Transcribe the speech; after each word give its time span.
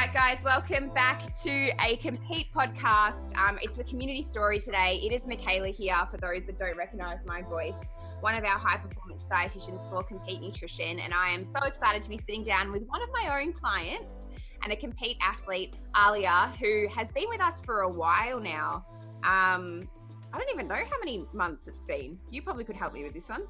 right, 0.00 0.14
guys, 0.14 0.42
welcome 0.42 0.88
back 0.94 1.30
to 1.30 1.70
a 1.78 1.96
Compeat 1.96 2.46
podcast. 2.56 3.36
Um, 3.36 3.58
it's 3.60 3.80
a 3.80 3.84
community 3.84 4.22
story 4.22 4.58
today. 4.58 4.98
It 5.04 5.12
is 5.12 5.26
Michaela 5.26 5.68
here 5.68 5.98
for 6.10 6.16
those 6.16 6.46
that 6.46 6.58
don't 6.58 6.74
recognize 6.74 7.26
my 7.26 7.42
voice, 7.42 7.92
one 8.20 8.34
of 8.34 8.42
our 8.44 8.58
high 8.58 8.78
performance 8.78 9.28
dietitians 9.30 9.90
for 9.90 10.02
Compeat 10.02 10.40
Nutrition. 10.40 11.00
And 11.00 11.12
I 11.12 11.28
am 11.28 11.44
so 11.44 11.60
excited 11.64 12.00
to 12.00 12.08
be 12.08 12.16
sitting 12.16 12.42
down 12.42 12.72
with 12.72 12.86
one 12.86 13.02
of 13.02 13.10
my 13.12 13.42
own 13.42 13.52
clients 13.52 14.24
and 14.62 14.72
a 14.72 14.76
Compeat 14.76 15.18
athlete, 15.22 15.76
Alia, 15.94 16.50
who 16.58 16.88
has 16.88 17.12
been 17.12 17.28
with 17.28 17.42
us 17.42 17.60
for 17.60 17.82
a 17.82 17.88
while 17.90 18.40
now. 18.40 18.86
Um, 19.22 19.86
I 20.32 20.38
don't 20.38 20.50
even 20.50 20.66
know 20.66 20.76
how 20.76 20.98
many 20.98 21.26
months 21.34 21.66
it's 21.66 21.84
been. 21.84 22.18
You 22.30 22.40
probably 22.40 22.64
could 22.64 22.76
help 22.76 22.94
me 22.94 23.04
with 23.04 23.12
this 23.12 23.28
one. 23.28 23.42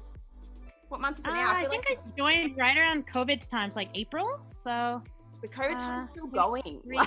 What 0.89 0.99
month 0.99 1.19
is 1.19 1.25
it 1.25 1.29
now? 1.29 1.51
Uh, 1.51 1.53
I, 1.53 1.59
I 1.61 1.69
think 1.69 1.89
like 1.89 1.99
I 1.99 2.17
joined 2.17 2.57
right 2.57 2.77
around 2.77 3.07
COVID 3.07 3.49
times, 3.49 3.77
like 3.77 3.87
April. 3.95 4.41
So 4.49 5.01
the 5.41 5.47
COVID 5.47 5.75
uh, 5.75 5.79
time's 5.79 6.09
still 6.11 6.27
going. 6.27 6.81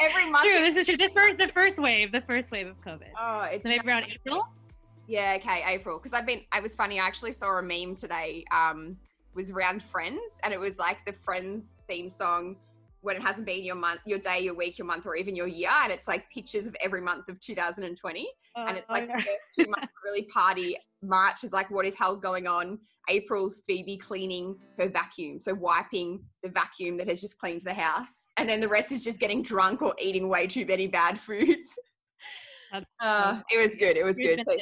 Every 0.00 0.30
month. 0.30 0.44
True. 0.44 0.60
This 0.60 0.76
is 0.76 0.86
true. 0.86 0.96
The 0.96 1.10
first, 1.14 1.38
the 1.38 1.48
first 1.48 1.78
wave, 1.78 2.12
the 2.12 2.22
first 2.22 2.50
wave 2.50 2.66
of 2.66 2.80
COVID. 2.80 3.10
Oh, 3.20 3.42
it's 3.42 3.62
so 3.62 3.68
maybe 3.68 3.86
around 3.86 4.06
April. 4.12 4.46
Yeah. 5.06 5.36
Okay. 5.38 5.62
April. 5.66 5.98
Because 5.98 6.12
I've 6.12 6.26
been. 6.26 6.40
I 6.52 6.60
was 6.60 6.74
funny. 6.74 6.98
I 6.98 7.06
actually 7.06 7.32
saw 7.32 7.58
a 7.58 7.62
meme 7.62 7.94
today. 7.94 8.44
Um, 8.50 8.96
was 9.34 9.50
around 9.50 9.82
Friends, 9.82 10.40
and 10.42 10.52
it 10.52 10.60
was 10.60 10.78
like 10.78 10.98
the 11.06 11.12
Friends 11.12 11.82
theme 11.88 12.10
song 12.10 12.56
when 13.00 13.16
it 13.16 13.22
hasn't 13.22 13.46
been 13.46 13.64
your 13.64 13.74
month, 13.74 14.00
your 14.06 14.18
day, 14.18 14.40
your 14.40 14.54
week, 14.54 14.78
your 14.78 14.86
month, 14.86 15.06
or 15.06 15.16
even 15.16 15.34
your 15.34 15.48
year. 15.48 15.70
And 15.82 15.92
it's 15.92 16.06
like 16.06 16.30
pictures 16.30 16.66
of 16.66 16.76
every 16.80 17.00
month 17.00 17.28
of 17.28 17.40
2020. 17.40 18.28
Oh, 18.54 18.64
and 18.66 18.76
it's 18.76 18.88
like 18.88 19.04
oh, 19.04 19.16
the 19.16 19.22
first 19.22 19.28
two 19.58 19.66
months 19.68 19.92
really 20.04 20.22
party. 20.24 20.76
March 21.02 21.42
is 21.42 21.52
like, 21.52 21.70
what 21.70 21.84
is 21.84 21.96
hell's 21.96 22.20
going 22.20 22.46
on? 22.46 22.78
April's 23.08 23.62
Phoebe 23.66 23.96
cleaning 23.96 24.56
her 24.78 24.88
vacuum. 24.88 25.40
So 25.40 25.54
wiping 25.54 26.22
the 26.42 26.48
vacuum 26.48 26.96
that 26.98 27.08
has 27.08 27.20
just 27.20 27.38
cleaned 27.38 27.62
the 27.62 27.74
house. 27.74 28.28
And 28.36 28.48
then 28.48 28.60
the 28.60 28.68
rest 28.68 28.92
is 28.92 29.02
just 29.02 29.20
getting 29.20 29.42
drunk 29.42 29.82
or 29.82 29.94
eating 30.00 30.28
way 30.28 30.46
too 30.46 30.66
many 30.66 30.86
bad 30.86 31.18
foods. 31.18 31.68
Uh, 33.02 33.38
it 33.50 33.62
was 33.62 33.76
good. 33.76 33.98
It 33.98 34.02
was 34.02 34.16
good. 34.16 34.42
So, 34.46 34.56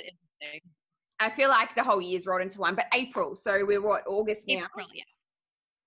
I 1.20 1.30
feel 1.30 1.48
like 1.48 1.74
the 1.76 1.84
whole 1.84 2.00
year's 2.00 2.26
rolled 2.26 2.40
into 2.40 2.58
one, 2.58 2.74
but 2.74 2.86
April. 2.92 3.36
So 3.36 3.64
we're 3.64 3.80
what, 3.80 4.02
August 4.08 4.48
now? 4.48 4.64
April, 4.64 4.88
yes. 4.92 5.06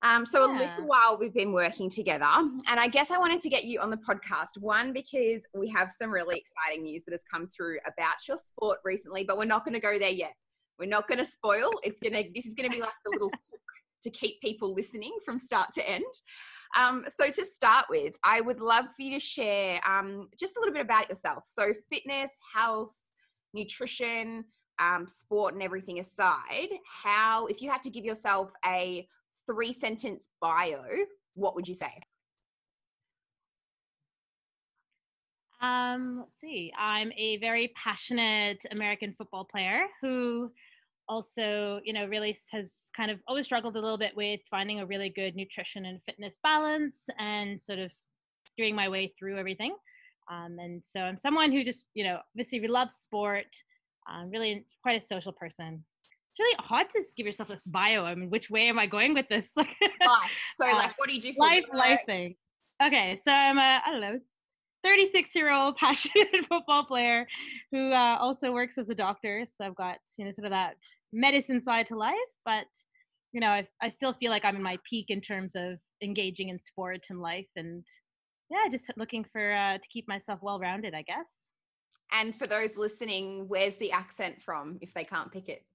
Um, 0.03 0.25
so 0.25 0.45
yeah. 0.45 0.57
a 0.57 0.59
little 0.59 0.85
while 0.85 1.17
we've 1.17 1.33
been 1.33 1.53
working 1.53 1.89
together, 1.89 2.25
and 2.25 2.79
I 2.79 2.87
guess 2.89 3.09
I 3.09 3.17
wanted 3.17 3.39
to 3.39 3.49
get 3.49 3.63
you 3.63 3.79
on 3.79 3.89
the 3.89 3.97
podcast. 3.97 4.57
One 4.59 4.91
because 4.91 5.47
we 5.53 5.69
have 5.69 5.91
some 5.91 6.11
really 6.11 6.37
exciting 6.37 6.83
news 6.83 7.05
that 7.05 7.11
has 7.11 7.23
come 7.23 7.47
through 7.47 7.79
about 7.87 8.15
your 8.27 8.37
sport 8.37 8.79
recently, 8.83 9.23
but 9.23 9.37
we're 9.37 9.45
not 9.45 9.63
going 9.63 9.73
to 9.73 9.79
go 9.79 9.97
there 9.97 10.09
yet. 10.09 10.33
We're 10.79 10.89
not 10.89 11.07
going 11.07 11.19
to 11.19 11.25
spoil. 11.25 11.71
It's 11.83 11.99
gonna. 11.99 12.23
This 12.33 12.45
is 12.45 12.53
going 12.53 12.69
to 12.69 12.75
be 12.75 12.81
like 12.81 12.93
the 13.05 13.11
little 13.11 13.29
hook 13.51 13.61
to 14.03 14.09
keep 14.09 14.41
people 14.41 14.73
listening 14.73 15.15
from 15.25 15.39
start 15.39 15.69
to 15.75 15.89
end. 15.89 16.03
Um, 16.77 17.03
so 17.07 17.29
to 17.29 17.45
start 17.45 17.85
with, 17.89 18.15
I 18.23 18.41
would 18.41 18.59
love 18.59 18.85
for 18.85 19.03
you 19.03 19.11
to 19.11 19.19
share 19.19 19.79
um, 19.87 20.27
just 20.39 20.57
a 20.57 20.59
little 20.59 20.73
bit 20.73 20.81
about 20.81 21.09
yourself. 21.09 21.43
So 21.45 21.71
fitness, 21.91 22.37
health, 22.53 22.95
nutrition, 23.53 24.45
um, 24.79 25.07
sport, 25.07 25.53
and 25.53 25.61
everything 25.61 25.99
aside, 25.99 26.69
how 27.03 27.45
if 27.45 27.61
you 27.61 27.69
had 27.69 27.83
to 27.83 27.89
give 27.89 28.03
yourself 28.03 28.51
a 28.65 29.07
three 29.45 29.71
sentence 29.71 30.29
bio, 30.41 30.83
what 31.35 31.55
would 31.55 31.67
you 31.67 31.75
say? 31.75 31.91
Um, 35.63 36.17
let's 36.19 36.39
see. 36.39 36.73
I'm 36.77 37.11
a 37.17 37.37
very 37.37 37.71
passionate 37.75 38.63
American 38.71 39.13
football 39.13 39.45
player 39.45 39.85
who 40.01 40.51
also, 41.07 41.79
you 41.83 41.93
know, 41.93 42.05
really 42.05 42.37
has 42.51 42.89
kind 42.95 43.09
of 43.09 43.19
always 43.27 43.45
struggled 43.45 43.75
a 43.75 43.79
little 43.79 43.97
bit 43.97 44.15
with 44.15 44.41
finding 44.51 44.81
a 44.81 44.85
really 44.85 45.09
good 45.09 45.35
nutrition 45.35 45.85
and 45.85 46.03
fitness 46.03 46.37
balance 46.43 47.07
and 47.17 47.59
sort 47.59 47.79
of 47.79 47.91
steering 48.45 48.75
my 48.75 48.89
way 48.89 49.13
through 49.17 49.37
everything. 49.37 49.75
Um, 50.29 50.57
and 50.59 50.83
so 50.83 50.99
I'm 50.99 51.17
someone 51.17 51.51
who 51.51 51.63
just, 51.63 51.87
you 51.93 52.03
know, 52.03 52.19
obviously 52.33 52.59
we 52.59 52.67
love 52.67 52.89
sport. 52.93 53.55
I'm 54.05 54.29
really 54.29 54.65
quite 54.83 54.97
a 54.97 55.01
social 55.01 55.31
person 55.31 55.83
it's 56.33 56.39
really 56.39 56.55
hard 56.59 56.89
to 56.89 57.03
give 57.15 57.27
yourself 57.27 57.49
this 57.49 57.63
bio. 57.63 58.05
I 58.05 58.15
mean, 58.15 58.31
which 58.31 58.49
way 58.49 58.67
am 58.67 58.79
I 58.79 58.87
going 58.87 59.13
with 59.13 59.29
this? 59.29 59.51
Like, 59.55 59.75
life. 59.81 60.41
So, 60.59 60.65
like, 60.65 60.97
what 60.97 61.07
do 61.07 61.13
you 61.13 61.21
do 61.21 61.33
for 61.33 61.41
life? 61.41 61.63
Work? 61.71 61.77
Life 61.77 61.99
thing. 62.07 62.35
Okay, 62.83 63.17
so 63.17 63.31
I'm 63.31 63.59
a 63.59 63.81
I 63.85 63.91
don't 63.91 64.01
know, 64.01 64.19
36 64.83 65.35
year 65.35 65.51
old 65.51 65.77
passionate 65.77 66.45
football 66.49 66.83
player 66.83 67.25
who 67.71 67.91
uh, 67.91 68.17
also 68.19 68.51
works 68.51 68.77
as 68.77 68.89
a 68.89 68.95
doctor. 68.95 69.45
So 69.45 69.65
I've 69.65 69.75
got 69.75 69.97
you 70.17 70.25
know 70.25 70.31
sort 70.31 70.45
of 70.45 70.51
that 70.51 70.75
medicine 71.11 71.61
side 71.61 71.87
to 71.87 71.97
life, 71.97 72.13
but 72.45 72.67
you 73.31 73.41
know 73.41 73.49
I, 73.49 73.67
I 73.81 73.89
still 73.89 74.13
feel 74.13 74.31
like 74.31 74.45
I'm 74.45 74.55
in 74.55 74.63
my 74.63 74.77
peak 74.89 75.07
in 75.09 75.21
terms 75.21 75.55
of 75.55 75.79
engaging 76.01 76.49
in 76.49 76.59
sport 76.59 77.05
and 77.09 77.21
life, 77.21 77.49
and 77.55 77.85
yeah, 78.49 78.69
just 78.69 78.85
looking 78.97 79.25
for 79.31 79.53
uh, 79.53 79.77
to 79.77 79.87
keep 79.89 80.07
myself 80.07 80.39
well 80.41 80.59
rounded, 80.59 80.93
I 80.93 81.01
guess. 81.01 81.51
And 82.11 82.35
for 82.35 82.45
those 82.45 82.77
listening, 82.77 83.45
where's 83.47 83.77
the 83.77 83.91
accent 83.91 84.41
from 84.41 84.77
if 84.81 84.93
they 84.93 85.03
can't 85.03 85.31
pick 85.31 85.49
it? 85.49 85.65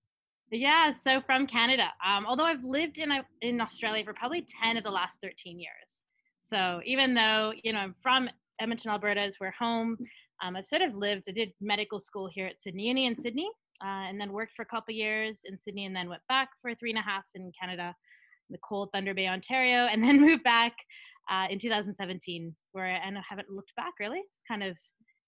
Yeah, 0.51 0.93
so 0.93 1.21
from 1.21 1.47
Canada. 1.47 1.89
Um, 2.07 2.25
although 2.27 2.45
I've 2.45 2.65
lived 2.65 2.99
in 2.99 3.11
in 3.43 3.61
Australia 3.61 4.05
for 4.05 4.15
probably 4.15 4.47
ten 4.63 4.77
of 4.77 4.85
the 4.85 4.91
last 4.91 5.19
thirteen 5.23 5.59
years. 5.59 6.05
So 6.41 6.81
even 6.85 7.15
though 7.15 7.53
you 7.63 7.73
know 7.73 7.81
I'm 7.81 7.95
from 8.03 8.31
Edmonton, 8.61 8.91
Alberta, 8.91 9.23
is 9.23 9.37
where 9.39 9.55
home. 9.59 9.97
Um, 10.43 10.57
I've 10.57 10.67
sort 10.67 10.83
of 10.83 10.95
lived. 10.95 11.25
I 11.29 11.33
did 11.33 11.53
medical 11.61 11.99
school 12.01 12.29
here 12.33 12.47
at 12.47 12.61
Sydney 12.61 12.89
Uni 12.89 13.07
in 13.07 13.17
Sydney, 13.17 13.49
uh, 13.83 14.07
and 14.09 14.21
then 14.21 14.33
worked 14.33 14.53
for 14.55 14.63
a 14.63 14.67
couple 14.67 14.95
years 14.95 15.41
in 15.45 15.57
Sydney, 15.57 15.87
and 15.87 15.95
then 15.95 16.09
went 16.09 16.23
back 16.29 16.49
for 16.63 16.75
three 16.75 16.91
and 16.91 16.99
a 16.99 17.03
half 17.03 17.25
in 17.35 17.53
Canada, 17.61 17.95
in 18.49 18.53
the 18.53 18.59
cold 18.67 18.91
Thunder 18.93 19.15
Bay, 19.15 19.29
Ontario, 19.29 19.87
and 19.87 20.03
then 20.03 20.21
moved 20.21 20.45
back 20.45 20.75
uh, 21.31 21.47
in 21.51 21.59
2017, 21.59 22.55
where 22.73 22.87
I, 22.87 23.07
and 23.07 23.19
I 23.19 23.23
haven't 23.29 23.51
looked 23.51 23.75
back 23.77 23.93
really. 24.01 24.19
It's 24.19 24.43
kind 24.47 24.63
of 24.63 24.77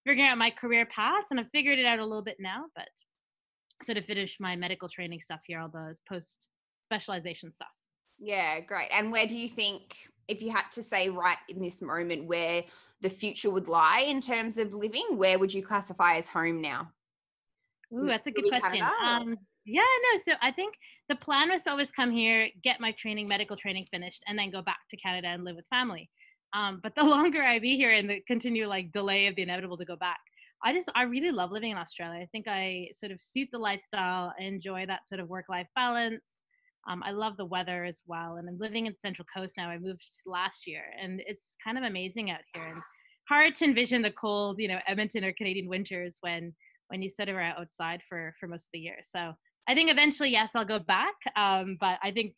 figuring 0.04 0.28
out 0.28 0.38
my 0.38 0.50
career 0.50 0.86
path, 0.86 1.24
and 1.30 1.41
I've 1.41 1.50
figured 1.52 1.78
it 1.78 1.86
out 1.86 1.98
a 1.98 2.04
little 2.04 2.24
bit 2.24 2.36
now, 2.38 2.64
but 2.74 2.88
sort 3.82 3.98
of 3.98 4.04
finish 4.04 4.36
my 4.41 4.56
medical 4.56 4.88
training 4.88 5.20
stuff 5.20 5.41
here, 5.47 5.60
all 5.60 5.68
the 5.68 5.97
post 6.08 6.48
specialization 6.82 7.50
stuff. 7.50 7.68
Yeah, 8.18 8.60
great. 8.60 8.88
And 8.92 9.10
where 9.10 9.26
do 9.26 9.38
you 9.38 9.48
think, 9.48 9.97
if 10.28 10.42
you 10.42 10.50
had 10.50 10.70
to 10.72 10.82
say 10.82 11.08
right 11.08 11.38
in 11.48 11.60
this 11.60 11.80
moment, 11.80 12.26
where 12.26 12.64
the 13.03 13.11
future 13.11 13.50
would 13.50 13.69
lie 13.69 14.00
in 14.00 14.21
terms 14.21 14.59
of 14.59 14.75
living, 14.75 15.06
where 15.12 15.38
would 15.38 15.53
you 15.53 15.62
classify 15.62 16.16
as 16.16 16.28
home 16.28 16.61
now? 16.61 16.93
Ooh, 17.93 18.05
that's 18.05 18.27
a 18.27 18.31
good 18.31 18.49
question. 18.49 18.83
Um, 19.03 19.37
yeah, 19.65 19.83
no. 19.83 20.21
So 20.22 20.33
I 20.43 20.50
think 20.53 20.75
the 21.09 21.16
plan 21.16 21.50
was 21.50 21.65
to 21.65 21.71
always 21.71 21.91
come 21.91 22.10
here, 22.10 22.49
get 22.62 22.81
my 22.81 22.93
training, 22.93 23.28
medical 23.28 23.56
training 23.56 23.87
finished, 23.91 24.22
and 24.27 24.39
then 24.39 24.50
go 24.50 24.62
back 24.62 24.78
to 24.91 24.97
Canada 24.97 25.28
and 25.28 25.44
live 25.44 25.56
with 25.56 25.66
family. 25.71 26.10
Um, 26.53 26.81
but 26.83 26.94
the 26.94 27.05
longer 27.05 27.43
I 27.43 27.59
be 27.59 27.77
here 27.77 27.93
and 27.93 28.09
the 28.09 28.21
continue 28.27 28.66
like 28.66 28.93
delay 28.93 29.27
of 29.27 29.37
the 29.37 29.43
inevitable 29.43 29.78
to 29.78 29.84
go 29.84 29.97
back, 29.97 30.21
I 30.62 30.72
just 30.72 30.91
I 30.94 31.03
really 31.03 31.31
love 31.31 31.53
living 31.53 31.71
in 31.71 31.78
Australia. 31.78 32.21
I 32.21 32.27
think 32.27 32.47
I 32.49 32.89
sort 32.93 33.12
of 33.12 33.22
suit 33.22 33.49
the 33.50 33.59
lifestyle, 33.59 34.33
I 34.39 34.44
enjoy 34.44 34.87
that 34.87 35.09
sort 35.09 35.21
of 35.21 35.28
work 35.28 35.47
life 35.49 35.69
balance. 35.75 36.43
Um, 36.88 37.02
I 37.04 37.10
love 37.10 37.36
the 37.36 37.44
weather 37.44 37.84
as 37.84 38.00
well, 38.06 38.36
and 38.36 38.48
I'm 38.48 38.58
living 38.58 38.86
in 38.86 38.96
Central 38.96 39.26
Coast 39.34 39.54
now. 39.56 39.68
I 39.68 39.78
moved 39.78 40.02
last 40.26 40.66
year, 40.66 40.82
and 41.00 41.20
it's 41.26 41.56
kind 41.62 41.76
of 41.76 41.84
amazing 41.84 42.30
out 42.30 42.41
here. 42.54 42.64
And 42.64 42.82
hard 43.28 43.54
to 43.56 43.64
envision 43.64 44.02
the 44.02 44.10
cold, 44.10 44.58
you 44.58 44.68
know, 44.68 44.78
Edmonton 44.86 45.24
or 45.24 45.32
Canadian 45.32 45.68
winters 45.68 46.18
when 46.20 46.54
when 46.88 47.02
you 47.02 47.08
sort 47.08 47.28
of 47.28 47.36
are 47.36 47.42
outside 47.42 48.00
for 48.08 48.34
for 48.41 48.48
most 48.48 48.64
of 48.64 48.70
the 48.72 48.80
year. 48.80 48.98
So 49.04 49.32
I 49.68 49.74
think 49.74 49.91
eventually, 49.91 50.30
yes, 50.30 50.52
I'll 50.54 50.64
go 50.64 50.78
back. 50.78 51.14
Um, 51.36 51.76
but 51.80 51.98
I 52.02 52.10
think 52.10 52.34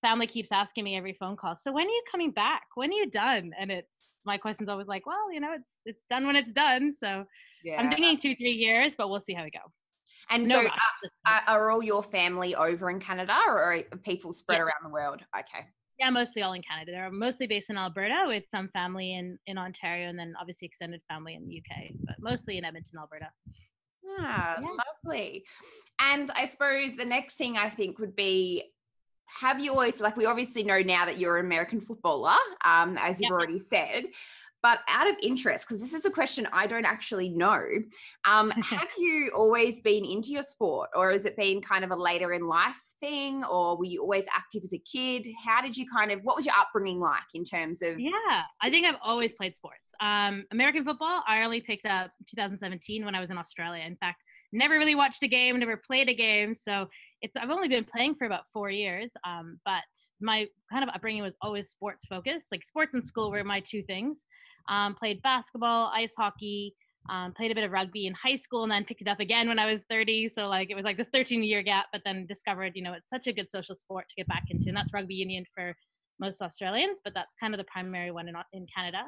family 0.00 0.26
keeps 0.26 0.52
asking 0.52 0.84
me 0.84 0.96
every 0.96 1.12
phone 1.12 1.36
call. 1.36 1.56
So 1.56 1.72
when 1.72 1.86
are 1.86 1.90
you 1.90 2.02
coming 2.10 2.30
back? 2.30 2.62
When 2.74 2.90
are 2.90 2.94
you 2.94 3.10
done? 3.10 3.52
And 3.58 3.70
it's 3.70 4.02
my 4.24 4.38
question's 4.38 4.68
always 4.68 4.86
like, 4.86 5.06
well, 5.06 5.32
you 5.32 5.40
know, 5.40 5.52
it's 5.52 5.80
it's 5.84 6.06
done 6.06 6.26
when 6.26 6.36
it's 6.36 6.52
done. 6.52 6.92
So 6.92 7.24
yeah. 7.64 7.80
I'm 7.80 7.90
thinking 7.90 8.16
two, 8.16 8.34
three 8.34 8.52
years, 8.52 8.94
but 8.96 9.10
we'll 9.10 9.20
see 9.20 9.34
how 9.34 9.44
we 9.44 9.50
go. 9.50 9.60
And 10.30 10.46
no 10.46 10.62
so, 10.62 10.68
uh, 11.26 11.40
are 11.46 11.70
all 11.70 11.82
your 11.82 12.02
family 12.02 12.54
over 12.54 12.88
in 12.88 13.00
Canada, 13.00 13.36
or 13.46 13.58
are 13.58 13.82
people 14.04 14.32
spread 14.32 14.58
yes. 14.58 14.62
around 14.62 14.84
the 14.84 14.92
world? 14.92 15.20
Okay. 15.36 15.66
Yeah, 15.98 16.10
mostly 16.10 16.42
all 16.42 16.54
in 16.54 16.62
Canada. 16.62 16.92
They're 16.92 17.10
mostly 17.10 17.46
based 17.46 17.68
in 17.68 17.76
Alberta, 17.76 18.24
with 18.26 18.46
some 18.46 18.68
family 18.68 19.14
in 19.14 19.38
in 19.46 19.58
Ontario, 19.58 20.08
and 20.08 20.18
then 20.18 20.34
obviously 20.40 20.66
extended 20.66 21.02
family 21.08 21.34
in 21.34 21.46
the 21.46 21.58
UK, 21.58 21.90
but 22.04 22.16
mostly 22.20 22.58
in 22.58 22.64
Edmonton, 22.64 22.98
Alberta. 22.98 23.30
Ah, 24.18 24.58
yeah. 24.60 24.66
lovely. 25.04 25.44
And 26.00 26.30
I 26.30 26.44
suppose 26.46 26.96
the 26.96 27.04
next 27.04 27.36
thing 27.36 27.56
I 27.56 27.68
think 27.68 27.98
would 27.98 28.16
be 28.16 28.64
have 29.26 29.60
you 29.60 29.72
always 29.72 30.00
like 30.00 30.16
we 30.16 30.26
obviously 30.26 30.64
know 30.64 30.80
now 30.80 31.04
that 31.04 31.18
you're 31.18 31.38
an 31.38 31.46
American 31.46 31.80
footballer, 31.80 32.36
um, 32.64 32.96
as 32.98 33.20
you've 33.20 33.32
already 33.32 33.58
said. 33.58 34.04
But 34.62 34.80
out 34.88 35.08
of 35.08 35.16
interest, 35.22 35.66
because 35.66 35.80
this 35.80 35.94
is 35.94 36.04
a 36.04 36.10
question 36.10 36.46
I 36.52 36.66
don't 36.66 36.84
actually 36.84 37.30
know, 37.30 37.64
um, 38.24 38.50
have 38.62 38.88
you 38.98 39.32
always 39.34 39.80
been 39.80 40.04
into 40.04 40.30
your 40.30 40.42
sport, 40.42 40.90
or 40.94 41.10
has 41.10 41.24
it 41.24 41.36
been 41.36 41.60
kind 41.60 41.84
of 41.84 41.90
a 41.90 41.96
later 41.96 42.32
in 42.32 42.46
life 42.46 42.80
thing, 43.00 43.42
or 43.44 43.76
were 43.76 43.86
you 43.86 44.02
always 44.02 44.26
active 44.34 44.62
as 44.64 44.74
a 44.74 44.78
kid? 44.78 45.26
How 45.42 45.62
did 45.62 45.76
you 45.76 45.86
kind 45.90 46.12
of? 46.12 46.20
What 46.22 46.36
was 46.36 46.44
your 46.44 46.54
upbringing 46.58 47.00
like 47.00 47.22
in 47.34 47.44
terms 47.44 47.82
of? 47.82 47.98
Yeah, 47.98 48.42
I 48.60 48.70
think 48.70 48.86
I've 48.86 48.98
always 49.02 49.32
played 49.32 49.54
sports. 49.54 49.78
Um, 50.00 50.44
American 50.50 50.84
football, 50.84 51.22
I 51.26 51.42
only 51.42 51.60
picked 51.60 51.86
up 51.86 52.10
2017 52.28 53.04
when 53.04 53.14
I 53.14 53.20
was 53.20 53.30
in 53.30 53.38
Australia. 53.38 53.84
In 53.84 53.96
fact, 53.96 54.22
never 54.52 54.74
really 54.74 54.94
watched 54.94 55.22
a 55.22 55.28
game, 55.28 55.58
never 55.58 55.76
played 55.76 56.08
a 56.08 56.14
game. 56.14 56.54
So 56.54 56.88
it's 57.22 57.36
I've 57.36 57.50
only 57.50 57.68
been 57.68 57.84
playing 57.84 58.14
for 58.16 58.26
about 58.26 58.48
four 58.52 58.70
years. 58.70 59.12
Um, 59.24 59.60
but 59.64 59.82
my 60.20 60.46
kind 60.70 60.82
of 60.82 60.90
upbringing 60.94 61.22
was 61.22 61.36
always 61.40 61.68
sports 61.68 62.04
focused. 62.06 62.48
Like 62.50 62.64
sports 62.64 62.94
and 62.94 63.04
school 63.04 63.30
were 63.30 63.44
my 63.44 63.60
two 63.60 63.82
things. 63.82 64.24
Um, 64.68 64.94
played 64.94 65.22
basketball, 65.22 65.90
ice 65.94 66.14
hockey, 66.16 66.74
um, 67.08 67.32
played 67.32 67.50
a 67.50 67.54
bit 67.54 67.64
of 67.64 67.70
rugby 67.70 68.06
in 68.06 68.14
high 68.14 68.36
school, 68.36 68.62
and 68.62 68.70
then 68.70 68.84
picked 68.84 69.00
it 69.00 69.08
up 69.08 69.20
again 69.20 69.48
when 69.48 69.58
I 69.58 69.66
was 69.66 69.84
30. 69.88 70.30
So 70.30 70.48
like 70.48 70.70
it 70.70 70.74
was 70.74 70.84
like 70.84 70.96
this 70.96 71.08
13 71.12 71.42
year 71.42 71.62
gap, 71.62 71.86
but 71.92 72.02
then 72.04 72.26
discovered 72.26 72.72
you 72.74 72.82
know 72.82 72.92
it's 72.92 73.08
such 73.08 73.26
a 73.26 73.32
good 73.32 73.48
social 73.48 73.74
sport 73.74 74.06
to 74.08 74.14
get 74.16 74.28
back 74.28 74.44
into, 74.50 74.68
and 74.68 74.76
that's 74.76 74.92
rugby 74.92 75.14
union 75.14 75.44
for 75.54 75.74
most 76.18 76.42
Australians, 76.42 77.00
but 77.02 77.14
that's 77.14 77.34
kind 77.40 77.54
of 77.54 77.58
the 77.58 77.64
primary 77.64 78.10
one 78.10 78.28
in 78.28 78.34
in 78.52 78.66
Canada. 78.74 79.04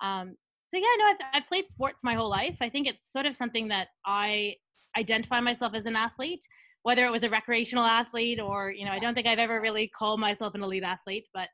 Um, 0.00 0.36
so 0.72 0.78
yeah, 0.78 0.84
no, 0.98 1.04
I've, 1.04 1.16
I've 1.34 1.48
played 1.48 1.68
sports 1.68 2.00
my 2.02 2.14
whole 2.14 2.30
life. 2.30 2.56
I 2.62 2.70
think 2.70 2.88
it's 2.88 3.12
sort 3.12 3.26
of 3.26 3.36
something 3.36 3.68
that 3.68 3.88
I 4.06 4.54
identify 4.98 5.38
myself 5.38 5.74
as 5.74 5.84
an 5.84 5.96
athlete, 5.96 6.42
whether 6.82 7.04
it 7.04 7.10
was 7.10 7.24
a 7.24 7.28
recreational 7.28 7.84
athlete 7.84 8.40
or, 8.40 8.70
you 8.70 8.86
know, 8.86 8.90
I 8.90 8.98
don't 8.98 9.12
think 9.12 9.26
I've 9.26 9.38
ever 9.38 9.60
really 9.60 9.88
called 9.88 10.18
myself 10.18 10.54
an 10.54 10.62
elite 10.62 10.82
athlete, 10.82 11.26
but 11.34 11.48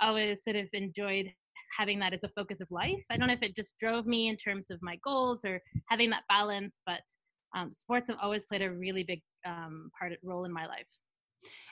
I 0.00 0.08
always 0.08 0.42
sort 0.42 0.56
of 0.56 0.66
enjoyed 0.72 1.30
having 1.78 2.00
that 2.00 2.12
as 2.12 2.24
a 2.24 2.28
focus 2.30 2.60
of 2.60 2.66
life. 2.72 3.04
I 3.08 3.16
don't 3.16 3.28
know 3.28 3.34
if 3.34 3.42
it 3.42 3.54
just 3.54 3.78
drove 3.78 4.04
me 4.04 4.28
in 4.28 4.36
terms 4.36 4.68
of 4.70 4.80
my 4.82 4.98
goals 5.04 5.44
or 5.44 5.60
having 5.88 6.10
that 6.10 6.24
balance, 6.28 6.80
but 6.86 7.02
um, 7.56 7.72
sports 7.72 8.08
have 8.08 8.18
always 8.20 8.46
played 8.46 8.62
a 8.62 8.70
really 8.72 9.04
big 9.04 9.22
um, 9.46 9.90
part 9.96 10.12
role 10.24 10.44
in 10.44 10.52
my 10.52 10.66
life. 10.66 10.86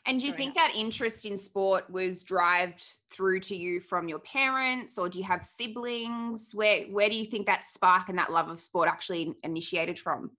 And 0.07 0.21
do 0.21 0.27
you 0.27 0.33
think 0.33 0.55
that 0.55 0.75
interest 0.77 1.25
in 1.25 1.39
sport 1.39 1.89
was 1.89 2.23
derived 2.23 2.85
through 3.11 3.41
to 3.41 3.57
you 3.57 3.81
from 3.81 4.07
your 4.07 4.19
parents 4.19 4.99
or 4.99 5.09
do 5.09 5.19
you 5.19 5.25
have 5.25 5.45
siblings? 5.45 6.51
Where 6.53 6.85
where 6.85 7.09
do 7.09 7.15
you 7.15 7.25
think 7.25 7.47
that 7.47 7.67
spark 7.67 8.11
and 8.11 8.19
that 8.19 8.31
love 8.31 8.49
of 8.49 8.61
sport 8.61 8.89
actually 8.89 9.33
initiated 9.43 9.99
from? 9.99 10.33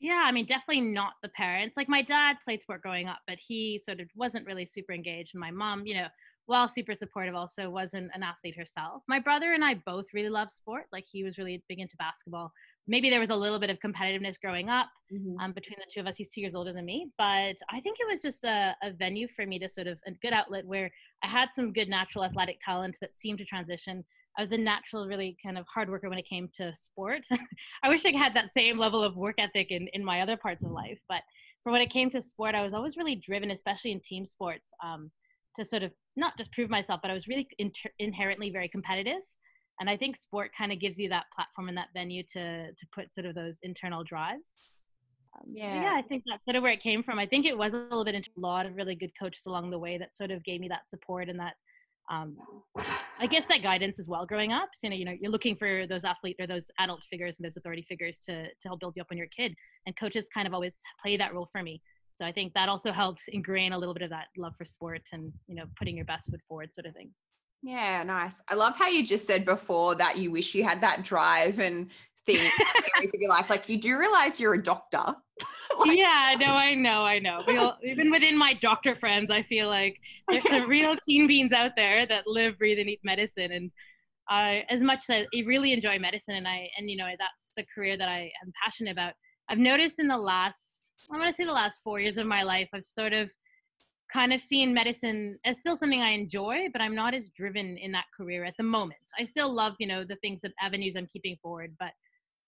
Yeah, 0.00 0.22
I 0.24 0.32
mean, 0.32 0.46
definitely 0.46 0.80
not 0.80 1.14
the 1.22 1.28
parents. 1.28 1.76
Like 1.76 1.88
my 1.88 2.02
dad 2.02 2.36
played 2.44 2.62
sport 2.62 2.82
growing 2.82 3.08
up, 3.08 3.18
but 3.26 3.38
he 3.40 3.80
sort 3.84 4.00
of 4.00 4.08
wasn't 4.14 4.46
really 4.46 4.66
super 4.66 4.92
engaged. 4.92 5.34
And 5.34 5.40
my 5.40 5.50
mom, 5.50 5.86
you 5.86 5.94
know, 5.94 6.06
while 6.46 6.68
super 6.68 6.94
supportive, 6.94 7.34
also 7.34 7.68
wasn't 7.68 8.10
an 8.14 8.22
athlete 8.22 8.56
herself. 8.56 9.02
My 9.08 9.18
brother 9.18 9.52
and 9.52 9.64
I 9.64 9.74
both 9.86 10.06
really 10.14 10.28
love 10.28 10.50
sport. 10.50 10.84
Like 10.92 11.04
he 11.10 11.24
was 11.24 11.36
really 11.36 11.62
big 11.68 11.80
into 11.80 11.96
basketball 11.96 12.52
maybe 12.88 13.10
there 13.10 13.20
was 13.20 13.30
a 13.30 13.36
little 13.36 13.58
bit 13.58 13.70
of 13.70 13.78
competitiveness 13.78 14.40
growing 14.40 14.70
up 14.70 14.88
mm-hmm. 15.12 15.38
um, 15.38 15.52
between 15.52 15.76
the 15.78 15.84
two 15.92 16.00
of 16.00 16.06
us. 16.06 16.16
He's 16.16 16.30
two 16.30 16.40
years 16.40 16.54
older 16.54 16.72
than 16.72 16.86
me, 16.86 17.10
but 17.18 17.56
I 17.70 17.80
think 17.82 17.98
it 18.00 18.08
was 18.10 18.20
just 18.20 18.42
a, 18.44 18.74
a, 18.82 18.90
venue 18.92 19.28
for 19.28 19.46
me 19.46 19.58
to 19.58 19.68
sort 19.68 19.86
of 19.86 19.98
a 20.06 20.12
good 20.22 20.32
outlet 20.32 20.66
where 20.66 20.90
I 21.22 21.28
had 21.28 21.50
some 21.52 21.72
good 21.72 21.88
natural 21.88 22.24
athletic 22.24 22.58
talent 22.64 22.96
that 23.02 23.16
seemed 23.16 23.38
to 23.38 23.44
transition. 23.44 24.04
I 24.36 24.40
was 24.40 24.52
a 24.52 24.58
natural, 24.58 25.06
really 25.06 25.36
kind 25.44 25.58
of 25.58 25.66
hard 25.72 25.90
worker 25.90 26.08
when 26.08 26.18
it 26.18 26.28
came 26.28 26.48
to 26.54 26.74
sport. 26.74 27.26
I 27.82 27.88
wish 27.88 28.06
I 28.06 28.16
had 28.16 28.34
that 28.34 28.52
same 28.52 28.78
level 28.78 29.04
of 29.04 29.16
work 29.16 29.36
ethic 29.38 29.70
in, 29.70 29.88
in 29.92 30.04
my 30.04 30.22
other 30.22 30.36
parts 30.36 30.64
of 30.64 30.70
life, 30.70 30.98
but 31.08 31.22
for 31.62 31.72
when 31.72 31.82
it 31.82 31.90
came 31.90 32.08
to 32.10 32.22
sport, 32.22 32.54
I 32.54 32.62
was 32.62 32.72
always 32.72 32.96
really 32.96 33.16
driven, 33.16 33.50
especially 33.50 33.92
in 33.92 34.00
team 34.00 34.24
sports, 34.26 34.70
um, 34.82 35.10
to 35.56 35.64
sort 35.64 35.82
of 35.82 35.92
not 36.16 36.38
just 36.38 36.52
prove 36.52 36.70
myself, 36.70 37.00
but 37.02 37.10
I 37.10 37.14
was 37.14 37.28
really 37.28 37.48
inter- 37.58 37.90
inherently 37.98 38.48
very 38.50 38.68
competitive 38.68 39.20
and 39.80 39.88
i 39.88 39.96
think 39.96 40.16
sport 40.16 40.50
kind 40.56 40.72
of 40.72 40.80
gives 40.80 40.98
you 40.98 41.08
that 41.08 41.24
platform 41.34 41.68
and 41.68 41.76
that 41.76 41.88
venue 41.94 42.22
to 42.22 42.72
to 42.72 42.86
put 42.94 43.12
sort 43.12 43.26
of 43.26 43.34
those 43.34 43.58
internal 43.62 44.04
drives 44.04 44.58
um, 45.36 45.50
yeah. 45.52 45.70
So 45.70 45.82
yeah, 45.82 45.94
I 45.96 46.02
think 46.02 46.24
that's 46.26 46.44
sort 46.44 46.56
of 46.56 46.62
where 46.62 46.72
it 46.72 46.80
came 46.80 47.02
from. 47.02 47.18
I 47.18 47.26
think 47.26 47.46
it 47.46 47.56
was 47.56 47.74
a 47.74 47.76
little 47.76 48.04
bit 48.04 48.14
into 48.14 48.30
a 48.36 48.40
lot 48.40 48.66
of 48.66 48.76
really 48.76 48.94
good 48.94 49.12
coaches 49.18 49.42
along 49.46 49.70
the 49.70 49.78
way 49.78 49.98
that 49.98 50.16
sort 50.16 50.30
of 50.30 50.44
gave 50.44 50.60
me 50.60 50.68
that 50.68 50.88
support 50.88 51.28
and 51.28 51.38
that, 51.38 51.54
um, 52.10 52.36
I 53.18 53.26
guess 53.26 53.44
that 53.48 53.62
guidance 53.62 53.98
as 53.98 54.08
well. 54.08 54.24
Growing 54.24 54.52
up, 54.52 54.70
so, 54.76 54.86
you 54.86 54.90
know, 54.90 54.96
you 54.96 55.04
know, 55.04 55.14
you're 55.20 55.30
looking 55.30 55.56
for 55.56 55.86
those 55.86 56.04
athlete 56.04 56.36
or 56.38 56.46
those 56.46 56.70
adult 56.78 57.04
figures 57.04 57.38
and 57.38 57.44
those 57.44 57.56
authority 57.56 57.82
figures 57.82 58.18
to 58.28 58.44
to 58.44 58.68
help 58.68 58.80
build 58.80 58.94
you 58.96 59.02
up 59.02 59.10
when 59.10 59.18
you're 59.18 59.26
a 59.26 59.42
kid, 59.42 59.54
and 59.86 59.96
coaches 59.96 60.28
kind 60.32 60.46
of 60.46 60.54
always 60.54 60.76
play 61.02 61.16
that 61.16 61.34
role 61.34 61.48
for 61.50 61.62
me. 61.62 61.82
So 62.14 62.24
I 62.24 62.32
think 62.32 62.52
that 62.54 62.68
also 62.68 62.90
helped 62.92 63.22
ingrain 63.28 63.72
a 63.72 63.78
little 63.78 63.94
bit 63.94 64.02
of 64.02 64.10
that 64.10 64.26
love 64.36 64.54
for 64.56 64.64
sport 64.64 65.02
and 65.12 65.32
you 65.46 65.54
know 65.54 65.64
putting 65.78 65.96
your 65.96 66.06
best 66.06 66.30
foot 66.30 66.40
forward, 66.48 66.72
sort 66.72 66.86
of 66.86 66.94
thing. 66.94 67.10
Yeah, 67.62 68.02
nice. 68.04 68.42
I 68.48 68.54
love 68.54 68.76
how 68.76 68.88
you 68.88 69.04
just 69.04 69.26
said 69.26 69.44
before 69.44 69.94
that 69.96 70.16
you 70.16 70.30
wish 70.30 70.54
you 70.54 70.62
had 70.62 70.80
that 70.82 71.02
drive 71.02 71.58
and 71.58 71.90
thing 72.24 72.36
areas 72.96 73.12
of 73.14 73.20
your 73.20 73.30
life. 73.30 73.50
Like 73.50 73.68
you 73.68 73.80
do 73.80 73.98
realize 73.98 74.38
you're 74.38 74.54
a 74.54 74.62
doctor. 74.62 75.02
like, 75.78 75.96
yeah, 75.96 76.34
no, 76.38 76.52
I 76.52 76.74
know, 76.74 77.04
I 77.04 77.18
know. 77.18 77.40
All, 77.48 77.76
even 77.82 78.10
within 78.10 78.38
my 78.38 78.52
doctor 78.54 78.94
friends, 78.94 79.30
I 79.30 79.42
feel 79.42 79.68
like 79.68 79.98
there's 80.28 80.48
some 80.48 80.68
real 80.68 80.96
keen 81.06 81.26
beans 81.26 81.52
out 81.52 81.72
there 81.76 82.06
that 82.06 82.26
live, 82.26 82.58
breathe, 82.58 82.78
and 82.78 82.88
eat 82.88 83.00
medicine. 83.02 83.52
And 83.52 83.70
I, 84.28 84.64
as 84.68 84.82
much 84.82 85.04
as 85.08 85.26
I 85.34 85.40
really 85.44 85.72
enjoy 85.72 85.98
medicine, 85.98 86.34
and 86.34 86.46
I, 86.46 86.68
and 86.78 86.88
you 86.88 86.96
know, 86.96 87.08
that's 87.18 87.52
the 87.56 87.64
career 87.74 87.96
that 87.96 88.08
I 88.08 88.30
am 88.42 88.52
passionate 88.64 88.92
about. 88.92 89.14
I've 89.48 89.58
noticed 89.58 89.98
in 89.98 90.08
the 90.08 90.18
last, 90.18 90.90
I'm 91.10 91.18
going 91.18 91.30
to 91.30 91.36
say 91.36 91.44
the 91.44 91.52
last 91.52 91.80
four 91.82 92.00
years 92.00 92.18
of 92.18 92.26
my 92.26 92.42
life, 92.42 92.68
I've 92.74 92.84
sort 92.84 93.12
of 93.12 93.30
kind 94.12 94.32
of 94.32 94.40
seeing 94.40 94.72
medicine 94.72 95.38
as 95.44 95.60
still 95.60 95.76
something 95.76 96.00
I 96.00 96.10
enjoy, 96.10 96.68
but 96.72 96.80
I'm 96.80 96.94
not 96.94 97.14
as 97.14 97.28
driven 97.28 97.76
in 97.76 97.92
that 97.92 98.06
career 98.16 98.44
at 98.44 98.54
the 98.56 98.64
moment. 98.64 99.00
I 99.18 99.24
still 99.24 99.52
love, 99.52 99.74
you 99.78 99.86
know, 99.86 100.04
the 100.04 100.16
things 100.16 100.40
that 100.42 100.52
avenues 100.62 100.96
I'm 100.96 101.08
keeping 101.12 101.36
forward, 101.42 101.74
but 101.78 101.90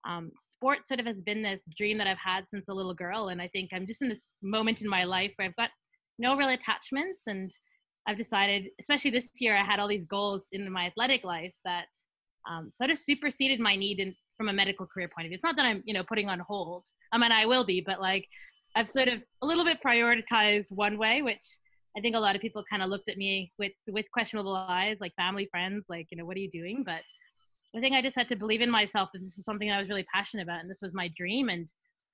um, 0.08 0.32
sport 0.38 0.86
sort 0.86 1.00
of 1.00 1.06
has 1.06 1.20
been 1.20 1.42
this 1.42 1.64
dream 1.76 1.98
that 1.98 2.06
I've 2.06 2.18
had 2.18 2.48
since 2.48 2.68
a 2.68 2.74
little 2.74 2.94
girl. 2.94 3.28
And 3.28 3.42
I 3.42 3.48
think 3.48 3.70
I'm 3.72 3.86
just 3.86 4.02
in 4.02 4.08
this 4.08 4.22
moment 4.42 4.80
in 4.80 4.88
my 4.88 5.04
life 5.04 5.32
where 5.36 5.46
I've 5.48 5.56
got 5.56 5.70
no 6.18 6.36
real 6.36 6.48
attachments. 6.48 7.24
And 7.26 7.50
I've 8.06 8.16
decided, 8.16 8.68
especially 8.80 9.10
this 9.10 9.28
year, 9.38 9.56
I 9.56 9.64
had 9.64 9.78
all 9.78 9.88
these 9.88 10.06
goals 10.06 10.46
in 10.52 10.70
my 10.72 10.86
athletic 10.86 11.24
life 11.24 11.52
that 11.64 11.86
um, 12.50 12.70
sort 12.72 12.90
of 12.90 12.98
superseded 12.98 13.60
my 13.60 13.76
need 13.76 14.00
in, 14.00 14.14
from 14.38 14.48
a 14.48 14.52
medical 14.52 14.86
career 14.86 15.10
point 15.14 15.26
of 15.26 15.28
view. 15.28 15.34
It's 15.34 15.44
not 15.44 15.56
that 15.56 15.66
I'm, 15.66 15.82
you 15.84 15.92
know, 15.92 16.02
putting 16.02 16.30
on 16.30 16.40
hold. 16.40 16.84
I 17.12 17.18
mean, 17.18 17.32
I 17.32 17.44
will 17.44 17.64
be, 17.64 17.82
but 17.82 18.00
like 18.00 18.26
I've 18.76 18.90
sort 18.90 19.08
of 19.08 19.22
a 19.42 19.46
little 19.46 19.64
bit 19.64 19.78
prioritized 19.84 20.70
one 20.70 20.98
way, 20.98 21.22
which 21.22 21.58
I 21.96 22.00
think 22.00 22.14
a 22.14 22.20
lot 22.20 22.36
of 22.36 22.42
people 22.42 22.62
kind 22.70 22.82
of 22.82 22.88
looked 22.88 23.08
at 23.08 23.16
me 23.16 23.52
with 23.58 23.72
with 23.88 24.10
questionable 24.12 24.54
eyes, 24.54 24.98
like 25.00 25.14
family, 25.16 25.48
friends, 25.50 25.86
like 25.88 26.06
you 26.10 26.18
know, 26.18 26.24
what 26.24 26.36
are 26.36 26.40
you 26.40 26.50
doing? 26.50 26.82
But 26.84 27.02
I 27.76 27.80
think 27.80 27.94
I 27.94 28.02
just 28.02 28.16
had 28.16 28.28
to 28.28 28.36
believe 28.36 28.60
in 28.60 28.70
myself 28.70 29.10
that 29.12 29.20
this 29.20 29.38
is 29.38 29.44
something 29.44 29.70
I 29.70 29.80
was 29.80 29.88
really 29.88 30.06
passionate 30.12 30.42
about, 30.42 30.60
and 30.60 30.70
this 30.70 30.82
was 30.82 30.94
my 30.94 31.08
dream. 31.16 31.48
And 31.48 31.68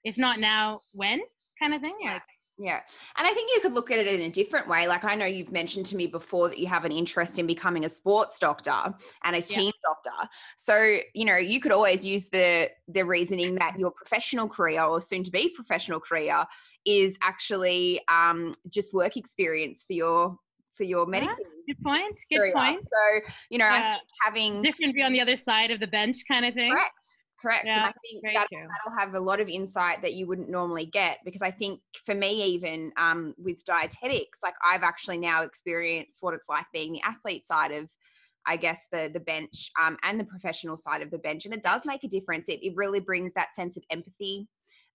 if 0.04 0.16
not 0.16 0.38
now, 0.38 0.80
when? 0.94 1.20
Kind 1.60 1.74
of 1.74 1.80
thing. 1.80 1.96
Yeah. 2.00 2.14
Like 2.14 2.22
yeah. 2.58 2.80
And 3.16 3.26
I 3.26 3.32
think 3.32 3.50
you 3.54 3.60
could 3.60 3.74
look 3.74 3.90
at 3.90 3.98
it 3.98 4.06
in 4.06 4.22
a 4.22 4.30
different 4.30 4.66
way. 4.66 4.88
Like 4.88 5.04
I 5.04 5.14
know 5.14 5.26
you've 5.26 5.52
mentioned 5.52 5.86
to 5.86 5.96
me 5.96 6.06
before 6.06 6.48
that 6.48 6.58
you 6.58 6.66
have 6.68 6.84
an 6.84 6.92
interest 6.92 7.38
in 7.38 7.46
becoming 7.46 7.84
a 7.84 7.88
sports 7.88 8.38
doctor 8.38 8.94
and 9.24 9.36
a 9.36 9.42
team 9.42 9.66
yeah. 9.66 9.90
doctor. 9.90 10.30
So, 10.56 10.98
you 11.14 11.26
know, 11.26 11.36
you 11.36 11.60
could 11.60 11.72
always 11.72 12.04
use 12.04 12.28
the 12.28 12.70
the 12.88 13.04
reasoning 13.04 13.56
that 13.56 13.78
your 13.78 13.90
professional 13.90 14.48
career 14.48 14.82
or 14.82 15.00
soon 15.02 15.22
to 15.24 15.30
be 15.30 15.50
professional 15.54 16.00
career 16.00 16.44
is 16.86 17.18
actually 17.22 18.00
um, 18.08 18.52
just 18.70 18.94
work 18.94 19.16
experience 19.16 19.84
for 19.86 19.92
your 19.92 20.38
for 20.74 20.84
your 20.84 21.06
medical. 21.06 21.34
Yeah, 21.38 21.74
good 21.74 21.84
point. 21.84 22.18
Good 22.30 22.38
career. 22.38 22.52
point. 22.54 22.80
So, 22.80 23.32
you 23.50 23.58
know, 23.58 23.66
yeah. 23.66 23.96
having 24.22 24.62
different 24.62 24.94
view 24.94 25.04
on 25.04 25.12
the 25.12 25.20
other 25.20 25.36
side 25.36 25.70
of 25.70 25.80
the 25.80 25.86
bench 25.86 26.18
kind 26.28 26.46
of 26.46 26.54
thing. 26.54 26.72
Correct 26.72 27.18
correct 27.40 27.66
yeah, 27.66 27.76
and 27.76 27.84
i 27.84 27.92
think 28.02 28.24
that, 28.34 28.46
that'll 28.50 28.98
have 28.98 29.14
a 29.14 29.20
lot 29.20 29.40
of 29.40 29.48
insight 29.48 30.02
that 30.02 30.14
you 30.14 30.26
wouldn't 30.26 30.48
normally 30.48 30.86
get 30.86 31.18
because 31.24 31.42
i 31.42 31.50
think 31.50 31.80
for 32.04 32.14
me 32.14 32.42
even 32.44 32.92
um, 32.96 33.34
with 33.38 33.64
dietetics 33.64 34.40
like 34.42 34.54
i've 34.64 34.82
actually 34.82 35.18
now 35.18 35.42
experienced 35.42 36.18
what 36.22 36.34
it's 36.34 36.48
like 36.48 36.66
being 36.72 36.92
the 36.92 37.02
athlete 37.02 37.44
side 37.44 37.72
of 37.72 37.90
i 38.46 38.56
guess 38.56 38.86
the 38.90 39.10
the 39.12 39.20
bench 39.20 39.70
um, 39.80 39.96
and 40.02 40.18
the 40.18 40.24
professional 40.24 40.76
side 40.76 41.02
of 41.02 41.10
the 41.10 41.18
bench 41.18 41.44
and 41.44 41.54
it 41.54 41.62
does 41.62 41.84
make 41.84 42.04
a 42.04 42.08
difference 42.08 42.48
it, 42.48 42.64
it 42.64 42.74
really 42.76 43.00
brings 43.00 43.34
that 43.34 43.54
sense 43.54 43.76
of 43.76 43.84
empathy 43.90 44.46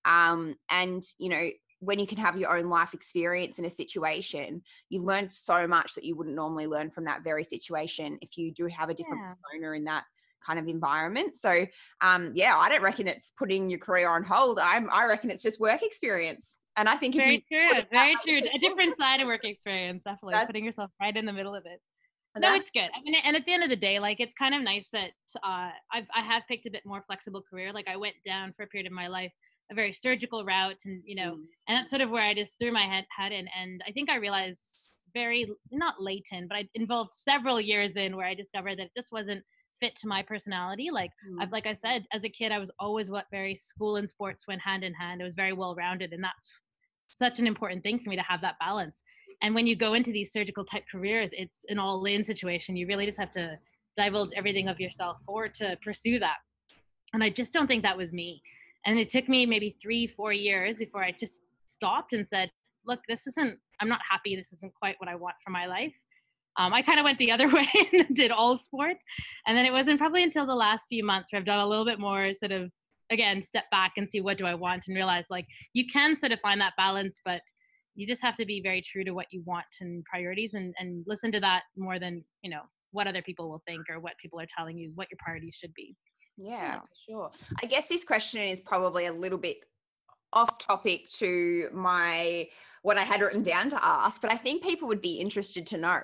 um, 0.06 0.56
and 0.70 1.04
you 1.20 1.30
know 1.30 1.50
when 1.82 1.98
you 1.98 2.06
can 2.06 2.20
have 2.20 2.38
your 2.38 2.56
own 2.56 2.70
life 2.70 2.94
experience 2.94 3.58
in 3.58 3.66
a 3.66 3.70
situation, 3.70 4.62
you 4.90 5.02
learn 5.02 5.32
so 5.32 5.68
much 5.68 5.96
that 5.96 6.04
you 6.04 6.16
wouldn't 6.16 6.36
normally 6.36 6.68
learn 6.68 6.92
from 6.92 7.06
that 7.06 7.24
very 7.24 7.44
situation 7.44 8.20
if 8.22 8.38
you 8.38 8.54
do 8.54 8.68
have 8.68 8.90
a 8.90 8.94
different 8.94 9.22
yeah. 9.24 9.34
persona 9.52 9.76
in 9.76 9.84
that 9.86 10.04
kind 10.46 10.60
of 10.60 10.68
environment. 10.68 11.36
So 11.36 11.66
um, 12.02 12.32
yeah, 12.36 12.58
I 12.58 12.70
don't 12.70 12.82
reckon 12.82 13.08
it's 13.08 13.32
putting 13.38 13.70
your 13.70 13.80
career 13.80 14.10
on 14.10 14.24
hold. 14.24 14.60
I'm 14.60 14.90
I 14.92 15.06
reckon 15.06 15.30
it's 15.30 15.44
just 15.44 15.60
work 15.60 15.84
experience. 15.84 16.58
And 16.78 16.88
I 16.88 16.96
think 16.96 17.16
very 17.16 17.44
true, 17.52 17.70
very 17.92 18.16
true. 18.24 18.38
A 18.38 18.60
different 18.60 18.96
side 18.96 19.20
of 19.20 19.28
work 19.28 19.44
experience, 19.44 20.04
definitely 20.06 20.46
putting 20.46 20.66
yourself 20.66 20.90
right 21.02 21.16
in 21.16 21.26
the 21.26 21.34
middle 21.34 21.54
of 21.54 21.66
it. 21.66 21.82
No, 22.38 22.56
it's 22.56 22.70
good. 22.70 22.90
I 22.96 23.02
mean, 23.04 23.16
and 23.26 23.36
at 23.36 23.46
the 23.46 23.52
end 23.52 23.64
of 23.64 23.70
the 23.70 23.76
day, 23.76 24.00
like 24.00 24.22
it's 24.22 24.34
kind 24.36 24.56
of 24.56 24.62
nice 24.62 24.88
that 24.94 25.12
uh, 25.44 25.70
I've 25.92 26.08
I 26.16 26.22
have 26.22 26.44
picked 26.48 26.66
a 26.66 26.72
bit 26.72 26.84
more 26.86 27.04
flexible 27.06 27.42
career. 27.42 27.74
Like 27.74 27.90
I 27.90 27.98
went 27.98 28.16
down 28.26 28.54
for 28.56 28.64
a 28.64 28.68
period 28.68 28.88
of 28.88 28.94
my 28.94 29.08
life 29.08 29.34
a 29.72 29.76
very 29.76 29.94
surgical 29.94 30.46
route, 30.46 30.80
and 30.86 31.02
you 31.06 31.16
know, 31.16 31.36
mm. 31.36 31.44
and 31.68 31.78
that's 31.78 31.90
sort 31.90 32.02
of 32.02 32.10
where 32.10 32.24
I 32.24 32.34
just 32.34 32.58
threw 32.60 32.72
my 32.72 32.84
head 32.84 33.06
head 33.18 33.32
in. 33.32 33.48
And 33.60 33.82
I 33.88 33.92
think 33.92 34.10
I 34.10 34.18
realized 34.18 34.62
very 35.14 35.50
not 35.72 35.96
latent, 36.00 36.50
but 36.50 36.58
I 36.58 36.68
involved 36.76 37.14
several 37.14 37.60
years 37.60 37.96
in 37.96 38.16
where 38.16 38.28
I 38.28 38.34
discovered 38.34 38.78
that 38.78 38.86
it 38.86 38.92
just 38.96 39.12
wasn't 39.12 39.44
fit 39.82 39.98
to 39.98 40.08
my 40.08 40.22
personality. 40.22 40.90
Like 40.92 41.12
mm. 41.30 41.42
I've 41.42 41.52
like 41.52 41.68
I 41.68 41.74
said, 41.74 42.06
as 42.14 42.24
a 42.24 42.30
kid, 42.30 42.54
I 42.54 42.60
was 42.60 42.72
always 42.80 43.10
what 43.10 43.26
very 43.32 43.56
school 43.56 43.98
and 43.98 44.08
sports 44.08 44.48
went 44.48 44.62
hand 44.62 44.86
in 44.86 44.94
hand. 44.94 45.20
It 45.20 45.26
was 45.26 45.36
very 45.36 45.52
well 45.52 45.76
rounded, 45.76 46.14
and 46.14 46.24
that's 46.24 46.50
such 47.08 47.40
an 47.40 47.48
important 47.48 47.84
thing 47.84 48.00
for 48.00 48.10
me 48.10 48.16
to 48.16 48.22
have 48.22 48.40
that 48.42 48.56
balance. 48.60 49.04
And 49.42 49.54
when 49.56 49.68
you 49.68 49.76
go 49.76 49.96
into 49.96 50.12
these 50.12 50.32
surgical 50.32 50.64
type 50.64 50.84
careers, 50.90 51.32
it's 51.34 51.66
an 51.68 51.80
all 51.80 52.06
in 52.06 52.24
situation. 52.24 52.78
You 52.78 52.88
really 52.88 53.06
just 53.06 53.20
have 53.20 53.32
to 53.32 53.58
divulge 53.98 54.30
everything 54.36 54.70
of 54.70 54.80
yourself 54.80 55.18
for 55.26 55.48
to 55.48 55.78
pursue 55.84 56.20
that. 56.20 56.38
And 57.14 57.24
I 57.24 57.30
just 57.30 57.52
don't 57.52 57.68
think 57.68 57.84
that 57.84 57.98
was 57.98 58.14
me. 58.14 58.42
And 58.86 58.98
it 58.98 59.10
took 59.10 59.28
me 59.28 59.46
maybe 59.46 59.76
three, 59.82 60.08
four 60.08 60.32
years 60.32 60.78
before 60.78 61.04
I 61.04 61.12
just 61.12 61.42
stopped 61.66 62.14
and 62.14 62.28
said, 62.28 62.50
look, 62.86 63.00
this 63.08 63.28
isn't, 63.28 63.58
I'm 63.80 63.90
not 63.90 64.00
happy. 64.10 64.36
This 64.36 64.54
isn't 64.54 64.74
quite 64.74 64.96
what 65.00 65.10
I 65.10 65.16
want 65.16 65.36
for 65.44 65.52
my 65.52 65.66
life. 65.66 65.94
Um, 66.58 66.74
I 66.74 66.82
kind 66.82 67.00
of 67.00 67.06
went 67.06 67.18
the 67.18 67.32
other 67.32 67.48
way 67.54 67.68
and 67.94 68.16
did 68.16 68.32
all 68.32 68.58
sport. 68.58 68.98
And 69.48 69.58
then 69.58 69.66
it 69.66 69.74
wasn't 69.74 70.00
probably 70.00 70.24
until 70.24 70.46
the 70.46 70.56
last 70.56 70.86
few 70.90 71.04
months 71.04 71.32
where 71.32 71.40
I've 71.40 71.46
done 71.46 71.60
a 71.60 71.68
little 71.68 71.86
bit 71.86 72.00
more 72.00 72.34
sort 72.34 72.52
of, 72.52 72.72
again, 73.10 73.44
step 73.44 73.66
back 73.72 73.94
and 73.98 74.08
see 74.08 74.22
what 74.22 74.38
do 74.38 74.46
I 74.46 74.54
want 74.54 74.84
and 74.88 74.96
realize 74.96 75.26
like 75.30 75.46
you 75.74 75.86
can 75.88 76.16
sort 76.16 76.32
of 76.32 76.40
find 76.40 76.60
that 76.62 76.74
balance, 76.78 77.18
but 77.26 77.42
you 77.96 78.08
just 78.08 78.22
have 78.22 78.36
to 78.36 78.46
be 78.46 78.62
very 78.62 78.82
true 78.82 79.04
to 79.04 79.12
what 79.12 79.28
you 79.32 79.44
want 79.46 79.66
and 79.82 80.04
priorities 80.06 80.54
and, 80.54 80.74
and 80.80 81.04
listen 81.08 81.32
to 81.34 81.40
that 81.42 81.64
more 81.78 82.00
than, 82.00 82.24
you 82.42 82.50
know, 82.50 82.62
what 82.92 83.08
other 83.08 83.22
people 83.22 83.50
will 83.50 83.64
think 83.68 83.90
or 83.90 84.00
what 84.00 84.14
people 84.22 84.40
are 84.40 84.48
telling 84.58 84.78
you 84.78 84.92
what 84.96 85.08
your 85.12 85.18
priorities 85.20 85.56
should 85.60 85.74
be. 85.74 85.96
Yeah, 86.38 86.80
for 86.80 86.88
sure. 87.10 87.32
I 87.62 87.66
guess 87.68 87.88
this 87.90 88.04
question 88.04 88.42
is 88.42 88.62
probably 88.62 89.06
a 89.06 89.14
little 89.14 89.38
bit 89.38 89.58
off 90.34 90.58
topic 90.58 91.10
to 91.10 91.70
my 91.74 92.48
what 92.84 92.98
I 92.98 93.04
had 93.04 93.22
written 93.22 93.44
down 93.44 93.70
to 93.70 93.86
ask, 93.86 94.22
but 94.22 94.32
I 94.32 94.38
think 94.38 94.64
people 94.64 94.88
would 94.88 95.02
be 95.02 95.16
interested 95.16 95.68
to 95.68 95.78
know, 95.78 96.02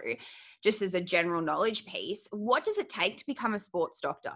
just 0.64 0.82
as 0.82 0.94
a 0.94 1.02
general 1.02 1.42
knowledge 1.42 1.86
piece, 1.86 2.28
what 2.32 2.64
does 2.64 2.78
it 2.78 2.88
take 2.88 3.18
to 3.18 3.26
become 3.26 3.56
a 3.56 3.60
sports 3.60 4.00
doctor 4.00 4.34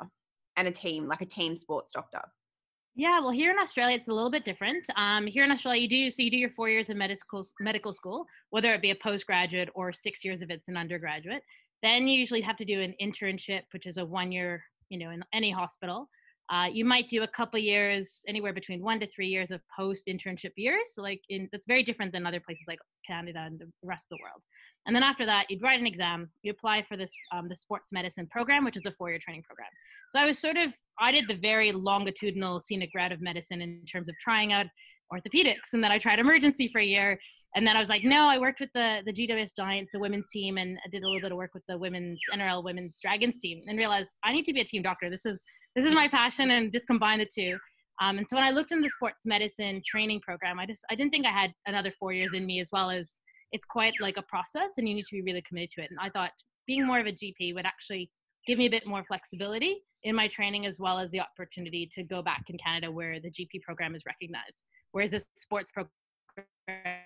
and 0.57 0.67
a 0.67 0.71
team, 0.71 1.07
like 1.07 1.21
a 1.21 1.25
team 1.25 1.55
sports 1.55 1.91
doctor? 1.91 2.21
Yeah, 2.95 3.19
well, 3.19 3.29
here 3.29 3.51
in 3.51 3.59
Australia, 3.59 3.95
it's 3.95 4.09
a 4.09 4.13
little 4.13 4.31
bit 4.31 4.43
different. 4.43 4.85
Um, 4.97 5.25
here 5.25 5.45
in 5.45 5.51
Australia, 5.51 5.81
you 5.81 5.87
do 5.87 6.11
so 6.11 6.23
you 6.23 6.31
do 6.31 6.37
your 6.37 6.49
four 6.49 6.67
years 6.67 6.89
of 6.89 6.97
medical 6.97 7.45
medical 7.59 7.93
school, 7.93 8.25
whether 8.49 8.73
it 8.73 8.81
be 8.81 8.91
a 8.91 8.95
postgraduate 8.95 9.69
or 9.75 9.93
six 9.93 10.25
years 10.25 10.41
if 10.41 10.49
it's 10.49 10.67
an 10.67 10.75
undergraduate. 10.75 11.43
Then 11.83 12.07
you 12.07 12.19
usually 12.19 12.41
have 12.41 12.57
to 12.57 12.65
do 12.65 12.81
an 12.81 12.93
internship, 13.01 13.61
which 13.71 13.87
is 13.87 13.97
a 13.97 14.05
one 14.05 14.31
year, 14.31 14.63
you 14.89 14.99
know, 14.99 15.09
in 15.11 15.23
any 15.33 15.51
hospital. 15.51 16.09
Uh, 16.49 16.67
you 16.71 16.83
might 16.83 17.07
do 17.07 17.23
a 17.23 17.27
couple 17.27 17.59
years, 17.59 18.21
anywhere 18.27 18.51
between 18.51 18.81
one 18.81 18.99
to 18.99 19.07
three 19.07 19.27
years 19.27 19.51
of 19.51 19.61
post 19.77 20.07
internship 20.07 20.51
years. 20.57 20.93
So 20.93 21.01
like 21.01 21.21
in, 21.29 21.47
that's 21.51 21.65
very 21.65 21.83
different 21.83 22.11
than 22.11 22.25
other 22.25 22.41
places 22.41 22.65
like 22.67 22.79
Canada 23.07 23.43
and 23.45 23.59
the 23.59 23.71
rest 23.83 24.07
of 24.11 24.17
the 24.17 24.23
world. 24.23 24.41
And 24.85 24.95
then 24.95 25.03
after 25.03 25.25
that, 25.25 25.45
you'd 25.49 25.61
write 25.61 25.79
an 25.79 25.87
exam. 25.87 26.29
You 26.43 26.51
apply 26.51 26.83
for 26.87 26.97
this 26.97 27.11
um, 27.33 27.47
the 27.47 27.55
sports 27.55 27.89
medicine 27.91 28.27
program, 28.27 28.65
which 28.65 28.77
is 28.77 28.85
a 28.85 28.91
four 28.97 29.09
year 29.09 29.19
training 29.19 29.43
program. 29.43 29.69
So 30.11 30.19
I 30.19 30.25
was 30.25 30.39
sort 30.39 30.57
of 30.57 30.73
I 30.99 31.11
did 31.11 31.27
the 31.27 31.35
very 31.35 31.71
longitudinal 31.71 32.59
scenic 32.59 32.89
route 32.95 33.11
of 33.11 33.21
medicine 33.21 33.61
in 33.61 33.83
terms 33.85 34.09
of 34.09 34.15
trying 34.21 34.53
out 34.53 34.65
orthopedics, 35.13 35.73
and 35.73 35.83
then 35.83 35.91
I 35.91 35.99
tried 35.99 36.19
emergency 36.19 36.69
for 36.71 36.79
a 36.79 36.85
year. 36.85 37.19
And 37.55 37.67
then 37.67 37.75
I 37.75 37.79
was 37.79 37.89
like, 37.89 38.03
no, 38.03 38.29
I 38.29 38.37
worked 38.37 38.59
with 38.59 38.69
the 38.73 39.01
the 39.05 39.13
GWS 39.13 39.55
Giants, 39.55 39.91
the 39.91 39.99
women's 39.99 40.29
team, 40.29 40.57
and 40.57 40.77
I 40.85 40.89
did 40.89 41.03
a 41.03 41.05
little 41.05 41.21
bit 41.21 41.31
of 41.31 41.37
work 41.37 41.51
with 41.53 41.63
the 41.67 41.77
women's 41.77 42.19
NRL 42.33 42.63
women's 42.63 42.99
Dragons 43.01 43.37
team, 43.37 43.61
and 43.67 43.77
realized 43.77 44.09
I 44.23 44.31
need 44.31 44.45
to 44.45 44.53
be 44.53 44.61
a 44.61 44.65
team 44.65 44.81
doctor. 44.81 45.09
This 45.09 45.25
is 45.25 45.43
this 45.75 45.85
is 45.85 45.93
my 45.93 46.07
passion 46.07 46.51
and 46.51 46.71
just 46.71 46.87
combine 46.87 47.19
the 47.19 47.27
two. 47.33 47.57
Um, 48.01 48.17
and 48.17 48.27
so 48.27 48.35
when 48.35 48.45
I 48.45 48.49
looked 48.49 48.71
into 48.71 48.83
the 48.83 48.89
sports 48.89 49.25
medicine 49.25 49.81
training 49.85 50.21
program, 50.21 50.59
I 50.59 50.65
just 50.65 50.85
I 50.89 50.95
didn't 50.95 51.11
think 51.11 51.25
I 51.25 51.31
had 51.31 51.51
another 51.67 51.91
four 51.91 52.13
years 52.13 52.33
in 52.33 52.45
me 52.45 52.59
as 52.59 52.69
well 52.71 52.89
as 52.89 53.19
it's 53.51 53.65
quite 53.65 53.93
like 53.99 54.17
a 54.17 54.23
process 54.23 54.73
and 54.77 54.87
you 54.87 54.95
need 54.95 55.05
to 55.05 55.15
be 55.15 55.21
really 55.21 55.43
committed 55.47 55.71
to 55.71 55.81
it. 55.81 55.91
And 55.91 55.99
I 55.99 56.09
thought 56.09 56.31
being 56.65 56.87
more 56.87 56.99
of 56.99 57.05
a 57.05 57.11
GP 57.11 57.53
would 57.53 57.65
actually 57.65 58.09
give 58.47 58.57
me 58.57 58.65
a 58.65 58.69
bit 58.69 58.87
more 58.87 59.03
flexibility 59.03 59.83
in 60.03 60.15
my 60.15 60.27
training 60.27 60.65
as 60.65 60.79
well 60.79 60.97
as 60.97 61.11
the 61.11 61.19
opportunity 61.19 61.89
to 61.93 62.03
go 62.03 62.21
back 62.21 62.45
in 62.47 62.57
Canada 62.57 62.91
where 62.91 63.19
the 63.19 63.29
GP 63.29 63.61
program 63.61 63.93
is 63.93 64.01
recognized, 64.05 64.63
whereas 64.93 65.11
the 65.11 65.23
sports 65.35 65.69
program 65.71 67.00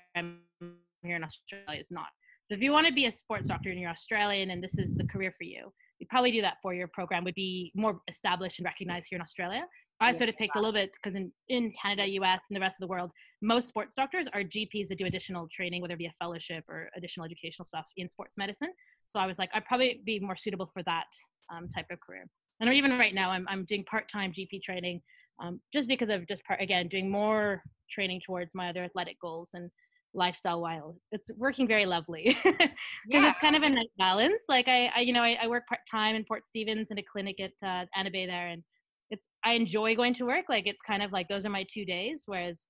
here 1.06 1.16
in 1.16 1.24
Australia 1.24 1.80
is 1.80 1.92
not. 1.92 2.08
So 2.48 2.56
if 2.56 2.62
you 2.62 2.72
want 2.72 2.86
to 2.88 2.94
be 2.94 3.06
a 3.06 3.12
sports 3.12 3.48
doctor 3.48 3.72
and 3.72 3.80
you're 3.80 3.90
Australian 3.90 4.52
and 4.52 4.64
this 4.64 4.78
is 4.78 4.96
the 4.96 5.06
career 5.06 5.34
for 5.36 5.46
you, 5.46 5.72
you 6.00 6.08
probably 6.10 6.32
do 6.32 6.42
that 6.42 6.58
four-year 6.62 6.90
program 6.94 7.24
would 7.24 7.36
be 7.36 7.72
more 7.76 8.00
established 8.08 8.60
and 8.60 8.66
recognized 8.66 9.08
here 9.10 9.18
in 9.18 9.22
Australia. 9.22 9.66
I 10.02 10.12
sort 10.12 10.28
of 10.28 10.36
picked 10.36 10.56
a 10.56 10.60
little 10.60 10.74
bit 10.74 10.92
because 10.92 11.16
in, 11.16 11.32
in 11.48 11.72
Canada, 11.82 12.06
US, 12.20 12.42
and 12.50 12.56
the 12.56 12.60
rest 12.60 12.76
of 12.76 12.82
the 12.82 12.92
world, 12.92 13.12
most 13.42 13.70
sports 13.70 13.94
doctors 13.96 14.28
are 14.34 14.42
GPs 14.42 14.90
that 14.90 14.98
do 14.98 15.06
additional 15.06 15.48
training, 15.56 15.82
whether 15.82 15.94
it 15.94 16.00
be 16.00 16.06
a 16.06 16.14
fellowship 16.20 16.66
or 16.68 16.90
additional 16.98 17.26
educational 17.26 17.66
stuff 17.66 17.86
in 17.96 18.10
sports 18.10 18.38
medicine. 18.38 18.70
So 19.06 19.20
I 19.20 19.26
was 19.26 19.40
like, 19.40 19.50
I'd 19.54 19.66
probably 19.66 20.02
be 20.06 20.20
more 20.20 20.36
suitable 20.36 20.70
for 20.74 20.84
that 20.84 21.06
um, 21.50 21.70
type 21.70 21.86
of 21.92 22.00
career. 22.02 22.26
And 22.60 22.74
even 22.74 23.00
right 23.00 23.14
now, 23.14 23.32
I'm, 23.32 23.48
I'm 23.48 23.64
doing 23.66 23.86
part-time 23.86 24.34
GP 24.34 24.62
training 24.64 25.02
um, 25.42 25.62
just 25.74 25.88
because 25.88 26.10
of 26.10 26.28
just 26.28 26.44
part, 26.46 26.62
again, 26.62 26.88
doing 26.88 27.10
more 27.10 27.62
training 27.90 28.22
towards 28.26 28.54
my 28.54 28.70
other 28.70 28.84
athletic 28.84 29.20
goals 29.22 29.52
and 29.54 29.70
lifestyle 30.16 30.62
while 30.62 30.96
it's 31.12 31.30
working 31.38 31.68
very 31.68 31.86
lovely 31.86 32.38
because 32.44 32.70
yeah. 33.08 33.30
it's 33.30 33.40
kind 33.40 33.56
of 33.56 33.64
a 33.64 33.70
nice 33.70 33.86
balance 33.98 34.42
like 34.48 34.68
i, 34.68 34.90
I 34.96 35.02
you 35.02 35.14
know 35.14 35.22
I, 35.22 35.38
I, 35.42 35.48
work 35.48 35.68
part-time 35.68 36.16
in 36.16 36.24
port 36.24 36.48
stephens 36.48 36.88
in 36.90 36.98
a 36.98 37.04
clinic 37.04 37.40
at 37.40 37.52
uh, 37.64 37.86
anna 37.96 38.10
bay 38.10 38.26
there 38.26 38.48
and 38.48 38.64
it's 39.12 39.28
i 39.44 39.52
enjoy 39.52 39.96
going 39.96 40.14
to 40.16 40.26
work 40.26 40.46
like 40.50 40.68
it's 40.68 40.82
kind 40.82 41.04
of 41.04 41.12
like 41.12 41.28
those 41.28 41.46
are 41.46 41.50
my 41.50 41.66
two 41.72 41.86
days 41.86 42.24
whereas 42.26 42.66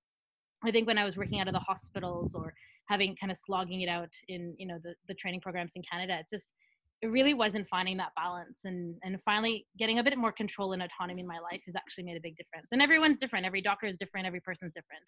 i 0.66 0.72
think 0.72 0.88
when 0.88 0.98
i 0.98 1.06
was 1.06 1.18
working 1.18 1.40
out 1.40 1.48
of 1.48 1.54
the 1.54 1.60
hospitals 1.60 2.34
or 2.34 2.54
having 2.90 3.16
kind 3.16 3.32
of 3.32 3.38
slogging 3.38 3.82
it 3.82 3.90
out 3.90 4.10
in 4.28 4.56
you 4.58 4.68
know 4.68 4.80
the, 4.84 4.94
the 5.08 5.14
training 5.14 5.42
programs 5.42 5.74
in 5.76 5.84
canada 5.90 6.18
it 6.20 6.26
just 6.30 6.54
it 7.02 7.08
really 7.08 7.34
wasn't 7.34 7.68
finding 7.68 7.98
that 7.98 8.12
balance 8.16 8.62
and 8.66 8.96
and 9.04 9.18
finally 9.24 9.66
getting 9.78 10.00
a 10.00 10.04
bit 10.04 10.18
more 10.18 10.32
control 10.32 10.74
and 10.74 10.82
autonomy 10.82 11.22
in 11.22 11.28
my 11.28 11.40
life 11.40 11.62
has 11.66 11.76
actually 11.76 12.04
made 12.04 12.18
a 12.18 12.22
big 12.22 12.36
difference 12.38 12.70
and 12.72 12.82
everyone's 12.82 13.20
different 13.20 13.46
every 13.46 13.62
doctor 13.62 13.86
is 13.86 13.98
different 13.98 14.26
every 14.26 14.40
person's 14.40 14.74
different 14.74 15.04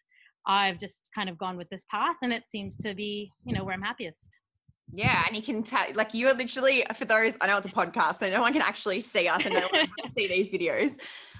i've 0.46 0.77
just 0.79 1.10
kind 1.15 1.29
of 1.29 1.38
gone 1.38 1.58
with 1.58 1.70
this 1.70 1.86
path 1.89 2.15
and 2.22 2.34
it 2.34 2.44
seems 2.48 2.75
to 2.75 2.94
be 2.94 3.32
you 3.46 3.53
know 3.53 3.63
where 3.63 3.74
i'm 3.74 3.82
happiest 3.82 4.39
yeah, 4.94 5.24
and 5.27 5.36
you 5.36 5.41
can 5.41 5.63
tell, 5.63 5.86
like, 5.96 6.13
you're 6.13 6.34
literally 6.34 6.86
for 6.96 7.06
those. 7.06 7.36
I 7.41 7.48
know 7.48 7.58
it's 7.58 7.67
a 7.67 7.72
podcast, 7.72 8.15
so 8.15 8.29
no 8.29 8.39
one 8.39 8.53
can 8.53 8.62
actually 8.62 9.01
see 9.01 9.27
us, 9.27 9.46
and 9.46 9.53
no 9.53 9.67
one 9.70 9.88
can 10.00 10.10
see 10.10 10.27
these 10.27 10.50
videos. 10.50 10.98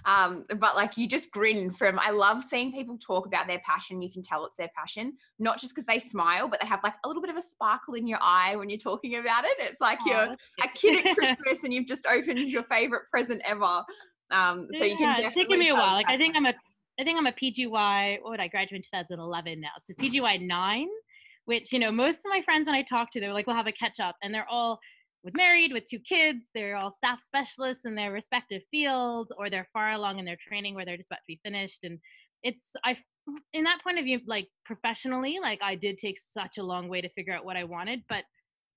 Um, 0.08 0.46
but 0.48 0.76
like, 0.76 0.98
you 0.98 1.06
just 1.06 1.32
grin 1.32 1.70
from. 1.70 2.00
I 2.00 2.12
love 2.12 2.42
seeing 2.42 2.72
people 2.72 2.98
talk 2.98 3.28
about 3.28 3.46
their 3.46 3.60
passion. 3.66 4.02
You 4.02 4.10
can 4.10 4.22
tell 4.22 4.46
it's 4.46 4.56
their 4.56 4.70
passion, 4.76 5.14
not 5.38 5.60
just 5.60 5.76
because 5.76 5.86
they 5.86 6.00
smile, 6.00 6.48
but 6.48 6.62
they 6.62 6.68
have 6.68 6.80
like 6.82 6.94
a 7.04 7.08
little 7.08 7.22
bit 7.22 7.30
of 7.30 7.36
a 7.36 7.42
sparkle 7.42 7.94
in 7.94 8.08
your 8.08 8.20
eye 8.22 8.56
when 8.56 8.70
you're 8.70 8.80
talking 8.80 9.18
about 9.18 9.44
it. 9.44 9.58
It's 9.60 9.82
like 9.82 10.00
oh, 10.04 10.10
you're 10.10 10.36
a 10.64 10.68
kid 10.74 11.06
at 11.06 11.16
Christmas 11.18 11.66
and 11.66 11.74
you've 11.74 11.88
just 11.88 12.08
opened 12.08 12.40
your 12.40 12.64
favorite 12.64 13.04
present 13.12 13.42
ever. 13.46 13.84
Um, 14.32 14.68
so 14.72 14.86
yeah, 14.86 14.86
you 14.86 14.98
can 14.98 15.08
definitely. 15.10 15.26
It's 15.26 15.36
taken 15.36 15.60
me 15.60 15.70
a 15.70 15.74
while. 15.74 15.94
Like, 15.94 16.08
I 16.08 16.16
think 16.16 16.38
I'm 16.38 16.46
a, 16.46 16.54
I 17.00 17.04
think 17.04 17.20
I'm 17.20 17.28
a 17.28 17.34
PGY. 17.34 18.22
What 18.22 18.32
would 18.32 18.40
I 18.40 18.48
graduate 18.48 18.86
in 18.92 19.00
2011 19.00 19.60
now? 19.60 19.68
So 19.80 19.94
PGY 19.94 20.48
nine 20.48 20.88
which 21.46 21.72
you 21.72 21.80
know 21.80 21.92
most 21.92 22.18
of 22.18 22.26
my 22.30 22.42
friends 22.42 22.68
when 22.68 22.76
i 22.76 22.82
talk 22.82 23.10
to 23.10 23.22
they're 23.22 23.32
like 23.32 23.48
we'll 23.48 23.56
have 23.56 23.68
a 23.68 23.72
catch 23.72 24.02
up 24.02 24.18
and 24.22 24.34
they're 24.34 24.50
all 24.50 24.82
with 25.24 25.36
married 25.36 25.72
with 25.74 25.86
two 25.86 26.00
kids 26.00 26.50
they're 26.54 26.76
all 26.76 26.92
staff 26.92 27.22
specialists 27.22 27.86
in 27.86 27.96
their 27.96 28.12
respective 28.12 28.62
fields 28.72 29.32
or 29.38 29.50
they're 29.50 29.68
far 29.74 29.92
along 29.92 30.20
in 30.20 30.26
their 30.26 30.38
training 30.48 30.76
where 30.76 30.86
they're 30.86 30.98
just 30.98 31.10
about 31.10 31.18
to 31.18 31.28
be 31.28 31.40
finished 31.44 31.80
and 31.84 32.00
it's 32.44 32.74
i 32.86 32.96
in 33.54 33.64
that 33.64 33.82
point 33.84 34.00
of 34.00 34.06
view 34.06 34.20
like 34.26 34.48
professionally 34.66 35.38
like 35.42 35.60
i 35.62 35.76
did 35.76 35.98
take 35.98 36.18
such 36.20 36.58
a 36.58 36.64
long 36.64 36.88
way 36.88 37.02
to 37.02 37.10
figure 37.10 37.34
out 37.34 37.46
what 37.46 37.58
i 37.58 37.64
wanted 37.64 38.02
but 38.10 38.24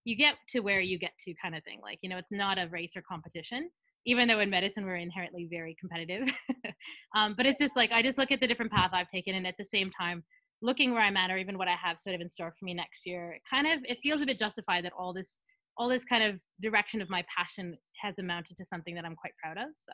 you 0.05 0.17
get 0.17 0.35
to 0.49 0.61
where 0.61 0.81
you 0.81 0.99
get 0.99 1.13
to 1.19 1.35
kind 1.43 1.55
of 1.55 1.63
thing 1.65 1.79
like 1.83 1.99
you 2.03 2.09
know 2.09 2.19
it's 2.19 2.33
not 2.33 2.59
a 2.59 2.69
race 2.69 2.93
or 2.97 3.03
competition 3.03 3.71
even 4.07 4.27
though 4.27 4.41
in 4.41 4.49
medicine 4.49 4.87
we're 4.87 4.97
inherently 4.97 5.47
very 5.51 5.77
competitive. 5.79 6.27
Um, 7.15 7.35
but 7.37 7.45
it's 7.45 7.61
just 7.61 7.75
like 7.75 7.91
i 7.91 8.03
just 8.03 8.19
look 8.19 8.31
at 8.31 8.41
the 8.41 8.47
different 8.47 8.71
path 8.71 8.91
i've 8.93 9.11
taken 9.11 9.35
and 9.35 9.45
at 9.45 9.57
the 9.59 9.65
same 9.65 9.91
time 9.91 10.23
looking 10.63 10.93
where 10.93 11.03
I'm 11.03 11.17
at 11.17 11.31
or 11.31 11.39
even 11.39 11.59
what 11.59 11.69
I 11.69 11.77
have 11.83 12.01
sort 12.01 12.15
of 12.15 12.21
in 12.21 12.29
store 12.29 12.55
for 12.59 12.65
me 12.65 12.75
next 12.75 13.07
year, 13.07 13.39
kind 13.49 13.67
of 13.67 13.81
it 13.85 13.99
feels 14.03 14.21
a 14.21 14.27
bit 14.27 14.39
justified 14.39 14.85
that 14.85 14.93
all 14.99 15.13
this 15.13 15.39
all 15.81 15.89
this 15.89 16.05
kind 16.05 16.23
of 16.23 16.39
direction 16.61 17.01
of 17.01 17.09
my 17.09 17.25
passion 17.35 17.75
has 18.03 18.19
amounted 18.19 18.55
to 18.59 18.65
something 18.67 18.95
that 18.95 19.07
I'm 19.07 19.17
quite 19.17 19.33
proud 19.43 19.57
of. 19.57 19.71
So 19.79 19.93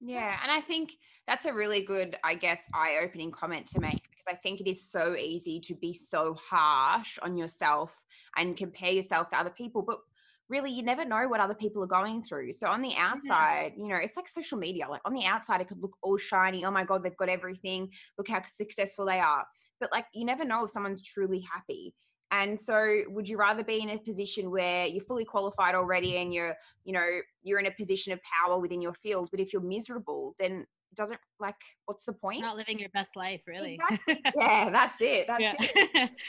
yeah, 0.00 0.40
and 0.42 0.50
I 0.50 0.60
think 0.60 0.90
that's 1.28 1.46
a 1.46 1.52
really 1.52 1.84
good, 1.84 2.16
I 2.24 2.34
guess, 2.34 2.64
eye 2.74 2.98
opening 3.00 3.30
comment 3.30 3.68
to 3.68 3.80
make 3.80 4.02
because 4.10 4.26
I 4.28 4.34
think 4.34 4.60
it 4.60 4.68
is 4.68 4.90
so 4.90 5.14
easy 5.14 5.60
to 5.60 5.74
be 5.76 5.94
so 5.94 6.34
harsh 6.34 7.16
on 7.22 7.36
yourself 7.36 7.94
and 8.36 8.56
compare 8.56 8.90
yourself 8.90 9.28
to 9.28 9.38
other 9.38 9.54
people. 9.56 9.82
But 9.82 10.00
really 10.48 10.72
you 10.72 10.82
never 10.82 11.04
know 11.04 11.28
what 11.28 11.40
other 11.40 11.54
people 11.54 11.82
are 11.82 11.86
going 11.86 12.22
through 12.22 12.52
so 12.52 12.68
on 12.68 12.82
the 12.82 12.94
outside 12.96 13.72
you 13.78 13.88
know 13.88 13.96
it's 13.96 14.14
like 14.14 14.28
social 14.28 14.58
media 14.58 14.86
like 14.86 15.00
on 15.06 15.14
the 15.14 15.24
outside 15.24 15.58
it 15.58 15.66
could 15.66 15.80
look 15.80 15.96
all 16.02 16.18
shiny 16.18 16.66
oh 16.66 16.70
my 16.70 16.84
god 16.84 17.02
they've 17.02 17.16
got 17.16 17.30
everything 17.30 17.88
look 18.18 18.28
how 18.28 18.42
successful 18.44 19.06
they 19.06 19.18
are 19.18 19.46
but 19.80 19.90
like 19.90 20.04
you 20.12 20.26
never 20.26 20.44
know 20.44 20.62
if 20.62 20.70
someone's 20.70 21.02
truly 21.02 21.42
happy 21.50 21.94
and 22.30 22.58
so 22.58 23.02
would 23.08 23.28
you 23.28 23.36
rather 23.36 23.62
be 23.62 23.80
in 23.80 23.90
a 23.90 23.98
position 23.98 24.50
where 24.50 24.86
you're 24.86 25.04
fully 25.04 25.24
qualified 25.24 25.74
already 25.74 26.16
and 26.16 26.32
you're 26.32 26.54
you 26.84 26.92
know 26.92 27.06
you're 27.42 27.60
in 27.60 27.66
a 27.66 27.70
position 27.72 28.12
of 28.12 28.20
power 28.22 28.58
within 28.58 28.80
your 28.80 28.94
field 28.94 29.28
but 29.30 29.40
if 29.40 29.52
you're 29.52 29.62
miserable 29.62 30.34
then 30.38 30.66
doesn't 30.94 31.20
like 31.40 31.56
what's 31.86 32.04
the 32.04 32.12
point 32.12 32.40
not 32.40 32.56
living 32.56 32.78
your 32.78 32.88
best 32.90 33.16
life 33.16 33.42
really 33.46 33.74
exactly. 33.74 34.20
yeah 34.36 34.70
that's 34.70 35.00
it 35.00 35.26
that's 35.26 35.42
yeah. 35.42 35.54
it 35.58 36.10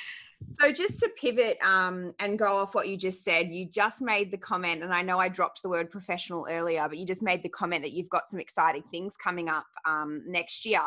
so 0.60 0.72
just 0.72 1.00
to 1.00 1.10
pivot 1.10 1.58
um, 1.62 2.14
and 2.20 2.38
go 2.38 2.46
off 2.46 2.76
what 2.76 2.88
you 2.88 2.98
just 2.98 3.24
said, 3.24 3.50
you 3.50 3.66
just 3.66 4.02
made 4.02 4.32
the 4.32 4.38
comment, 4.38 4.84
and 4.84 4.94
I 4.94 5.02
know 5.02 5.20
I 5.20 5.30
dropped 5.30 5.62
the 5.62 5.70
word 5.70 5.90
professional 5.90 6.48
earlier, 6.50 6.88
but 6.88 6.98
you 6.98 7.06
just 7.06 7.24
made 7.24 7.44
the 7.44 7.50
comment 7.50 7.84
that 7.84 7.94
you've 7.94 8.10
got 8.10 8.28
some 8.28 8.40
exciting 8.40 8.84
things 8.92 9.18
coming 9.18 9.50
up 9.50 9.66
um, 9.86 10.24
next 10.28 10.66
year. 10.66 10.82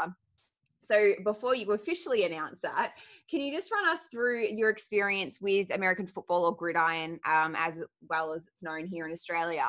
So 0.89 1.13
before 1.23 1.55
you 1.55 1.71
officially 1.73 2.25
announce 2.25 2.61
that, 2.63 2.93
can 3.31 3.41
you 3.41 3.55
just 3.55 3.71
run 3.71 3.87
us 3.89 4.07
through 4.11 4.47
your 4.49 4.71
experience 4.71 5.39
with 5.41 5.71
American 5.75 6.07
football 6.07 6.47
or 6.47 6.57
gridiron, 6.57 7.21
um, 7.27 7.55
as 7.59 7.83
well 8.09 8.33
as 8.33 8.47
it's 8.47 8.63
known 8.63 8.87
here 8.87 9.07
in 9.07 9.13
Australia? 9.13 9.67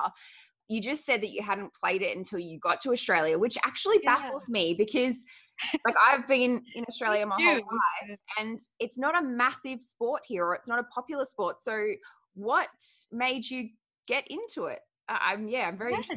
You 0.69 0.81
just 0.81 1.05
said 1.05 1.21
that 1.21 1.31
you 1.31 1.41
hadn't 1.41 1.73
played 1.73 2.01
it 2.01 2.15
until 2.15 2.39
you 2.39 2.57
got 2.59 2.79
to 2.81 2.91
Australia, 2.91 3.37
which 3.37 3.57
actually 3.65 3.97
baffles 3.99 4.47
yeah. 4.47 4.53
me 4.53 4.73
because 4.75 5.25
like 5.85 5.95
I've 6.07 6.25
been 6.25 6.63
in 6.73 6.85
Australia 6.87 7.25
my 7.25 7.35
whole 7.37 7.55
life, 7.55 8.17
and 8.39 8.57
it's 8.79 8.97
not 8.97 9.21
a 9.21 9.25
massive 9.25 9.83
sport 9.83 10.21
here, 10.25 10.45
or 10.45 10.55
it's 10.55 10.69
not 10.69 10.79
a 10.79 10.83
popular 10.83 11.25
sport. 11.25 11.59
So, 11.59 11.85
what 12.35 12.69
made 13.11 13.49
you 13.49 13.69
get 14.07 14.25
into 14.29 14.65
it? 14.65 14.79
I'm 15.09 15.47
yeah, 15.47 15.67
I'm 15.67 15.77
very. 15.77 15.95
It's, 15.95 16.09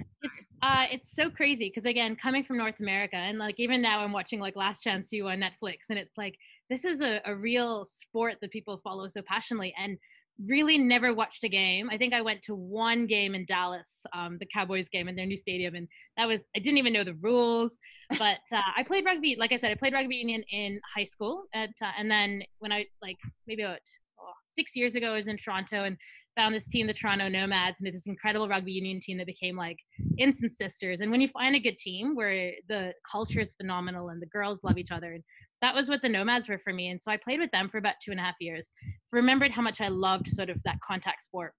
uh, 0.62 0.84
it's 0.90 1.14
so 1.14 1.30
crazy 1.30 1.68
because 1.68 1.87
again, 1.87 2.16
coming 2.16 2.44
from 2.44 2.58
North 2.58 2.78
America, 2.80 3.16
and 3.16 3.38
like 3.38 3.58
even 3.58 3.80
now, 3.80 4.00
I'm 4.00 4.12
watching 4.12 4.40
like 4.40 4.56
Last 4.56 4.82
Chance 4.82 5.12
U 5.12 5.28
on 5.28 5.38
Netflix, 5.40 5.76
and 5.88 5.99
it's 5.99 6.16
like 6.16 6.37
this 6.68 6.84
is 6.84 7.00
a, 7.00 7.20
a 7.25 7.34
real 7.34 7.84
sport 7.84 8.37
that 8.40 8.50
people 8.50 8.80
follow 8.84 9.08
so 9.08 9.22
passionately, 9.26 9.75
and 9.78 9.99
really 10.46 10.78
never 10.78 11.14
watched 11.14 11.44
a 11.44 11.49
game. 11.49 11.88
I 11.90 11.96
think 11.96 12.12
I 12.14 12.20
went 12.20 12.42
to 12.42 12.54
one 12.54 13.06
game 13.06 13.34
in 13.34 13.44
Dallas, 13.46 14.04
um, 14.14 14.38
the 14.38 14.46
Cowboys 14.46 14.88
game 14.88 15.08
in 15.08 15.16
their 15.16 15.26
new 15.26 15.37
stadium, 15.37 15.75
and 15.75 15.88
that 16.16 16.28
was 16.28 16.42
I 16.54 16.58
didn't 16.58 16.78
even 16.78 16.92
know 16.92 17.04
the 17.04 17.14
rules. 17.14 17.78
But 18.18 18.40
uh, 18.52 18.61
I 18.76 18.82
played 18.82 19.04
rugby, 19.04 19.37
like 19.38 19.52
I 19.52 19.56
said, 19.56 19.70
I 19.70 19.75
played 19.75 19.94
rugby 19.94 20.16
union 20.16 20.42
in 20.50 20.80
high 20.94 21.04
school, 21.04 21.44
at, 21.54 21.70
uh, 21.80 21.92
and 21.99 22.11
then 22.11 22.42
when 22.58 22.72
I 22.72 22.87
like 23.00 23.16
maybe 23.46 23.62
about 23.62 23.80
oh, 24.20 24.32
six 24.49 24.76
years 24.76 24.94
ago, 24.94 25.12
I 25.12 25.16
was 25.16 25.28
in 25.28 25.38
Toronto 25.38 25.84
and 25.84 25.96
found 26.37 26.55
this 26.55 26.67
team, 26.67 26.87
the 26.87 26.95
Toronto 26.95 27.29
Nomads, 27.29 27.79
and 27.79 27.93
this 27.93 28.07
incredible 28.07 28.49
rugby 28.49 28.73
union 28.73 29.01
team 29.01 29.19
that 29.19 29.27
became 29.27 29.57
like 29.57 29.79
instant 30.19 30.53
sisters. 30.53 31.01
And 31.01 31.11
when 31.11 31.21
you 31.21 31.29
find 31.29 31.55
a 31.55 31.61
good 31.61 31.79
team 31.79 32.15
where 32.15 32.53
the 32.69 32.93
culture 33.11 33.41
is 33.41 33.55
phenomenal 33.55 34.09
and 34.09 34.21
the 34.21 34.27
girls 34.27 34.65
love 34.65 34.79
each 34.79 34.91
other, 34.91 35.12
and 35.12 35.23
that 35.61 35.75
was 35.75 35.89
what 35.89 36.03
the 36.03 36.09
Nomads 36.09 36.49
were 36.49 36.59
for 36.59 36.73
me. 36.73 36.89
And 36.89 37.01
so 37.01 37.11
I 37.11 37.17
played 37.17 37.41
with 37.41 37.51
them 37.51 37.69
for 37.69 37.79
about 37.79 37.95
two 38.05 38.11
and 38.11 38.21
a 38.21 38.23
half 38.23 38.35
years. 38.41 38.73
Remembered 39.12 39.53
how 39.53 39.62
much 39.62 39.81
I 39.81 39.89
loved 39.89 40.29
sort 40.29 40.51
of 40.51 40.59
that 40.65 40.81
contact 40.87 41.23
sport. 41.23 41.55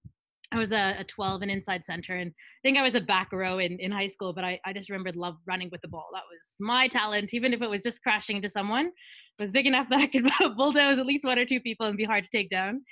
I 0.52 0.58
was 0.58 0.72
a, 0.72 0.96
a 1.00 1.04
12 1.04 1.42
and 1.42 1.50
inside 1.50 1.84
center, 1.84 2.14
and 2.14 2.30
I 2.30 2.60
think 2.62 2.78
I 2.78 2.82
was 2.82 2.94
a 2.94 3.00
back 3.00 3.32
row 3.32 3.58
in, 3.58 3.78
in 3.80 3.90
high 3.90 4.06
school, 4.06 4.32
but 4.32 4.44
I, 4.44 4.60
I 4.64 4.72
just 4.72 4.88
remembered 4.88 5.16
love 5.16 5.36
running 5.46 5.68
with 5.72 5.80
the 5.80 5.88
ball. 5.88 6.08
That 6.12 6.22
was 6.30 6.54
my 6.60 6.86
talent, 6.86 7.34
even 7.34 7.52
if 7.52 7.60
it 7.60 7.68
was 7.68 7.82
just 7.82 8.02
crashing 8.02 8.36
into 8.36 8.48
someone. 8.48 8.86
It 8.86 9.42
was 9.42 9.50
big 9.50 9.66
enough 9.66 9.88
that 9.88 10.00
I 10.00 10.06
could 10.06 10.28
bulldoze 10.56 10.98
at 10.98 11.06
least 11.06 11.24
one 11.24 11.38
or 11.38 11.44
two 11.44 11.60
people 11.60 11.86
and 11.86 11.96
be 11.96 12.04
hard 12.04 12.24
to 12.24 12.30
take 12.30 12.50
down. 12.50 12.82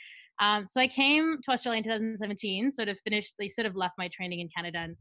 Um, 0.40 0.66
so 0.66 0.80
I 0.80 0.88
came 0.88 1.38
to 1.44 1.50
Australia 1.50 1.78
in 1.78 1.84
2017, 1.84 2.70
sort 2.70 2.88
of 2.88 2.98
finished, 3.04 3.34
they 3.38 3.48
sort 3.48 3.66
of 3.66 3.76
left 3.76 3.94
my 3.98 4.08
training 4.08 4.40
in 4.40 4.48
Canada 4.54 4.78
and 4.78 4.96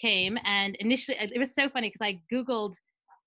came. 0.00 0.38
And 0.44 0.76
initially, 0.76 1.16
it 1.20 1.38
was 1.38 1.54
so 1.54 1.68
funny 1.68 1.88
because 1.88 2.00
I 2.02 2.20
Googled 2.32 2.74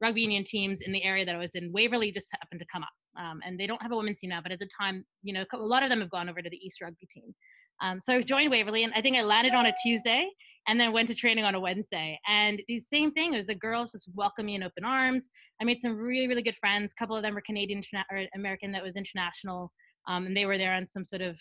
rugby 0.02 0.22
union 0.22 0.44
teams 0.44 0.82
in 0.82 0.92
the 0.92 1.04
area 1.04 1.26
that 1.26 1.36
I 1.36 1.38
was 1.38 1.56
in. 1.56 1.72
Waverley 1.72 2.12
just 2.12 2.28
happened 2.32 2.62
to 2.62 2.68
come 2.72 2.84
up. 2.84 2.90
Um, 3.20 3.42
and 3.46 3.60
they 3.60 3.68
don't 3.68 3.82
have 3.82 3.92
a 3.92 3.98
women's 3.98 4.20
team 4.20 4.30
now, 4.30 4.40
but 4.42 4.52
at 4.52 4.60
the 4.60 4.70
time, 4.80 5.04
you 5.24 5.34
know, 5.34 5.44
a 5.54 5.58
lot 5.58 5.84
of 5.84 5.90
them 5.90 6.00
have 6.00 6.10
gone 6.10 6.30
over 6.30 6.42
to 6.42 6.50
the 6.50 6.58
East 6.58 6.82
rugby 6.82 7.08
team. 7.14 7.34
Um, 7.82 8.00
so 8.02 8.14
I 8.14 8.22
joined 8.22 8.52
Waverley, 8.52 8.84
and 8.84 8.94
I 8.96 9.02
think 9.02 9.18
I 9.18 9.22
landed 9.22 9.54
on 9.54 9.66
a 9.66 9.74
Tuesday, 9.84 10.30
and 10.68 10.80
then 10.80 10.92
went 10.92 11.08
to 11.08 11.16
training 11.16 11.46
on 11.46 11.56
a 11.56 11.60
Wednesday. 11.60 12.20
And 12.28 12.62
the 12.68 12.80
same 12.80 13.12
thing, 13.12 13.34
it 13.34 13.38
was 13.38 13.48
the 13.48 13.56
girls 13.56 13.92
just 13.92 14.10
welcomed 14.14 14.46
me 14.46 14.56
in 14.56 14.64
open 14.64 14.84
arms. 14.84 15.30
I 15.62 15.66
made 15.66 15.80
some 15.80 15.96
really, 15.96 16.28
really 16.28 16.44
good 16.44 16.58
friends. 16.58 16.92
A 16.92 17.00
couple 17.00 17.16
of 17.16 17.24
them 17.24 17.34
were 17.34 17.42
Canadian 17.46 17.82
or 18.12 18.26
American 18.36 18.72
that 18.74 18.84
was 18.84 18.96
international 18.96 19.72
um, 20.08 20.26
and 20.26 20.36
they 20.36 20.46
were 20.46 20.58
there 20.58 20.74
on 20.74 20.86
some 20.86 21.04
sort 21.04 21.22
of 21.22 21.40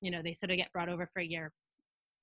you 0.00 0.10
know 0.10 0.22
they 0.22 0.34
sort 0.34 0.50
of 0.50 0.56
get 0.56 0.72
brought 0.72 0.88
over 0.88 1.08
for 1.12 1.20
a 1.20 1.26
year 1.26 1.52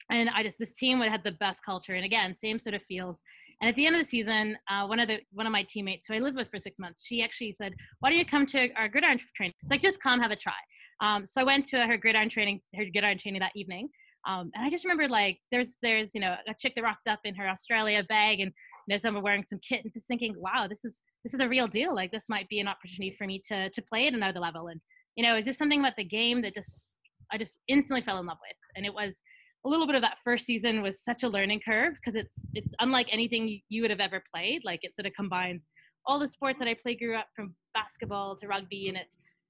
and 0.10 0.30
I 0.30 0.44
just 0.44 0.60
this 0.60 0.74
team 0.74 1.00
would 1.00 1.10
have 1.10 1.24
the 1.24 1.32
best 1.32 1.64
culture, 1.64 1.94
and 1.94 2.06
again, 2.06 2.36
same 2.36 2.60
sort 2.60 2.76
of 2.76 2.84
feels. 2.84 3.22
And 3.62 3.70
at 3.70 3.76
the 3.76 3.86
end 3.86 3.96
of 3.96 4.02
the 4.02 4.06
season, 4.06 4.58
uh, 4.70 4.86
one 4.86 5.00
of 5.00 5.08
the 5.08 5.20
one 5.32 5.46
of 5.46 5.52
my 5.52 5.64
teammates 5.64 6.06
who 6.08 6.16
I 6.16 6.20
lived 6.20 6.36
with 6.36 6.50
for 6.50 6.60
six 6.60 6.78
months, 6.80 7.06
she 7.06 7.24
actually 7.24 7.54
said, 7.54 7.74
"Why 8.00 8.10
don't 8.10 8.20
you 8.20 8.26
come 8.26 8.46
to 8.48 8.72
our 8.74 8.88
gridiron 8.88 9.20
training?" 9.36 9.54
She's 9.62 9.72
like, 9.72 9.82
"Just 9.82 10.02
come, 10.02 10.20
have 10.20 10.32
a 10.32 10.36
try." 10.36 10.54
Um, 11.02 11.26
so 11.26 11.42
I 11.42 11.44
went 11.44 11.66
to 11.68 11.86
her 11.86 11.98
gridiron 11.98 12.30
training, 12.30 12.62
her 12.76 12.86
gridiron 12.86 13.18
training 13.18 13.42
that 13.42 13.52
evening, 13.56 13.90
um, 14.28 14.52
and 14.56 14.66
I 14.66 14.70
just 14.70 14.84
remember 14.84 15.08
like 15.08 15.40
there's 15.52 15.76
there's 15.82 16.14
you 16.14 16.22
know 16.22 16.36
a 16.48 16.54
chick 16.60 16.74
that 16.76 16.84
rocked 16.84 17.08
up 17.08 17.20
in 17.24 17.36
her 17.36 17.48
Australia 17.48 18.04
bag, 18.04 18.40
and 18.40 18.52
you 18.88 18.94
know 18.94 18.98
someone 18.98 19.24
wearing 19.24 19.46
some 19.48 19.60
kit, 19.68 19.84
and 19.84 19.94
just 19.94 20.08
thinking, 20.08 20.36
"Wow, 20.38 20.68
this 20.68 20.84
is 20.84 21.02
this 21.24 21.34
is 21.34 21.40
a 21.40 21.48
real 21.48 21.68
deal. 21.68 21.96
Like 21.96 22.12
this 22.12 22.30
might 22.30 22.50
be 22.50 22.60
an 22.60 22.68
opportunity 22.68 23.16
for 23.18 23.26
me 23.26 23.42
to 23.48 23.70
to 23.70 23.82
play 23.82 24.08
at 24.08 24.14
another 24.14 24.40
level." 24.40 24.68
And 24.68 24.82
you 25.16 25.24
know, 25.24 25.36
it's 25.36 25.46
just 25.46 25.60
something 25.60 25.80
about 25.80 25.96
the 25.98 26.04
game 26.04 26.42
that 26.42 26.54
just 26.54 27.02
I 27.32 27.38
just 27.38 27.60
instantly 27.68 28.02
fell 28.02 28.20
in 28.20 28.26
love 28.26 28.38
with. 28.42 28.58
And 28.76 28.86
it 28.86 28.94
was 28.94 29.22
a 29.66 29.70
little 29.70 29.88
bit 29.88 29.96
of 29.96 30.02
that 30.02 30.18
first 30.24 30.46
season 30.46 30.82
was 30.82 31.04
such 31.04 31.24
a 31.24 31.30
learning 31.30 31.62
curve 31.66 31.94
because 31.96 32.20
it's 32.20 32.36
it's 32.54 32.74
unlike 32.80 33.08
anything 33.12 33.62
you 33.70 33.82
would 33.82 33.92
have 33.92 34.00
ever 34.00 34.24
played. 34.34 34.62
Like 34.64 34.80
it 34.84 34.94
sort 34.94 35.06
of 35.06 35.14
combines 35.14 35.68
all 36.06 36.20
the 36.20 36.28
sports 36.28 36.60
that 36.60 36.68
I 36.68 36.76
played 36.76 37.00
grew 37.00 37.16
up 37.16 37.28
from 37.36 37.56
basketball 37.74 38.36
to 38.38 38.48
rugby 38.48 38.90
and 38.90 38.98
it 38.98 39.08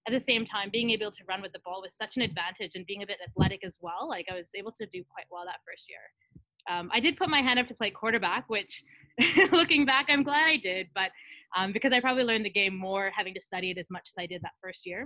at 0.08 0.14
the 0.14 0.20
same 0.20 0.46
time 0.46 0.70
being 0.72 0.92
able 0.92 1.12
to 1.12 1.24
run 1.28 1.42
with 1.42 1.54
the 1.54 1.60
ball 1.64 1.82
was 1.82 1.96
such 1.96 2.18
an 2.18 2.24
advantage 2.24 2.72
and 2.76 2.86
being 2.86 3.04
a 3.04 3.08
bit 3.08 3.18
athletic 3.28 3.62
as 3.66 3.78
well. 3.82 4.08
Like 4.08 4.26
I 4.30 4.36
was 4.36 4.50
able 4.56 4.74
to 4.74 4.86
do 4.88 5.04
quite 5.10 5.26
well 5.32 5.44
that 5.46 5.60
first 5.66 5.86
year. 5.90 6.00
Um, 6.70 6.90
I 6.94 7.00
did 7.00 7.18
put 7.18 7.30
my 7.30 7.42
hand 7.42 7.60
up 7.60 7.68
to 7.68 7.74
play 7.74 7.90
quarterback, 7.90 8.46
which 8.50 8.84
looking 9.52 9.86
back, 9.86 10.08
I'm 10.10 10.24
glad 10.24 10.48
I 10.48 10.58
did, 10.58 10.88
but 10.94 11.12
um, 11.58 11.72
because 11.72 11.92
I 11.92 12.00
probably 12.00 12.24
learned 12.24 12.46
the 12.46 12.50
game 12.50 12.78
more 12.78 13.12
having 13.16 13.34
to 13.34 13.42
study 13.42 13.72
it 13.72 13.78
as 13.78 13.90
much 13.90 14.08
as 14.10 14.22
I 14.22 14.26
did 14.26 14.42
that 14.44 14.52
first 14.62 14.86
year 14.86 15.06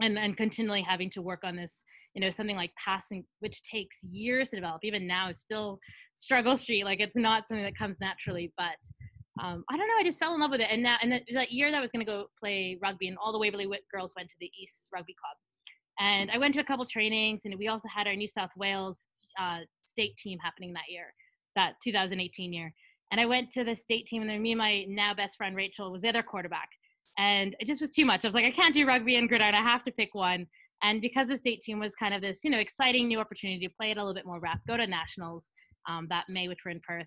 and 0.00 0.18
and 0.18 0.36
continually 0.36 0.82
having 0.82 1.10
to 1.10 1.22
work 1.22 1.40
on 1.44 1.56
this 1.56 1.82
you 2.14 2.20
know 2.20 2.30
something 2.30 2.56
like 2.56 2.72
passing 2.82 3.24
which 3.40 3.62
takes 3.62 3.98
years 4.02 4.50
to 4.50 4.56
develop. 4.56 4.80
Even 4.84 5.06
now 5.06 5.32
still 5.32 5.78
struggle 6.14 6.56
street 6.56 6.84
like 6.84 7.00
it's 7.00 7.16
not 7.16 7.46
something 7.46 7.64
that 7.64 7.76
comes 7.76 7.98
naturally 8.00 8.52
but 8.56 8.76
um, 9.40 9.64
I 9.70 9.76
don't 9.76 9.86
know. 9.86 9.94
I 9.98 10.04
just 10.04 10.18
fell 10.18 10.34
in 10.34 10.40
love 10.40 10.50
with 10.50 10.60
it, 10.60 10.68
and 10.70 10.84
that 10.84 11.00
and 11.02 11.12
that, 11.12 11.22
that 11.32 11.52
year 11.52 11.70
that 11.70 11.76
I 11.76 11.80
was 11.80 11.90
going 11.90 12.04
to 12.04 12.10
go 12.10 12.26
play 12.40 12.78
rugby, 12.82 13.08
and 13.08 13.16
all 13.22 13.32
the 13.32 13.38
Waverley 13.38 13.66
Wit 13.66 13.82
girls 13.92 14.12
went 14.16 14.28
to 14.28 14.34
the 14.40 14.50
East 14.60 14.88
Rugby 14.92 15.14
Club, 15.14 15.36
and 16.00 16.30
I 16.30 16.38
went 16.38 16.54
to 16.54 16.60
a 16.60 16.64
couple 16.64 16.84
trainings, 16.86 17.42
and 17.44 17.54
we 17.56 17.68
also 17.68 17.88
had 17.94 18.06
our 18.06 18.16
New 18.16 18.28
South 18.28 18.50
Wales 18.56 19.06
uh, 19.40 19.58
state 19.84 20.16
team 20.16 20.38
happening 20.42 20.72
that 20.72 20.90
year, 20.90 21.14
that 21.54 21.74
2018 21.84 22.52
year, 22.52 22.72
and 23.12 23.20
I 23.20 23.26
went 23.26 23.50
to 23.52 23.64
the 23.64 23.76
state 23.76 24.06
team, 24.06 24.22
and 24.22 24.30
then 24.30 24.42
me 24.42 24.52
and 24.52 24.58
my 24.58 24.84
now 24.88 25.14
best 25.14 25.36
friend 25.36 25.54
Rachel 25.54 25.92
was 25.92 26.02
the 26.02 26.08
other 26.08 26.22
quarterback, 26.22 26.68
and 27.18 27.56
it 27.58 27.66
just 27.66 27.80
was 27.80 27.90
too 27.90 28.06
much. 28.06 28.24
I 28.24 28.28
was 28.28 28.34
like, 28.34 28.44
I 28.44 28.50
can't 28.50 28.72
do 28.72 28.86
rugby 28.86 29.16
and 29.16 29.28
gridiron. 29.28 29.54
I 29.54 29.62
have 29.62 29.84
to 29.84 29.92
pick 29.92 30.14
one. 30.14 30.46
And 30.82 31.00
because 31.00 31.28
the 31.28 31.36
state 31.36 31.60
team 31.60 31.80
was 31.80 31.94
kind 31.96 32.14
of 32.14 32.22
this, 32.22 32.40
you 32.44 32.50
know, 32.50 32.58
exciting 32.58 33.08
new 33.08 33.18
opportunity 33.18 33.66
to 33.66 33.74
play 33.74 33.90
it 33.90 33.96
a 33.96 34.00
little 34.00 34.14
bit 34.14 34.24
more 34.24 34.38
rep, 34.38 34.58
go 34.68 34.76
to 34.76 34.86
nationals 34.86 35.50
um, 35.88 36.06
that 36.10 36.24
May, 36.28 36.46
which 36.46 36.60
were 36.64 36.70
in 36.70 36.80
Perth. 36.86 37.06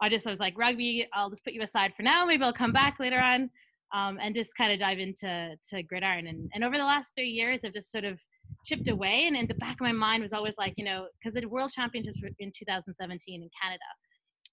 I 0.00 0.08
just 0.08 0.26
I 0.26 0.30
was 0.30 0.40
like, 0.40 0.58
rugby, 0.58 1.06
I'll 1.14 1.30
just 1.30 1.44
put 1.44 1.52
you 1.52 1.62
aside 1.62 1.92
for 1.96 2.02
now. 2.02 2.26
Maybe 2.26 2.42
I'll 2.42 2.52
come 2.52 2.72
back 2.72 2.96
later 2.98 3.20
on, 3.20 3.48
um, 3.94 4.18
and 4.20 4.34
just 4.34 4.56
kind 4.56 4.72
of 4.72 4.80
dive 4.80 4.98
into 4.98 5.54
to 5.70 5.82
gridiron. 5.84 6.26
And 6.26 6.50
and 6.54 6.64
over 6.64 6.76
the 6.76 6.84
last 6.84 7.12
three 7.16 7.28
years, 7.28 7.60
I've 7.64 7.74
just 7.74 7.92
sort 7.92 8.04
of 8.04 8.18
chipped 8.66 8.88
away. 8.88 9.26
And 9.28 9.36
in 9.36 9.46
the 9.46 9.54
back 9.54 9.74
of 9.74 9.80
my 9.80 9.92
mind 9.92 10.24
was 10.24 10.32
always 10.32 10.56
like, 10.58 10.74
you 10.76 10.84
know, 10.84 11.06
because 11.20 11.34
the 11.34 11.46
World 11.46 11.70
Championships 11.70 12.20
were 12.20 12.30
in 12.40 12.50
2017 12.58 13.42
in 13.42 13.48
Canada. 13.62 13.84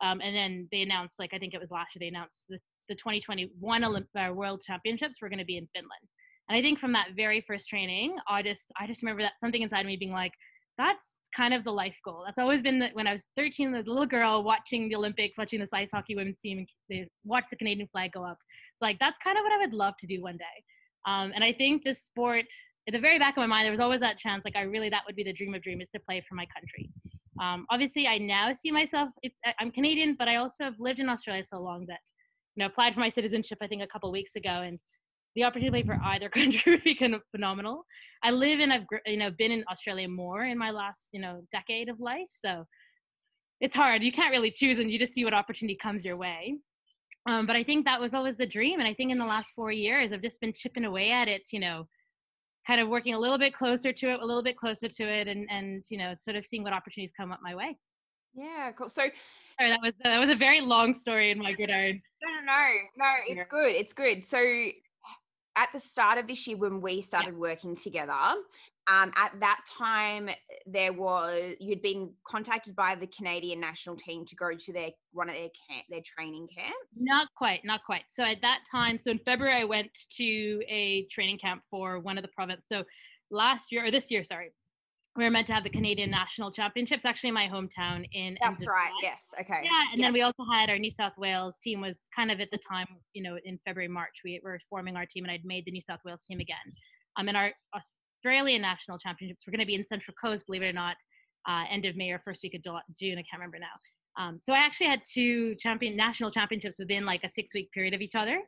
Um, 0.01 0.21
and 0.21 0.35
then 0.35 0.67
they 0.71 0.83
announced, 0.83 1.15
like 1.17 1.33
I 1.33 1.39
think 1.39 1.55
it 1.55 1.59
was 1.59 1.71
last 1.71 1.95
year, 1.95 1.99
they 1.99 2.07
announced 2.07 2.45
the 2.47 2.59
the 2.89 2.95
2021 2.95 3.81
Olymp- 3.81 4.05
uh, 4.17 4.33
World 4.33 4.61
Championships 4.65 5.21
were 5.21 5.29
going 5.29 5.39
to 5.39 5.45
be 5.45 5.57
in 5.57 5.67
Finland. 5.73 6.03
And 6.49 6.57
I 6.57 6.61
think 6.61 6.79
from 6.79 6.91
that 6.93 7.09
very 7.15 7.41
first 7.47 7.69
training, 7.69 8.17
I 8.27 8.41
just 8.41 8.71
I 8.79 8.87
just 8.87 9.03
remember 9.03 9.21
that 9.21 9.39
something 9.39 9.61
inside 9.61 9.81
of 9.81 9.85
me 9.85 9.95
being 9.95 10.11
like, 10.11 10.33
that's 10.77 11.17
kind 11.35 11.53
of 11.53 11.63
the 11.63 11.71
life 11.71 11.95
goal. 12.03 12.23
That's 12.25 12.39
always 12.39 12.61
been 12.61 12.79
that 12.79 12.95
when 12.95 13.05
I 13.05 13.13
was 13.13 13.25
13, 13.37 13.71
the 13.71 13.83
little 13.83 14.05
girl 14.05 14.43
watching 14.43 14.89
the 14.89 14.95
Olympics, 14.95 15.37
watching 15.37 15.59
this 15.59 15.73
ice 15.73 15.91
hockey 15.93 16.15
women's 16.15 16.39
team, 16.39 16.57
and 16.57 16.67
they 16.89 17.07
watch 17.23 17.45
the 17.51 17.57
Canadian 17.57 17.87
flag 17.91 18.13
go 18.13 18.23
up. 18.23 18.37
It's 18.73 18.81
like 18.81 18.97
that's 18.99 19.19
kind 19.23 19.37
of 19.37 19.43
what 19.43 19.53
I 19.53 19.57
would 19.57 19.73
love 19.73 19.93
to 19.99 20.07
do 20.07 20.21
one 20.21 20.37
day. 20.37 20.63
Um, 21.07 21.31
and 21.35 21.43
I 21.43 21.53
think 21.53 21.83
this 21.83 22.03
sport, 22.03 22.45
at 22.87 22.93
the 22.93 22.99
very 22.99 23.19
back 23.19 23.37
of 23.37 23.41
my 23.41 23.47
mind, 23.47 23.65
there 23.65 23.71
was 23.71 23.79
always 23.79 23.99
that 23.99 24.17
chance. 24.17 24.43
Like 24.43 24.55
I 24.55 24.61
really, 24.61 24.89
that 24.89 25.03
would 25.05 25.15
be 25.15 25.23
the 25.23 25.33
dream 25.33 25.53
of 25.53 25.61
dreams 25.61 25.83
is 25.83 25.89
to 25.91 25.99
play 25.99 26.23
for 26.27 26.35
my 26.35 26.47
country. 26.55 26.89
Um, 27.41 27.65
obviously, 27.69 28.07
I 28.07 28.17
now 28.17 28.53
see 28.53 28.71
myself. 28.71 29.09
It's 29.21 29.39
I'm 29.59 29.71
Canadian, 29.71 30.15
but 30.17 30.27
I 30.27 30.37
also 30.37 30.63
have 30.63 30.75
lived 30.79 30.99
in 30.99 31.09
Australia 31.09 31.43
so 31.43 31.61
long 31.61 31.85
that 31.87 31.99
know, 32.59 32.67
applied 32.67 32.93
for 32.93 32.99
my 32.99 33.09
citizenship, 33.09 33.57
I 33.61 33.67
think, 33.67 33.81
a 33.81 33.87
couple 33.87 34.11
weeks 34.11 34.35
ago, 34.35 34.49
and 34.49 34.79
the 35.35 35.43
opportunity 35.43 35.85
for 35.85 35.99
either 36.03 36.29
country 36.41 36.73
would 36.73 36.83
be 36.83 36.95
kind 36.95 37.15
of 37.15 37.21
phenomenal. 37.31 37.85
I 38.23 38.31
live 38.31 38.59
and 38.59 38.71
I've 38.73 38.85
you 39.05 39.17
know 39.17 39.31
been 39.31 39.51
in 39.51 39.63
Australia 39.71 40.07
more 40.07 40.45
in 40.45 40.57
my 40.57 40.71
last 40.71 41.09
you 41.13 41.21
know 41.21 41.41
decade 41.51 41.89
of 41.89 41.99
life, 41.99 42.27
so 42.29 42.65
it's 43.61 43.75
hard. 43.75 44.03
You 44.03 44.11
can't 44.11 44.31
really 44.31 44.51
choose, 44.51 44.79
and 44.79 44.91
you 44.91 44.99
just 44.99 45.13
see 45.13 45.25
what 45.25 45.33
opportunity 45.33 45.77
comes 45.81 46.05
your 46.05 46.17
way. 46.17 46.57
Um, 47.27 47.45
but 47.45 47.55
I 47.55 47.63
think 47.63 47.85
that 47.85 47.99
was 47.99 48.13
always 48.13 48.37
the 48.37 48.45
dream, 48.45 48.79
and 48.79 48.87
I 48.87 48.93
think 48.93 49.11
in 49.11 49.17
the 49.17 49.25
last 49.25 49.51
four 49.55 49.71
years, 49.71 50.13
I've 50.13 50.21
just 50.21 50.39
been 50.39 50.53
chipping 50.55 50.85
away 50.85 51.11
at 51.11 51.27
it. 51.27 51.43
You 51.51 51.59
know, 51.59 51.87
kind 52.65 52.81
of 52.81 52.87
working 52.87 53.13
a 53.13 53.19
little 53.19 53.37
bit 53.37 53.53
closer 53.53 53.91
to 53.91 54.11
it, 54.11 54.21
a 54.21 54.25
little 54.25 54.43
bit 54.43 54.57
closer 54.57 54.87
to 54.87 55.03
it, 55.03 55.27
and 55.27 55.47
and 55.49 55.83
you 55.89 55.97
know, 55.97 56.13
sort 56.15 56.35
of 56.35 56.45
seeing 56.45 56.63
what 56.63 56.73
opportunities 56.73 57.13
come 57.15 57.31
up 57.31 57.39
my 57.41 57.55
way. 57.55 57.77
Yeah, 58.33 58.71
cool. 58.71 58.89
So 58.89 59.09
Sorry, 59.59 59.71
that 59.71 59.79
was 59.83 59.93
that 60.03 60.19
was 60.19 60.29
a 60.29 60.35
very 60.35 60.61
long 60.61 60.93
story 60.93 61.31
in 61.31 61.39
my 61.39 61.51
gridiron. 61.51 62.01
No, 62.45 62.67
no. 62.97 63.13
It's 63.27 63.47
good. 63.47 63.75
It's 63.75 63.93
good. 63.93 64.25
So 64.25 64.39
at 65.55 65.69
the 65.73 65.79
start 65.79 66.17
of 66.17 66.27
this 66.27 66.47
year, 66.47 66.57
when 66.57 66.81
we 66.81 67.01
started 67.01 67.33
yeah. 67.33 67.39
working 67.39 67.75
together, 67.75 68.13
um, 68.89 69.11
at 69.15 69.39
that 69.39 69.61
time 69.77 70.29
there 70.65 70.91
was 70.91 71.53
you'd 71.59 71.81
been 71.81 72.11
contacted 72.25 72.75
by 72.75 72.95
the 72.95 73.05
Canadian 73.07 73.59
national 73.59 73.95
team 73.95 74.25
to 74.25 74.35
go 74.35 74.51
to 74.55 74.73
their 74.73 74.89
one 75.11 75.29
of 75.29 75.35
their 75.35 75.49
camp, 75.69 75.85
their 75.89 76.01
training 76.03 76.47
camps. 76.55 76.75
Not 76.95 77.27
quite, 77.35 77.61
not 77.63 77.81
quite. 77.85 78.03
So 78.09 78.23
at 78.23 78.41
that 78.41 78.59
time, 78.71 78.97
so 78.97 79.11
in 79.11 79.19
February, 79.19 79.61
I 79.61 79.65
went 79.65 79.91
to 80.17 80.61
a 80.67 81.05
training 81.11 81.37
camp 81.37 81.61
for 81.69 81.99
one 81.99 82.17
of 82.17 82.23
the 82.23 82.29
province. 82.29 82.65
So 82.67 82.83
last 83.29 83.71
year 83.71 83.85
or 83.85 83.91
this 83.91 84.09
year, 84.09 84.23
sorry, 84.23 84.51
we 85.17 85.23
were 85.23 85.31
meant 85.31 85.47
to 85.47 85.53
have 85.53 85.63
the 85.63 85.69
Canadian 85.69 86.11
National 86.11 86.51
Championships, 86.51 87.03
actually 87.03 87.29
in 87.29 87.33
my 87.33 87.47
hometown 87.47 88.05
in. 88.13 88.37
That's 88.41 88.65
right. 88.65 88.91
Yes. 89.01 89.33
Okay. 89.39 89.61
Yeah, 89.63 89.83
and 89.91 90.01
then 90.01 90.13
we 90.13 90.21
also 90.21 90.43
had 90.51 90.69
our 90.69 90.77
New 90.77 90.91
South 90.91 91.13
Wales 91.17 91.57
team 91.61 91.81
was 91.81 91.97
kind 92.15 92.31
of 92.31 92.39
at 92.39 92.49
the 92.51 92.59
time, 92.59 92.87
you 93.13 93.23
know, 93.23 93.37
in 93.43 93.59
February 93.65 93.87
March 93.87 94.21
we 94.23 94.39
were 94.43 94.59
forming 94.69 94.95
our 94.95 95.05
team, 95.05 95.23
and 95.25 95.31
I'd 95.31 95.43
made 95.43 95.65
the 95.65 95.71
New 95.71 95.81
South 95.81 95.99
Wales 96.05 96.21
team 96.27 96.39
again. 96.39 96.57
Um, 97.17 97.27
and 97.27 97.35
our 97.35 97.51
Australian 97.75 98.61
National 98.61 98.97
Championships 98.97 99.45
were 99.45 99.51
going 99.51 99.59
to 99.59 99.65
be 99.65 99.75
in 99.75 99.83
Central 99.83 100.15
Coast, 100.23 100.45
believe 100.45 100.61
it 100.61 100.67
or 100.67 100.73
not, 100.73 100.95
uh, 101.47 101.63
end 101.69 101.85
of 101.85 101.95
May 101.95 102.11
or 102.11 102.21
first 102.23 102.41
week 102.43 102.53
of 102.53 102.63
July, 102.63 102.81
June. 102.99 103.17
I 103.17 103.23
can't 103.23 103.39
remember 103.39 103.59
now. 103.59 104.23
Um, 104.23 104.37
so 104.39 104.53
I 104.53 104.57
actually 104.57 104.87
had 104.87 105.01
two 105.11 105.55
champion 105.55 105.95
national 105.95 106.31
championships 106.31 106.77
within 106.77 107.05
like 107.05 107.23
a 107.23 107.29
six 107.29 107.53
week 107.53 107.71
period 107.71 107.93
of 107.93 108.01
each 108.01 108.15
other. 108.15 108.39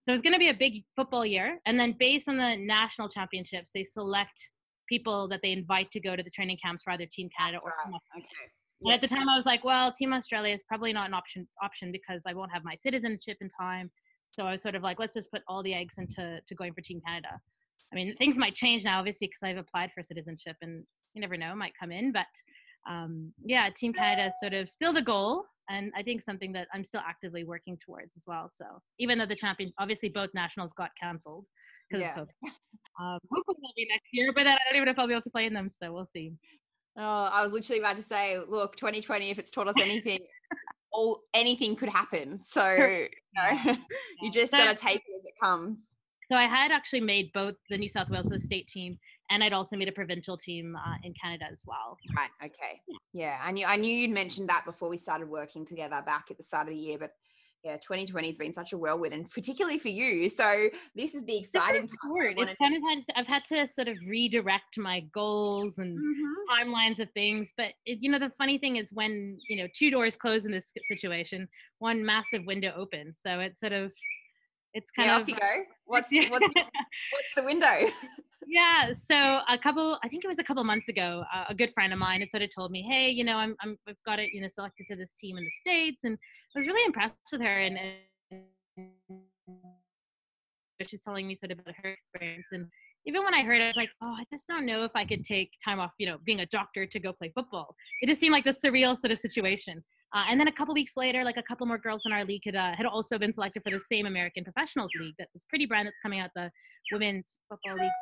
So 0.00 0.12
it's 0.12 0.22
going 0.22 0.34
to 0.34 0.38
be 0.38 0.50
a 0.50 0.54
big 0.54 0.84
football 0.94 1.26
year. 1.26 1.58
And 1.66 1.78
then 1.78 1.94
based 1.98 2.28
on 2.28 2.36
the 2.36 2.56
national 2.56 3.08
championships, 3.08 3.72
they 3.74 3.82
select 3.82 4.50
people 4.88 5.28
that 5.28 5.40
they 5.42 5.52
invite 5.52 5.90
to 5.92 6.00
go 6.00 6.16
to 6.16 6.22
the 6.22 6.30
training 6.30 6.58
camps 6.62 6.82
for 6.82 6.92
either 6.92 7.06
Team 7.06 7.28
Canada 7.36 7.58
That's 7.64 7.86
or 7.86 7.90
right. 7.92 8.00
Okay. 8.16 8.26
and 8.82 8.94
at 8.94 9.00
the 9.00 9.08
time, 9.08 9.28
I 9.28 9.36
was 9.36 9.46
like, 9.46 9.64
well, 9.64 9.92
Team 9.92 10.12
Australia 10.12 10.54
is 10.54 10.62
probably 10.66 10.92
not 10.92 11.08
an 11.08 11.14
option 11.14 11.46
option 11.62 11.92
because 11.92 12.22
I 12.26 12.34
won't 12.34 12.52
have 12.52 12.64
my 12.64 12.76
citizenship 12.76 13.38
in 13.40 13.50
time. 13.50 13.90
So 14.28 14.44
I 14.44 14.52
was 14.52 14.62
sort 14.62 14.74
of 14.74 14.82
like, 14.82 14.98
let's 14.98 15.14
just 15.14 15.30
put 15.30 15.42
all 15.48 15.62
the 15.62 15.74
eggs 15.74 15.94
into 15.98 16.40
to 16.46 16.54
going 16.54 16.72
for 16.72 16.80
Team 16.80 17.00
Canada. 17.06 17.40
I 17.92 17.96
mean, 17.96 18.16
things 18.16 18.36
might 18.36 18.54
change 18.54 18.84
now, 18.84 18.98
obviously, 18.98 19.28
because 19.28 19.42
I've 19.42 19.58
applied 19.58 19.92
for 19.94 20.02
citizenship, 20.02 20.56
and 20.60 20.84
you 21.14 21.20
never 21.20 21.36
know, 21.36 21.54
might 21.54 21.72
come 21.78 21.92
in. 21.92 22.12
But 22.12 22.26
um, 22.88 23.32
yeah, 23.44 23.70
Team 23.70 23.92
Canada 23.92 24.28
is 24.28 24.34
sort 24.40 24.54
of 24.54 24.68
still 24.68 24.92
the 24.92 25.02
goal, 25.02 25.44
and 25.70 25.92
I 25.96 26.02
think 26.02 26.22
something 26.22 26.52
that 26.52 26.68
I'm 26.74 26.84
still 26.84 27.02
actively 27.06 27.44
working 27.44 27.78
towards 27.84 28.16
as 28.16 28.24
well. 28.26 28.48
So 28.50 28.64
even 28.98 29.18
though 29.18 29.26
the 29.26 29.36
champion, 29.36 29.72
obviously, 29.78 30.08
both 30.08 30.30
nationals 30.34 30.72
got 30.72 30.90
cancelled 31.00 31.46
Yeah. 31.90 32.24
Um, 32.98 33.18
hopefully 33.30 33.56
they'll 33.60 33.72
be 33.76 33.86
next 33.90 34.06
year, 34.12 34.32
but 34.34 34.44
then 34.44 34.54
I 34.54 34.58
don't 34.68 34.76
even 34.76 34.86
know 34.86 34.92
if 34.92 34.98
I'll 34.98 35.06
be 35.06 35.12
able 35.12 35.22
to 35.22 35.30
play 35.30 35.46
in 35.46 35.52
them. 35.54 35.70
So 35.70 35.92
we'll 35.92 36.06
see. 36.06 36.32
Oh, 36.98 37.24
I 37.24 37.42
was 37.42 37.52
literally 37.52 37.80
about 37.80 37.96
to 37.96 38.02
say, 38.02 38.38
look, 38.48 38.74
2020, 38.76 39.28
if 39.30 39.38
it's 39.38 39.50
taught 39.50 39.68
us 39.68 39.74
anything, 39.78 40.20
all 40.92 41.20
anything 41.34 41.76
could 41.76 41.90
happen. 41.90 42.42
So, 42.42 42.74
you 42.74 43.08
know, 43.36 43.76
you 44.22 44.30
just 44.30 44.50
So- 44.52 44.58
got 44.58 44.74
to 44.76 44.82
take 44.82 44.96
it 44.96 45.16
as 45.18 45.24
it 45.26 45.34
comes. 45.40 45.96
So 46.32 46.36
I 46.36 46.44
had 46.46 46.72
actually 46.72 47.02
made 47.02 47.30
both 47.34 47.54
the 47.70 47.78
New 47.78 47.88
South 47.88 48.08
Wales 48.10 48.28
the 48.30 48.38
state 48.40 48.66
team, 48.66 48.98
and 49.30 49.44
I'd 49.44 49.52
also 49.52 49.76
made 49.76 49.86
a 49.86 49.92
provincial 49.92 50.36
team 50.36 50.74
uh, 50.74 50.94
in 51.04 51.14
Canada 51.22 51.44
as 51.52 51.62
well. 51.64 51.96
Right. 52.16 52.30
Okay. 52.44 52.80
Yeah. 53.12 53.38
I 53.40 53.52
knew 53.52 53.64
I 53.64 53.76
knew 53.76 53.94
you'd 53.94 54.10
mentioned 54.10 54.48
that 54.48 54.64
before 54.64 54.88
we 54.88 54.96
started 54.96 55.28
working 55.28 55.64
together 55.64 56.02
back 56.04 56.24
at 56.32 56.36
the 56.36 56.42
start 56.42 56.66
of 56.66 56.74
the 56.74 56.80
year, 56.80 56.98
but 56.98 57.12
yeah, 57.66 57.76
2020 57.78 58.28
has 58.28 58.36
been 58.36 58.52
such 58.52 58.72
a 58.72 58.78
whirlwind, 58.78 59.12
and 59.12 59.28
particularly 59.38 59.78
for 59.80 59.88
you. 59.88 60.28
So 60.28 60.68
this 60.94 61.14
is 61.16 61.24
the 61.24 61.36
exciting 61.36 61.88
part. 61.88 61.90
I 62.04 62.08
Weird. 62.12 62.36
wanted 62.36 62.50
It's 62.52 62.58
kind 62.58 62.76
of 62.76 62.82
had 62.88 62.98
I've 63.16 63.26
had 63.26 63.44
to 63.46 63.66
sort 63.66 63.88
of 63.88 63.96
redirect 64.06 64.78
my 64.78 65.00
goals 65.12 65.78
and 65.78 65.98
Mhm. 65.98 66.32
timelines 66.48 67.00
of 67.00 67.10
things. 67.10 67.50
But 67.56 67.72
it, 67.84 67.98
you 68.00 68.10
know, 68.10 68.20
the 68.20 68.30
funny 68.38 68.56
thing 68.58 68.76
is 68.76 68.90
when 68.92 69.38
you 69.48 69.56
know 69.56 69.66
two 69.74 69.90
doors 69.90 70.14
close 70.14 70.44
in 70.44 70.52
this 70.52 70.70
situation, 70.84 71.48
one 71.80 72.04
massive 72.06 72.46
window 72.46 72.72
opens. 72.76 73.18
So 73.20 73.40
it's 73.40 73.58
sort 73.58 73.72
of 73.72 73.90
it's 74.72 74.92
kind 74.92 75.08
Yeah, 75.08 75.16
of 75.16 75.22
off 75.22 75.28
you 75.28 75.34
go. 75.34 75.64
What's 75.86 76.12
what's, 76.12 76.46
what's 76.54 77.34
the 77.34 77.42
window? 77.42 77.90
yeah 78.46 78.92
so 78.92 79.40
a 79.48 79.58
couple 79.58 79.98
i 80.04 80.08
think 80.08 80.24
it 80.24 80.28
was 80.28 80.38
a 80.38 80.44
couple 80.44 80.62
months 80.62 80.88
ago 80.88 81.24
uh, 81.34 81.44
a 81.48 81.54
good 81.54 81.72
friend 81.72 81.92
of 81.92 81.98
mine 81.98 82.20
had 82.20 82.30
sort 82.30 82.42
of 82.42 82.50
told 82.54 82.70
me 82.70 82.86
hey 82.88 83.10
you 83.10 83.24
know 83.24 83.36
i'm, 83.36 83.56
I'm 83.60 83.76
i've 83.88 83.96
got 84.06 84.20
it 84.20 84.30
you 84.32 84.40
know 84.40 84.48
selected 84.48 84.86
to 84.88 84.96
this 84.96 85.14
team 85.14 85.36
in 85.36 85.44
the 85.44 85.50
states 85.50 86.04
and 86.04 86.16
i 86.54 86.58
was 86.58 86.66
really 86.66 86.84
impressed 86.86 87.16
with 87.32 87.40
her 87.40 87.60
and, 87.60 87.78
and 88.30 88.42
she's 90.86 91.02
telling 91.02 91.26
me 91.26 91.34
sort 91.34 91.50
of 91.50 91.58
about 91.58 91.74
her 91.82 91.90
experience 91.90 92.46
and 92.52 92.66
even 93.04 93.24
when 93.24 93.34
i 93.34 93.42
heard 93.42 93.60
it 93.60 93.64
i 93.64 93.66
was 93.66 93.76
like 93.76 93.90
oh 94.02 94.14
i 94.18 94.24
just 94.30 94.46
don't 94.46 94.64
know 94.64 94.84
if 94.84 94.92
i 94.94 95.04
could 95.04 95.24
take 95.24 95.50
time 95.64 95.80
off 95.80 95.90
you 95.98 96.06
know 96.06 96.18
being 96.24 96.40
a 96.40 96.46
doctor 96.46 96.86
to 96.86 97.00
go 97.00 97.12
play 97.12 97.32
football 97.34 97.74
it 98.00 98.06
just 98.06 98.20
seemed 98.20 98.32
like 98.32 98.44
this 98.44 98.62
surreal 98.64 98.96
sort 98.96 99.10
of 99.10 99.18
situation 99.18 99.82
uh, 100.14 100.22
and 100.30 100.38
then 100.38 100.48
a 100.48 100.52
couple 100.52 100.72
weeks 100.72 100.96
later, 100.96 101.24
like 101.24 101.36
a 101.36 101.42
couple 101.42 101.66
more 101.66 101.78
girls 101.78 102.02
in 102.06 102.12
our 102.12 102.24
league 102.24 102.42
had 102.44 102.54
uh, 102.54 102.74
had 102.76 102.86
also 102.86 103.18
been 103.18 103.32
selected 103.32 103.62
for 103.62 103.70
the 103.70 103.80
same 103.80 104.06
American 104.06 104.44
Professionals 104.44 104.90
League. 104.98 105.14
That 105.18 105.28
this 105.34 105.44
pretty 105.48 105.66
brand 105.66 105.86
that's 105.86 105.98
coming 106.02 106.20
out, 106.20 106.30
the 106.34 106.50
Women's 106.92 107.38
Football 107.50 107.74
Leagues. 107.74 107.92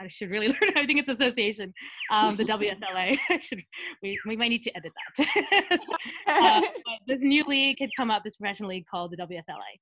I 0.00 0.08
should 0.08 0.30
really 0.30 0.48
learn. 0.60 0.72
I 0.76 0.86
think 0.86 1.00
it's 1.00 1.08
association, 1.08 1.72
um, 2.10 2.36
the 2.36 2.44
WSLA. 2.44 3.18
I 3.30 3.38
should. 3.40 3.62
We, 4.02 4.18
we 4.26 4.36
might 4.36 4.48
need 4.48 4.62
to 4.62 4.76
edit 4.76 4.92
that. 5.18 5.80
uh, 6.26 6.60
this 7.06 7.20
new 7.20 7.44
league 7.44 7.78
had 7.80 7.90
come 7.96 8.10
up, 8.10 8.24
this 8.24 8.36
professional 8.36 8.70
league 8.70 8.86
called 8.90 9.12
the 9.12 9.16
WFLA. 9.16 9.78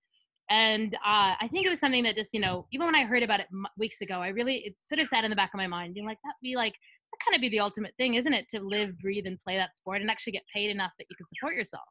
And 0.50 0.94
uh, 0.96 1.34
I 1.40 1.48
think 1.50 1.66
it 1.66 1.70
was 1.70 1.80
something 1.80 2.02
that 2.04 2.16
just, 2.16 2.30
you 2.34 2.40
know, 2.40 2.66
even 2.72 2.86
when 2.86 2.94
I 2.94 3.04
heard 3.04 3.22
about 3.22 3.40
it 3.40 3.46
m- 3.52 3.66
weeks 3.78 4.00
ago, 4.00 4.20
I 4.20 4.28
really, 4.28 4.56
it 4.56 4.74
sort 4.80 4.98
of 4.98 5.08
sat 5.08 5.24
in 5.24 5.30
the 5.30 5.36
back 5.36 5.50
of 5.54 5.58
my 5.58 5.66
mind, 5.66 5.94
being 5.94 6.04
like, 6.04 6.18
that'd 6.22 6.34
be 6.42 6.56
like, 6.56 6.74
that 6.74 7.24
kind 7.24 7.34
of 7.34 7.40
be 7.40 7.48
the 7.48 7.60
ultimate 7.60 7.94
thing, 7.96 8.16
isn't 8.16 8.32
it? 8.32 8.48
To 8.50 8.60
live, 8.60 8.98
breathe, 8.98 9.26
and 9.26 9.38
play 9.46 9.56
that 9.56 9.74
sport 9.74 10.02
and 10.02 10.10
actually 10.10 10.32
get 10.32 10.42
paid 10.54 10.70
enough 10.70 10.90
that 10.98 11.06
you 11.08 11.16
can 11.16 11.26
support 11.26 11.54
yourself. 11.54 11.84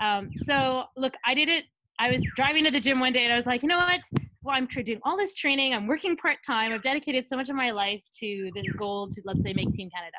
Um, 0.00 0.30
so, 0.34 0.84
look, 0.96 1.14
I 1.24 1.34
did 1.34 1.48
it. 1.48 1.64
I 1.98 2.10
was 2.10 2.22
driving 2.36 2.64
to 2.64 2.70
the 2.70 2.80
gym 2.80 3.00
one 3.00 3.12
day 3.12 3.24
and 3.24 3.32
I 3.32 3.36
was 3.36 3.46
like, 3.46 3.62
you 3.62 3.68
know 3.68 3.78
what? 3.78 4.00
Well, 4.42 4.54
I'm 4.56 4.66
doing 4.66 5.00
all 5.04 5.16
this 5.16 5.34
training. 5.34 5.74
I'm 5.74 5.86
working 5.86 6.16
part 6.16 6.38
time. 6.46 6.72
I've 6.72 6.82
dedicated 6.82 7.26
so 7.26 7.36
much 7.36 7.48
of 7.48 7.56
my 7.56 7.70
life 7.70 8.02
to 8.20 8.50
this 8.54 8.70
goal 8.72 9.08
to, 9.08 9.20
let's 9.24 9.42
say, 9.42 9.52
make 9.52 9.72
Team 9.72 9.90
Canada. 9.90 10.16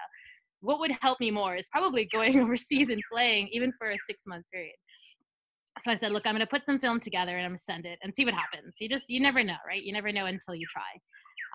What 0.62 0.80
would 0.82 0.92
help 1.02 1.20
me 1.22 1.32
more 1.32 1.56
is 1.56 1.68
probably 1.72 2.08
going 2.12 2.40
overseas 2.42 2.90
and 2.90 3.02
playing, 3.12 3.48
even 3.52 3.72
for 3.78 3.90
a 3.92 3.98
six 4.08 4.26
month 4.28 4.46
period. 4.52 4.76
So 5.82 5.92
I 5.92 5.96
said, 5.96 6.12
look, 6.12 6.28
I'm 6.28 6.34
going 6.34 6.46
to 6.46 6.48
put 6.48 6.66
some 6.66 6.80
film 6.80 7.00
together 7.00 7.38
and 7.38 7.46
I'm 7.46 7.52
going 7.52 7.58
to 7.58 7.64
send 7.64 7.86
it 7.86 7.98
and 8.04 8.14
see 8.14 8.26
what 8.26 8.34
happens. 8.34 8.76
You 8.82 8.90
just, 8.90 9.06
you 9.08 9.22
never 9.22 9.44
know, 9.44 9.56
right? 9.66 9.82
You 9.82 9.94
never 9.94 10.12
know 10.12 10.26
until 10.26 10.56
you 10.56 10.66
try. 10.74 10.84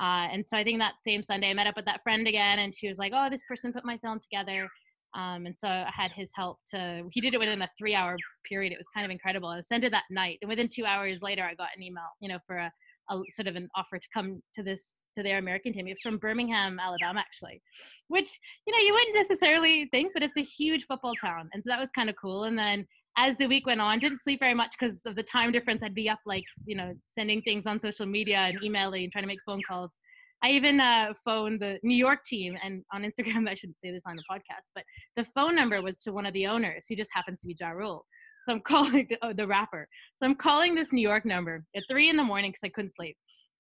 Uh, 0.01 0.29
and 0.33 0.45
so 0.45 0.57
I 0.57 0.65
think 0.65 0.79
that 0.79 0.95
same 1.07 1.23
Sunday, 1.23 1.51
I 1.51 1.55
met 1.55 1.67
up 1.67 1.77
with 1.77 1.85
that 1.85 2.03
friend 2.03 2.27
again, 2.27 2.59
and 2.59 2.75
she 2.75 2.89
was 2.89 2.99
like, 2.99 3.13
"Oh, 3.15 3.29
this 3.31 3.43
person 3.49 3.73
put 3.73 3.85
my 3.85 3.97
film 3.99 4.19
together." 4.21 4.69
Um, 5.15 5.47
and 5.47 5.57
so 5.57 5.69
I 5.69 5.91
had 5.95 6.11
his 6.13 6.31
help 6.35 6.59
to. 6.73 7.05
He 7.13 7.21
did 7.21 7.35
it 7.35 7.39
within 7.39 7.63
a 7.63 7.69
three-hour 7.79 8.17
period. 8.49 8.73
It 8.73 8.79
was 8.79 8.89
kind 8.95 9.05
of 9.05 9.11
incredible. 9.11 9.49
I 9.49 9.61
sent 9.61 9.85
it 9.85 9.93
that 9.93 10.05
night, 10.11 10.39
and 10.43 10.49
within 10.49 10.69
two 10.69 10.85
hours 10.85 11.23
later, 11.23 11.45
I 11.45 11.55
got 11.55 11.69
an 11.77 11.83
email, 11.83 12.05
you 12.21 12.29
know, 12.29 12.39
for 12.47 12.57
a, 12.57 12.73
a 13.11 13.23
sort 13.31 13.47
of 13.47 13.57
an 13.57 13.69
offer 13.77 13.99
to 13.99 14.09
come 14.13 14.43
to 14.57 14.63
this 14.63 15.05
to 15.17 15.23
their 15.23 15.39
American 15.39 15.73
team. 15.73 15.87
It's 15.87 16.03
from 16.03 16.19
Birmingham, 16.19 16.79
Alabama, 16.81 17.21
actually, 17.21 17.63
which 18.09 18.29
you 18.67 18.73
know 18.73 18.85
you 18.85 18.93
wouldn't 18.93 19.17
necessarily 19.17 19.87
think, 19.93 20.13
but 20.15 20.23
it's 20.23 20.37
a 20.37 20.43
huge 20.43 20.87
football 20.87 21.15
town, 21.21 21.49
and 21.53 21.63
so 21.63 21.71
that 21.71 21.81
was 21.81 21.91
kind 21.91 22.11
of 22.11 22.17
cool. 22.21 22.45
And 22.45 22.59
then 22.59 22.87
as 23.17 23.37
the 23.37 23.47
week 23.47 23.67
went 23.67 23.81
on, 23.81 23.99
didn't 23.99 24.21
sleep 24.21 24.41
very 24.41 24.55
much 24.55 24.75
because 24.79 25.01
of 25.07 25.15
the 25.15 25.23
time 25.23 25.53
difference. 25.53 25.83
I'd 25.83 25.95
be 25.95 26.11
up 26.11 26.19
like, 26.27 26.45
you 26.67 26.77
know, 26.77 26.95
sending 27.07 27.43
things 27.43 27.67
on 27.67 27.79
social 27.79 28.07
media 28.07 28.39
and 28.39 28.63
emailing 28.63 29.05
and 29.05 29.13
trying 29.13 29.23
to 29.23 29.29
make 29.29 29.39
phone 29.47 29.61
calls. 29.69 29.97
I 30.45 30.51
even 30.51 30.79
uh, 30.79 31.15
phoned 31.25 31.61
the 31.61 31.79
New 31.83 31.97
York 31.97 32.23
team 32.23 32.59
and 32.63 32.85
on 32.93 33.03
Instagram, 33.03 33.49
I 33.49 33.55
shouldn't 33.55 33.81
say 33.81 33.91
this 33.91 34.03
on 34.07 34.15
the 34.15 34.23
podcast, 34.31 34.73
but 34.75 34.85
the 35.17 35.25
phone 35.35 35.57
number 35.57 35.81
was 35.81 36.01
to 36.01 36.13
one 36.13 36.27
of 36.27 36.35
the 36.35 36.47
owners 36.47 36.85
who 36.87 36.97
just 36.97 37.11
happens 37.15 37.41
to 37.41 37.47
be 37.47 37.57
Ja 37.59 37.71
Rule. 37.71 38.05
So 38.43 38.53
I'm 38.53 38.61
calling 38.65 39.07
the, 39.09 39.17
oh, 39.23 39.33
the 39.33 39.47
rapper. 39.47 39.89
So 40.19 40.27
I'm 40.27 40.35
calling 40.35 40.75
this 40.75 40.93
New 40.93 41.01
York 41.01 41.25
number 41.25 41.65
at 41.75 41.85
three 41.89 42.11
in 42.11 42.19
the 42.19 42.23
morning 42.23 42.51
because 42.51 42.61
I 42.63 42.69
couldn't 42.69 42.95
sleep. 42.95 43.17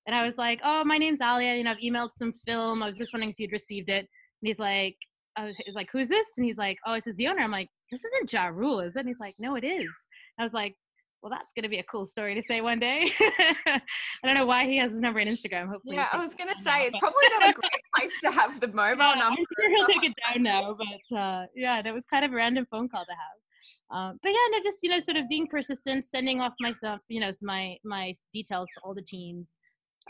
And 0.06 0.14
I 0.14 0.26
was 0.26 0.36
like, 0.36 0.60
oh, 0.62 0.84
my 0.84 0.98
name's 0.98 1.22
Alia. 1.22 1.54
You 1.54 1.64
know, 1.64 1.70
I've 1.70 1.78
emailed 1.78 2.10
some 2.14 2.34
film. 2.46 2.82
I 2.82 2.86
was 2.86 2.98
just 2.98 3.14
wondering 3.14 3.30
if 3.30 3.38
you'd 3.38 3.52
received 3.52 3.88
it. 3.88 4.00
And 4.00 4.48
he's 4.48 4.58
like, 4.58 4.96
I 5.36 5.46
was, 5.46 5.56
was 5.66 5.76
like, 5.76 5.88
who's 5.90 6.10
this? 6.10 6.32
And 6.36 6.44
he's 6.44 6.58
like, 6.58 6.76
oh, 6.86 6.94
this 6.94 7.06
is 7.06 7.16
the 7.16 7.28
owner. 7.28 7.40
I'm 7.40 7.50
like, 7.50 7.70
this 7.90 8.04
isn't 8.04 8.30
Ja 8.30 8.48
Rule, 8.48 8.80
is 8.80 8.94
it? 8.94 9.00
And 9.00 9.08
he's 9.08 9.20
like, 9.20 9.34
no, 9.38 9.56
it 9.56 9.64
is. 9.64 9.90
I 10.38 10.42
was 10.42 10.52
like, 10.52 10.74
well, 11.24 11.30
that's 11.30 11.52
going 11.56 11.62
to 11.62 11.70
be 11.70 11.78
a 11.78 11.82
cool 11.84 12.04
story 12.04 12.34
to 12.34 12.42
say 12.42 12.60
one 12.60 12.78
day. 12.78 13.10
I 13.66 13.80
don't 14.24 14.34
know 14.34 14.44
why 14.44 14.66
he 14.66 14.76
has 14.76 14.90
his 14.90 15.00
number 15.00 15.20
on 15.20 15.26
Instagram. 15.26 15.68
Hopefully, 15.70 15.96
yeah, 15.96 16.08
I 16.12 16.18
was 16.18 16.34
gonna 16.34 16.54
say 16.54 16.70
down, 16.70 16.80
it's 16.82 16.90
but- 16.92 16.98
probably 17.00 17.24
not 17.40 17.48
a 17.48 17.52
great 17.60 17.82
place 17.96 18.20
to 18.24 18.30
have 18.30 18.60
the 18.60 18.68
mobile 18.68 18.98
Yeah, 18.98 19.14
number. 19.20 19.40
I'm 19.40 19.46
sure 19.58 19.70
he'll 19.70 19.86
take 19.86 20.04
it 20.04 20.12
down 20.22 20.42
now, 20.42 20.76
but 20.76 21.16
uh, 21.16 21.46
yeah, 21.56 21.80
that 21.80 21.94
was 21.94 22.04
kind 22.04 22.26
of 22.26 22.32
a 22.32 22.34
random 22.36 22.66
phone 22.70 22.90
call 22.90 23.06
to 23.06 23.10
have. 23.12 23.98
Um, 23.98 24.18
but 24.22 24.32
yeah, 24.32 24.36
no, 24.50 24.58
just 24.62 24.80
you 24.82 24.90
know, 24.90 25.00
sort 25.00 25.16
of 25.16 25.26
being 25.30 25.46
persistent, 25.46 26.04
sending 26.04 26.42
off 26.42 26.52
myself, 26.60 27.00
you 27.08 27.20
know, 27.20 27.32
my 27.40 27.78
my 27.84 28.12
details 28.34 28.68
to 28.74 28.80
all 28.84 28.92
the 28.92 29.00
teams, 29.00 29.56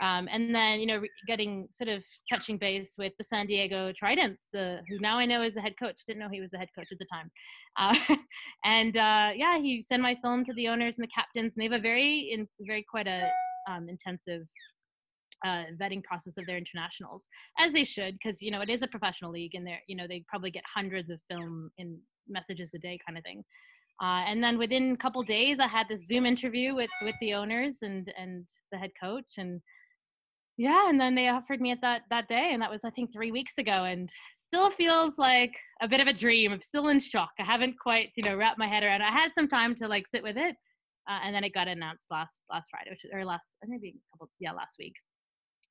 um, 0.01 0.27
and 0.29 0.53
then 0.53 0.79
you 0.79 0.85
know, 0.85 1.01
getting 1.25 1.67
sort 1.71 1.87
of 1.87 2.03
touching 2.29 2.57
base 2.57 2.95
with 2.97 3.13
the 3.17 3.23
San 3.23 3.47
Diego 3.47 3.93
Tridents, 3.97 4.49
the 4.51 4.79
who 4.89 4.99
now 4.99 5.17
I 5.17 5.25
know 5.25 5.41
is 5.41 5.53
the 5.53 5.61
head 5.61 5.75
coach. 5.81 6.01
Didn't 6.05 6.19
know 6.19 6.29
he 6.29 6.41
was 6.41 6.51
the 6.51 6.57
head 6.57 6.69
coach 6.77 6.89
at 6.91 6.99
the 6.99 7.07
time, 7.11 7.31
uh, 7.77 8.15
and 8.65 8.97
uh, 8.97 9.31
yeah, 9.35 9.57
he 9.57 9.81
sent 9.81 10.01
my 10.01 10.15
film 10.21 10.43
to 10.45 10.53
the 10.53 10.67
owners 10.67 10.97
and 10.97 11.03
the 11.07 11.11
captains, 11.15 11.53
and 11.55 11.61
they 11.61 11.71
have 11.71 11.79
a 11.79 11.81
very, 11.81 12.31
in, 12.31 12.47
very 12.61 12.85
quite 12.89 13.07
a 13.07 13.29
um, 13.69 13.87
intensive 13.87 14.45
uh, 15.45 15.63
vetting 15.81 16.03
process 16.03 16.37
of 16.37 16.45
their 16.45 16.57
internationals, 16.57 17.27
as 17.57 17.71
they 17.71 17.85
should, 17.85 18.15
because 18.21 18.41
you 18.41 18.51
know 18.51 18.61
it 18.61 18.69
is 18.69 18.81
a 18.81 18.87
professional 18.87 19.31
league, 19.31 19.55
and 19.55 19.65
they're 19.65 19.81
you 19.87 19.95
know 19.95 20.07
they 20.07 20.23
probably 20.27 20.51
get 20.51 20.63
hundreds 20.73 21.09
of 21.09 21.19
film 21.29 21.71
in 21.77 21.97
messages 22.27 22.73
a 22.75 22.79
day, 22.79 22.99
kind 23.07 23.17
of 23.17 23.23
thing. 23.23 23.43
Uh, 24.03 24.25
and 24.27 24.43
then 24.43 24.57
within 24.57 24.91
a 24.91 24.97
couple 24.97 25.23
days, 25.23 25.57
I 25.59 25.67
had 25.67 25.87
this 25.87 26.05
Zoom 26.05 26.25
interview 26.25 26.75
with 26.75 26.89
with 27.01 27.15
the 27.21 27.33
owners 27.33 27.77
and 27.81 28.11
and 28.17 28.45
the 28.73 28.77
head 28.77 28.91
coach, 29.01 29.35
and 29.37 29.61
yeah, 30.57 30.89
and 30.89 30.99
then 30.99 31.15
they 31.15 31.27
offered 31.27 31.59
me 31.61 31.71
at 31.71 31.81
that 31.81 32.03
that 32.09 32.27
day, 32.27 32.51
and 32.53 32.61
that 32.61 32.71
was 32.71 32.83
I 32.85 32.89
think 32.91 33.11
three 33.13 33.31
weeks 33.31 33.57
ago, 33.57 33.83
and 33.85 34.09
still 34.37 34.69
feels 34.69 35.17
like 35.17 35.53
a 35.81 35.87
bit 35.87 35.99
of 35.99 36.07
a 36.07 36.13
dream. 36.13 36.51
I'm 36.53 36.61
still 36.61 36.87
in 36.89 36.99
shock. 36.99 37.31
I 37.39 37.43
haven't 37.43 37.77
quite 37.79 38.09
you 38.15 38.23
know 38.23 38.35
wrapped 38.37 38.59
my 38.59 38.67
head 38.67 38.83
around. 38.83 39.01
I 39.01 39.11
had 39.11 39.31
some 39.35 39.47
time 39.47 39.75
to 39.75 39.87
like 39.87 40.07
sit 40.07 40.23
with 40.23 40.37
it, 40.37 40.55
uh, 41.09 41.19
and 41.25 41.35
then 41.35 41.43
it 41.43 41.53
got 41.53 41.67
announced 41.67 42.05
last 42.09 42.39
last 42.51 42.69
Friday, 42.71 42.91
which 42.91 43.01
or 43.13 43.25
last 43.25 43.55
maybe 43.65 43.89
a 43.89 44.17
couple 44.17 44.29
yeah 44.39 44.53
last 44.53 44.75
week. 44.79 44.93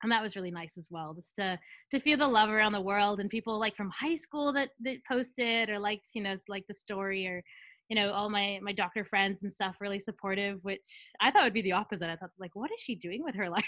and 0.03 0.11
that 0.11 0.21
was 0.21 0.35
really 0.35 0.51
nice 0.51 0.77
as 0.77 0.87
well 0.91 1.13
just 1.13 1.35
to 1.35 1.57
to 1.91 1.99
feel 1.99 2.17
the 2.17 2.27
love 2.27 2.49
around 2.49 2.73
the 2.73 2.81
world 2.81 3.19
and 3.19 3.29
people 3.29 3.59
like 3.59 3.75
from 3.75 3.89
high 3.89 4.15
school 4.15 4.53
that 4.53 4.69
that 4.81 4.97
posted 5.09 5.69
or 5.69 5.79
liked 5.79 6.07
you 6.13 6.21
know 6.21 6.35
like 6.47 6.65
the 6.67 6.73
story 6.73 7.25
or 7.27 7.41
you 7.89 7.95
know 7.95 8.11
all 8.11 8.29
my 8.29 8.59
my 8.61 8.71
doctor 8.73 9.05
friends 9.05 9.43
and 9.43 9.53
stuff 9.53 9.75
really 9.79 9.99
supportive 9.99 10.59
which 10.63 11.11
i 11.21 11.31
thought 11.31 11.43
would 11.43 11.53
be 11.53 11.61
the 11.61 11.71
opposite 11.71 12.09
i 12.09 12.15
thought 12.15 12.31
like 12.39 12.55
what 12.55 12.71
is 12.71 12.79
she 12.81 12.95
doing 12.95 13.23
with 13.23 13.35
her 13.35 13.49
life 13.57 13.65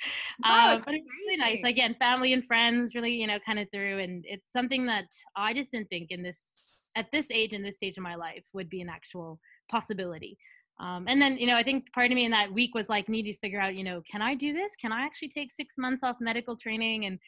no, 0.44 0.50
um, 0.50 0.82
but 0.84 0.94
it's 0.94 1.12
really 1.26 1.36
nice 1.36 1.62
again 1.64 1.94
family 1.98 2.32
and 2.32 2.44
friends 2.44 2.94
really 2.94 3.12
you 3.12 3.26
know 3.26 3.38
kind 3.44 3.58
of 3.58 3.68
through 3.72 3.98
and 3.98 4.24
it's 4.26 4.52
something 4.52 4.86
that 4.86 5.06
i 5.36 5.52
just 5.52 5.72
didn't 5.72 5.88
think 5.88 6.10
in 6.10 6.22
this 6.22 6.80
at 6.96 7.06
this 7.12 7.30
age 7.30 7.52
in 7.52 7.62
this 7.62 7.76
stage 7.76 7.96
of 7.96 8.02
my 8.02 8.14
life 8.14 8.44
would 8.52 8.68
be 8.68 8.80
an 8.80 8.88
actual 8.88 9.38
possibility 9.70 10.38
um, 10.80 11.06
and 11.08 11.20
then 11.20 11.36
you 11.36 11.46
know 11.46 11.56
i 11.56 11.62
think 11.62 11.84
part 11.92 12.10
of 12.10 12.14
me 12.14 12.24
in 12.24 12.30
that 12.30 12.52
week 12.52 12.74
was 12.74 12.88
like 12.88 13.08
needing 13.08 13.32
to 13.32 13.38
figure 13.40 13.60
out 13.60 13.74
you 13.74 13.84
know 13.84 14.02
can 14.10 14.22
i 14.22 14.34
do 14.34 14.52
this 14.52 14.76
can 14.76 14.92
i 14.92 15.02
actually 15.02 15.28
take 15.28 15.50
six 15.52 15.74
months 15.76 16.02
off 16.02 16.16
medical 16.20 16.56
training 16.56 17.06
and 17.06 17.18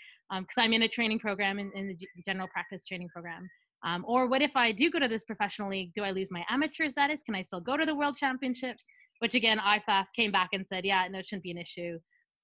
because 0.40 0.58
um, 0.58 0.64
i'm 0.64 0.72
in 0.72 0.82
a 0.82 0.88
training 0.88 1.18
program 1.18 1.58
in, 1.58 1.70
in 1.74 1.88
the 1.88 1.96
general 2.26 2.48
practice 2.48 2.86
training 2.86 3.08
program 3.08 3.48
um, 3.82 4.04
or 4.06 4.26
what 4.26 4.42
if 4.42 4.54
I 4.56 4.72
do 4.72 4.90
go 4.90 4.98
to 4.98 5.08
this 5.08 5.22
professional 5.22 5.70
league? 5.70 5.92
Do 5.94 6.02
I 6.02 6.10
lose 6.10 6.28
my 6.30 6.44
amateur 6.50 6.90
status? 6.90 7.22
Can 7.22 7.34
I 7.34 7.42
still 7.42 7.60
go 7.60 7.76
to 7.76 7.86
the 7.86 7.94
world 7.94 8.16
championships? 8.16 8.86
Which 9.20 9.34
again, 9.34 9.58
IFAF 9.58 10.06
came 10.14 10.32
back 10.32 10.50
and 10.52 10.66
said, 10.66 10.84
yeah, 10.84 11.06
no, 11.10 11.18
it 11.18 11.26
shouldn't 11.26 11.44
be 11.44 11.50
an 11.50 11.58
issue. 11.58 11.98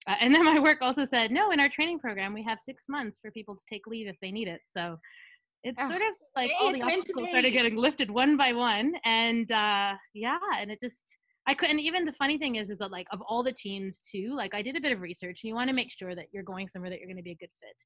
Uh, 0.08 0.14
and 0.20 0.34
then 0.34 0.44
my 0.44 0.58
work 0.60 0.78
also 0.82 1.04
said, 1.04 1.30
no, 1.30 1.50
in 1.50 1.60
our 1.60 1.68
training 1.68 1.98
program, 1.98 2.32
we 2.32 2.42
have 2.42 2.58
six 2.60 2.84
months 2.88 3.18
for 3.20 3.30
people 3.30 3.54
to 3.54 3.62
take 3.68 3.86
leave 3.86 4.06
if 4.06 4.16
they 4.22 4.30
need 4.30 4.48
it. 4.48 4.60
So 4.66 4.96
it's 5.64 5.80
oh, 5.80 5.88
sort 5.88 6.02
of 6.02 6.14
like 6.36 6.50
all 6.60 6.72
the 6.72 6.82
obstacles 6.82 7.28
started 7.28 7.50
getting 7.50 7.76
lifted 7.76 8.10
one 8.10 8.36
by 8.36 8.52
one. 8.52 8.94
And 9.04 9.50
uh, 9.50 9.94
yeah, 10.14 10.38
and 10.58 10.70
it 10.70 10.80
just, 10.80 11.02
I 11.46 11.54
couldn't 11.54 11.80
even 11.80 12.04
the 12.04 12.12
funny 12.12 12.38
thing 12.38 12.56
is 12.56 12.70
is 12.70 12.78
that 12.78 12.90
like 12.90 13.06
of 13.12 13.20
all 13.28 13.42
the 13.42 13.52
teams 13.52 14.00
too, 14.00 14.34
like 14.36 14.54
I 14.54 14.62
did 14.62 14.76
a 14.76 14.80
bit 14.80 14.92
of 14.92 15.00
research 15.00 15.40
and 15.42 15.48
you 15.48 15.54
want 15.54 15.68
to 15.68 15.74
make 15.74 15.90
sure 15.90 16.14
that 16.14 16.26
you're 16.32 16.42
going 16.42 16.68
somewhere 16.68 16.90
that 16.90 16.98
you're 16.98 17.08
going 17.08 17.16
to 17.16 17.22
be 17.22 17.32
a 17.32 17.36
good 17.36 17.50
fit 17.60 17.76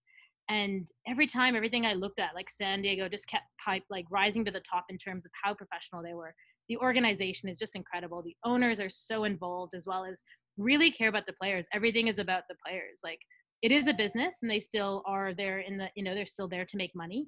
and 0.51 0.89
every 1.07 1.27
time 1.27 1.55
everything 1.55 1.87
i 1.87 1.95
looked 1.95 2.19
at 2.19 2.35
like 2.35 2.51
san 2.51 2.83
diego 2.83 3.09
just 3.09 3.27
kept 3.27 3.45
pipe 3.65 3.85
like 3.89 4.05
rising 4.11 4.45
to 4.45 4.51
the 4.51 4.63
top 4.71 4.85
in 4.91 4.99
terms 4.99 5.25
of 5.25 5.31
how 5.43 5.55
professional 5.55 6.03
they 6.03 6.15
were 6.15 6.35
the 6.69 6.77
organization 6.79 7.49
is 7.49 7.59
just 7.59 7.77
incredible 7.77 8.23
the 8.23 8.37
owners 8.45 8.81
are 8.81 8.91
so 8.91 9.25
involved 9.25 9.75
as 9.75 9.85
well 9.87 10.05
as 10.05 10.23
really 10.59 10.91
care 10.91 11.09
about 11.09 11.27
the 11.27 11.33
players. 11.33 11.67
Everything 11.73 12.09
is 12.09 12.19
about 12.19 12.45
the 12.49 12.57
players. 12.65 13.01
Like 13.03 13.21
it 13.63 13.73
is 13.73 13.87
a 13.87 13.95
business 13.95 14.39
and 14.43 14.51
they 14.51 14.61
still 14.61 15.03
are 15.07 15.35
there 15.35 15.61
in 15.61 15.77
the 15.77 15.89
you 15.95 16.03
know 16.03 16.15
they're 16.15 16.27
still 16.27 16.49
there 16.49 16.65
to 16.65 16.77
make 16.77 16.95
money 16.95 17.27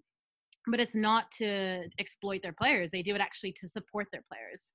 but 0.69 0.79
it's 0.79 0.95
not 0.95 1.25
to 1.33 1.83
exploit 1.99 2.41
their 2.43 2.53
players. 2.53 2.93
They 2.93 3.03
do 3.03 3.17
it 3.17 3.21
actually 3.21 3.53
to 3.61 3.69
support 3.69 4.07
their 4.13 4.23
players 4.31 4.71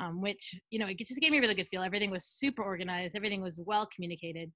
um, 0.00 0.20
which 0.20 0.54
you 0.70 0.78
know 0.78 0.86
it 0.86 0.98
just 0.98 1.20
gave 1.20 1.30
me 1.30 1.38
a 1.38 1.40
really 1.40 1.54
good 1.54 1.68
feel. 1.70 1.82
Everything 1.82 2.10
was 2.10 2.24
super 2.24 2.62
organized. 2.62 3.14
Everything 3.14 3.42
was 3.42 3.58
well 3.58 3.88
communicated 3.94 4.50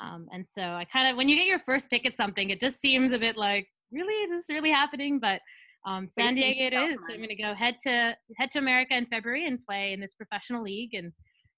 um, 0.00 0.28
and 0.32 0.46
so 0.46 0.62
I 0.62 0.84
kind 0.84 1.08
of, 1.08 1.16
when 1.16 1.28
you 1.28 1.36
get 1.36 1.46
your 1.46 1.58
first 1.60 1.88
pick 1.88 2.06
at 2.06 2.16
something, 2.16 2.50
it 2.50 2.60
just 2.60 2.80
seems 2.80 3.12
a 3.12 3.18
bit 3.18 3.36
like, 3.36 3.66
really, 3.92 4.12
is 4.12 4.46
this 4.46 4.54
really 4.54 4.70
happening? 4.70 5.18
But 5.18 5.40
um, 5.86 6.08
San 6.10 6.34
Diego 6.34 6.64
it 6.64 6.72
is. 6.72 7.00
So 7.00 7.14
I'm 7.14 7.18
going 7.18 7.28
to 7.28 7.36
go 7.36 7.54
head 7.54 7.76
to 7.84 8.16
head 8.36 8.50
to 8.52 8.58
America 8.58 8.96
in 8.96 9.06
February 9.06 9.46
and 9.46 9.64
play 9.64 9.92
in 9.92 10.00
this 10.00 10.14
professional 10.14 10.62
league 10.62 10.94
and 10.94 11.12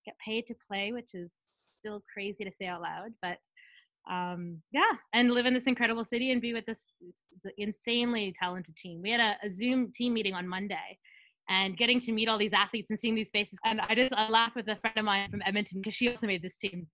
get 0.09 0.18
paid 0.18 0.47
to 0.47 0.55
play, 0.66 0.92
which 0.92 1.14
is 1.14 1.35
still 1.73 2.03
crazy 2.12 2.44
to 2.44 2.53
say 2.53 2.66
out 2.66 2.83
loud. 2.83 3.11
But 3.23 3.38
um, 4.11 4.62
yeah, 4.73 4.92
and 5.12 5.33
live 5.33 5.47
in 5.47 5.55
this 5.55 5.66
incredible 5.66 6.05
city 6.05 6.33
and 6.33 6.40
be 6.40 6.55
with 6.55 6.64
this, 6.66 6.85
insanely 7.59 8.35
talented 8.38 8.77
team. 8.77 9.03
We 9.03 9.11
had 9.11 9.21
a, 9.21 9.37
a 9.47 9.51
Zoom 9.51 9.92
team 9.92 10.14
meeting 10.14 10.35
on 10.35 10.49
Monday 10.49 10.99
and 11.51 11.77
getting 11.77 12.01
to 12.01 12.12
meet 12.12 12.29
all 12.29 12.38
these 12.38 12.53
athletes 12.53 12.90
and 12.90 12.99
seeing 12.99 13.14
these 13.14 13.31
faces. 13.31 13.59
And 13.64 13.81
I 13.81 13.94
just 13.94 14.14
I 14.14 14.29
laugh 14.29 14.53
with 14.55 14.68
a 14.68 14.77
friend 14.77 14.97
of 14.97 15.05
mine 15.05 15.31
from 15.31 15.42
Edmonton 15.44 15.81
because 15.81 15.94
she 15.94 16.09
also 16.09 16.27
made 16.27 16.42
this 16.42 16.57
team 16.57 16.87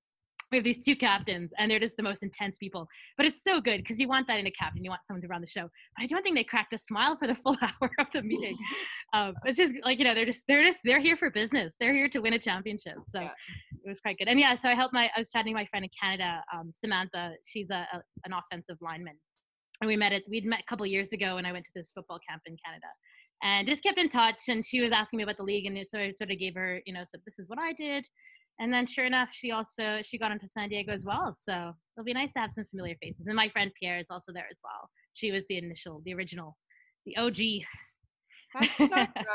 we 0.55 0.59
have 0.59 0.64
these 0.64 0.85
two 0.85 0.95
captains 0.95 1.53
and 1.59 1.69
they're 1.69 1.81
just 1.81 1.97
the 1.97 2.03
most 2.03 2.23
intense 2.23 2.57
people. 2.57 2.87
But 3.17 3.27
it's 3.27 3.43
so 3.43 3.61
good 3.61 3.79
because 3.79 3.99
you 3.99 4.07
want 4.07 4.29
that 4.29 4.38
in 4.38 4.47
a 4.47 4.51
captain. 4.53 4.85
You 4.85 4.90
want 4.90 5.03
someone 5.05 5.21
to 5.23 5.29
run 5.29 5.40
the 5.40 5.49
show. 5.49 5.69
But 5.97 6.05
i 6.05 6.07
don't 6.07 6.23
think 6.23 6.37
they 6.37 6.45
cracked 6.45 6.73
a 6.73 6.79
smile 6.79 7.17
for 7.17 7.27
the 7.27 7.35
full 7.43 7.57
hour 7.61 7.90
of 7.99 8.07
the 8.12 8.23
meeting. 8.23 8.57
Um, 9.12 9.35
it's 9.45 9.59
just 9.59 9.75
like 9.85 9.99
you 9.99 10.05
know 10.05 10.14
they're 10.14 10.25
just 10.25 10.45
they're 10.47 10.64
just 10.64 10.81
they're 10.85 11.01
here 11.01 11.17
for 11.17 11.31
business. 11.31 11.75
They're 11.79 11.93
here 11.93 12.09
to 12.09 12.21
win 12.21 12.35
a 12.35 12.38
championship. 12.38 12.95
So 13.07 13.21
yeah. 13.21 13.31
it 13.85 13.88
was 13.88 14.01
quite 14.01 14.19
good. 14.19 14.29
And 14.29 14.38
yeah 14.38 14.55
so 14.55 14.69
i 14.69 14.75
helped 14.75 14.95
my 14.95 15.11
i 15.17 15.21
was 15.21 15.31
chatting 15.31 15.55
with 15.55 15.61
my 15.61 15.67
friend 15.67 15.85
in 15.85 15.90
canada 16.01 16.43
um, 16.55 16.73
samantha. 16.75 17.33
She's 17.45 17.71
a, 17.71 17.87
a, 17.93 18.03
an 18.25 18.33
offensive 18.33 18.77
lineman. 18.81 19.14
And 19.81 19.88
we 19.88 19.97
met 19.97 20.12
it 20.12 20.23
we'd 20.29 20.45
met 20.45 20.61
a 20.61 20.69
couple 20.69 20.87
years 20.87 21.12
ago 21.12 21.38
and 21.38 21.47
i 21.47 21.53
went 21.53 21.64
to 21.64 21.71
this 21.75 21.90
football 21.95 22.21
camp 22.29 22.43
in 22.47 22.57
canada. 22.64 22.87
And 23.43 23.67
just 23.67 23.83
kept 23.83 23.99
in 23.99 24.09
touch 24.09 24.43
and 24.49 24.64
she 24.64 24.81
was 24.81 24.93
asking 24.93 25.19
me 25.19 25.25
about 25.25 25.37
the 25.37 25.43
league 25.43 25.67
and 25.67 25.77
so 25.87 25.99
i 25.99 26.12
sort 26.12 26.31
of 26.31 26.38
gave 26.38 26.55
her 26.55 26.81
you 26.87 26.95
know 26.95 27.03
so 27.05 27.19
this 27.27 27.38
is 27.38 27.49
what 27.49 27.59
i 27.59 27.73
did 27.73 28.07
and 28.61 28.73
then 28.73 28.87
sure 28.87 29.05
enough 29.05 29.31
she 29.33 29.51
also 29.51 30.01
she 30.05 30.19
got 30.19 30.33
into 30.33 30.49
san 30.49 30.69
diego 30.69 30.93
as 30.93 31.05
well. 31.05 31.35
So 31.37 31.73
it'll 31.97 32.05
be 32.05 32.12
nice 32.12 32.33
to 32.35 32.40
have 32.40 32.53
some 32.53 32.64
familiar 32.71 32.97
faces. 33.03 33.27
And 33.27 33.37
my 33.37 33.49
friend 33.49 33.71
pierre 33.79 33.99
is 33.99 34.09
also 34.11 34.33
there 34.33 34.47
as 34.51 34.61
well. 34.62 34.88
She 35.14 35.33
was 35.33 35.45
the 35.49 35.59
initial 35.59 36.03
the 36.05 36.14
original 36.14 36.57
the 37.07 37.17
og 37.17 37.37
That's 38.55 38.77
so 38.77 38.87
good. 38.88 39.27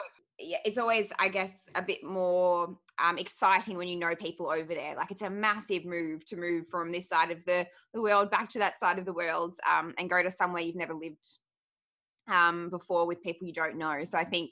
Yeah, 0.42 0.60
it's 0.64 0.78
always 0.78 1.12
i 1.20 1.28
guess 1.28 1.68
a 1.76 1.82
bit 1.82 2.02
more 2.02 2.78
um, 3.04 3.18
exciting 3.18 3.78
when 3.78 3.90
you 3.90 3.98
know 3.98 4.16
people 4.16 4.50
over 4.50 4.74
there. 4.74 4.96
Like 4.96 5.12
it's 5.12 5.22
a 5.22 5.30
massive 5.30 5.86
move 5.86 6.26
to 6.28 6.38
move 6.38 6.66
from 6.70 6.92
this 6.92 7.10
side 7.10 7.32
of 7.32 7.40
the, 7.46 7.68
the 7.94 8.02
world 8.02 8.32
back 8.32 8.50
to 8.50 8.60
that 8.60 8.80
side 8.80 9.00
of 9.00 9.06
the 9.06 9.14
world 9.14 9.56
um, 9.70 9.94
and 9.98 10.10
go 10.10 10.22
to 10.24 10.32
somewhere 10.32 10.62
you've 10.62 10.76
never 10.76 10.94
lived 10.94 11.28
um, 12.32 12.70
before 12.70 13.06
with 13.06 13.22
people 13.22 13.48
you 13.48 13.54
don't 13.54 13.78
know 13.78 14.04
so 14.04 14.18
i 14.18 14.24
think 14.24 14.52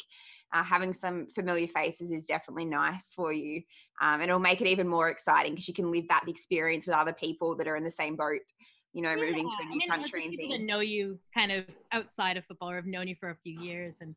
uh, 0.53 0.63
having 0.63 0.93
some 0.93 1.27
familiar 1.35 1.67
faces 1.67 2.11
is 2.11 2.25
definitely 2.25 2.65
nice 2.65 3.13
for 3.13 3.33
you. 3.33 3.61
Um, 4.01 4.21
and 4.21 4.23
it'll 4.23 4.39
make 4.39 4.61
it 4.61 4.67
even 4.67 4.87
more 4.87 5.09
exciting 5.09 5.53
because 5.53 5.67
you 5.67 5.73
can 5.73 5.91
live 5.91 6.07
that 6.09 6.25
experience 6.27 6.87
with 6.87 6.95
other 6.95 7.13
people 7.13 7.55
that 7.57 7.67
are 7.67 7.75
in 7.75 7.83
the 7.83 7.91
same 7.91 8.15
boat, 8.15 8.41
you 8.93 9.01
know, 9.01 9.09
yeah. 9.09 9.15
moving 9.15 9.49
to 9.49 9.55
a 9.61 9.65
new 9.65 9.71
I 9.71 9.77
mean, 9.77 9.89
country 9.89 10.25
and 10.25 10.35
things. 10.37 10.59
That 10.59 10.65
know 10.65 10.79
you 10.79 11.19
kind 11.33 11.51
of 11.51 11.65
outside 11.91 12.37
of 12.37 12.45
football 12.45 12.69
or 12.69 12.75
have 12.75 12.85
known 12.85 13.07
you 13.07 13.15
for 13.19 13.29
a 13.29 13.35
few 13.43 13.59
years. 13.59 13.97
And 13.99 14.15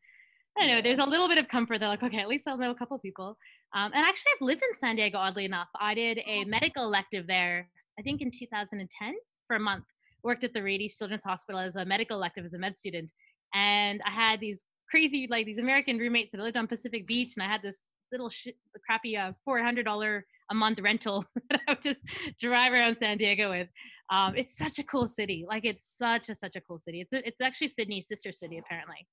I 0.56 0.66
don't 0.66 0.76
know, 0.76 0.82
there's 0.82 0.98
a 0.98 1.08
little 1.08 1.28
bit 1.28 1.38
of 1.38 1.48
comfort. 1.48 1.78
They're 1.78 1.88
like, 1.88 2.02
okay, 2.02 2.20
at 2.20 2.28
least 2.28 2.46
I'll 2.46 2.58
know 2.58 2.70
a 2.70 2.74
couple 2.74 2.98
people. 2.98 3.36
Um, 3.74 3.92
and 3.94 4.04
actually, 4.04 4.32
I've 4.36 4.46
lived 4.46 4.62
in 4.62 4.78
San 4.78 4.96
Diego, 4.96 5.18
oddly 5.18 5.44
enough. 5.44 5.68
I 5.80 5.94
did 5.94 6.20
a 6.26 6.44
medical 6.44 6.84
elective 6.84 7.26
there, 7.26 7.68
I 7.98 8.02
think 8.02 8.20
in 8.20 8.30
2010 8.30 9.14
for 9.46 9.56
a 9.56 9.60
month. 9.60 9.84
Worked 10.22 10.44
at 10.44 10.52
the 10.52 10.62
Rady 10.62 10.88
Children's 10.88 11.24
Hospital 11.24 11.60
as 11.60 11.76
a 11.76 11.84
medical 11.84 12.16
elective 12.16 12.44
as 12.44 12.52
a 12.52 12.58
med 12.58 12.76
student. 12.76 13.08
And 13.54 14.00
I 14.06 14.10
had 14.10 14.40
these 14.40 14.60
crazy 14.90 15.26
like 15.30 15.46
these 15.46 15.58
American 15.58 15.98
roommates 15.98 16.32
that 16.32 16.40
lived 16.40 16.56
on 16.56 16.66
Pacific 16.66 17.06
Beach, 17.06 17.34
and 17.36 17.42
I 17.42 17.46
had 17.46 17.62
this 17.62 17.78
little 18.12 18.30
shit, 18.30 18.56
crappy 18.84 19.16
uh, 19.16 19.32
four 19.44 19.62
hundred 19.62 19.84
dollar 19.84 20.26
a 20.50 20.54
month 20.54 20.80
rental 20.80 21.24
that 21.50 21.60
I 21.66 21.72
would 21.72 21.82
just 21.82 22.02
drive 22.40 22.72
around 22.72 22.98
San 22.98 23.18
Diego 23.18 23.50
with. 23.50 23.68
Um, 24.10 24.34
it's 24.36 24.56
such 24.58 24.78
a 24.78 24.82
cool 24.82 25.06
city. 25.06 25.44
Like 25.48 25.64
it's 25.64 25.96
such 25.96 26.28
a 26.28 26.34
such 26.34 26.56
a 26.56 26.60
cool 26.60 26.78
city. 26.78 27.00
It's 27.00 27.12
a, 27.12 27.26
it's 27.26 27.40
actually 27.40 27.68
Sydney's 27.68 28.08
sister 28.08 28.32
city 28.32 28.58
apparently. 28.58 29.06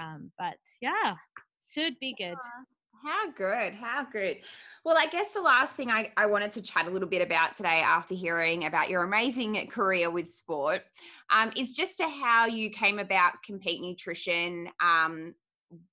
Um, 0.00 0.30
but 0.38 0.56
yeah, 0.80 1.14
should 1.74 1.98
be 1.98 2.14
good. 2.16 2.36
How 3.02 3.30
good. 3.30 3.74
How 3.74 4.06
good. 4.10 4.38
Well, 4.84 4.96
I 4.98 5.06
guess 5.06 5.32
the 5.32 5.40
last 5.40 5.74
thing 5.74 5.90
I, 5.90 6.10
I 6.16 6.26
wanted 6.26 6.52
to 6.52 6.62
chat 6.62 6.86
a 6.86 6.90
little 6.90 7.08
bit 7.08 7.22
about 7.22 7.54
today 7.54 7.80
after 7.80 8.14
hearing 8.14 8.64
about 8.64 8.88
your 8.88 9.02
amazing 9.02 9.66
career 9.68 10.10
with 10.10 10.30
sport 10.30 10.82
um, 11.30 11.52
is 11.56 11.74
just 11.74 11.98
to 11.98 12.08
how 12.08 12.46
you 12.46 12.70
came 12.70 12.98
about 12.98 13.42
Compeat 13.44 13.80
Nutrition, 13.82 14.68
um, 14.82 15.34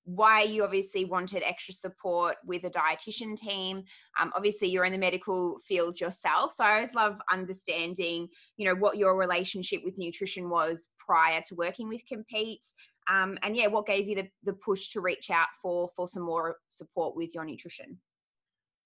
why 0.04 0.42
you 0.42 0.64
obviously 0.64 1.04
wanted 1.04 1.42
extra 1.42 1.74
support 1.74 2.36
with 2.44 2.64
a 2.64 2.70
dietitian 2.70 3.36
team. 3.36 3.84
Um, 4.18 4.32
obviously, 4.34 4.68
you're 4.68 4.86
in 4.86 4.92
the 4.92 4.98
medical 4.98 5.58
field 5.66 6.00
yourself, 6.00 6.54
so 6.54 6.64
I 6.64 6.76
always 6.76 6.94
love 6.94 7.18
understanding, 7.30 8.28
you 8.56 8.66
know, 8.66 8.74
what 8.74 8.96
your 8.96 9.16
relationship 9.18 9.82
with 9.84 9.98
nutrition 9.98 10.48
was 10.48 10.88
prior 10.98 11.42
to 11.48 11.54
working 11.54 11.88
with 11.88 12.06
Compeat, 12.06 12.64
um, 13.08 13.38
and 13.42 13.56
yeah, 13.56 13.68
what 13.68 13.86
gave 13.86 14.08
you 14.08 14.16
the, 14.16 14.28
the 14.44 14.52
push 14.52 14.88
to 14.90 15.00
reach 15.00 15.30
out 15.30 15.48
for 15.60 15.88
for 15.94 16.08
some 16.08 16.22
more 16.22 16.56
support 16.68 17.16
with 17.16 17.34
your 17.34 17.44
nutrition? 17.44 17.98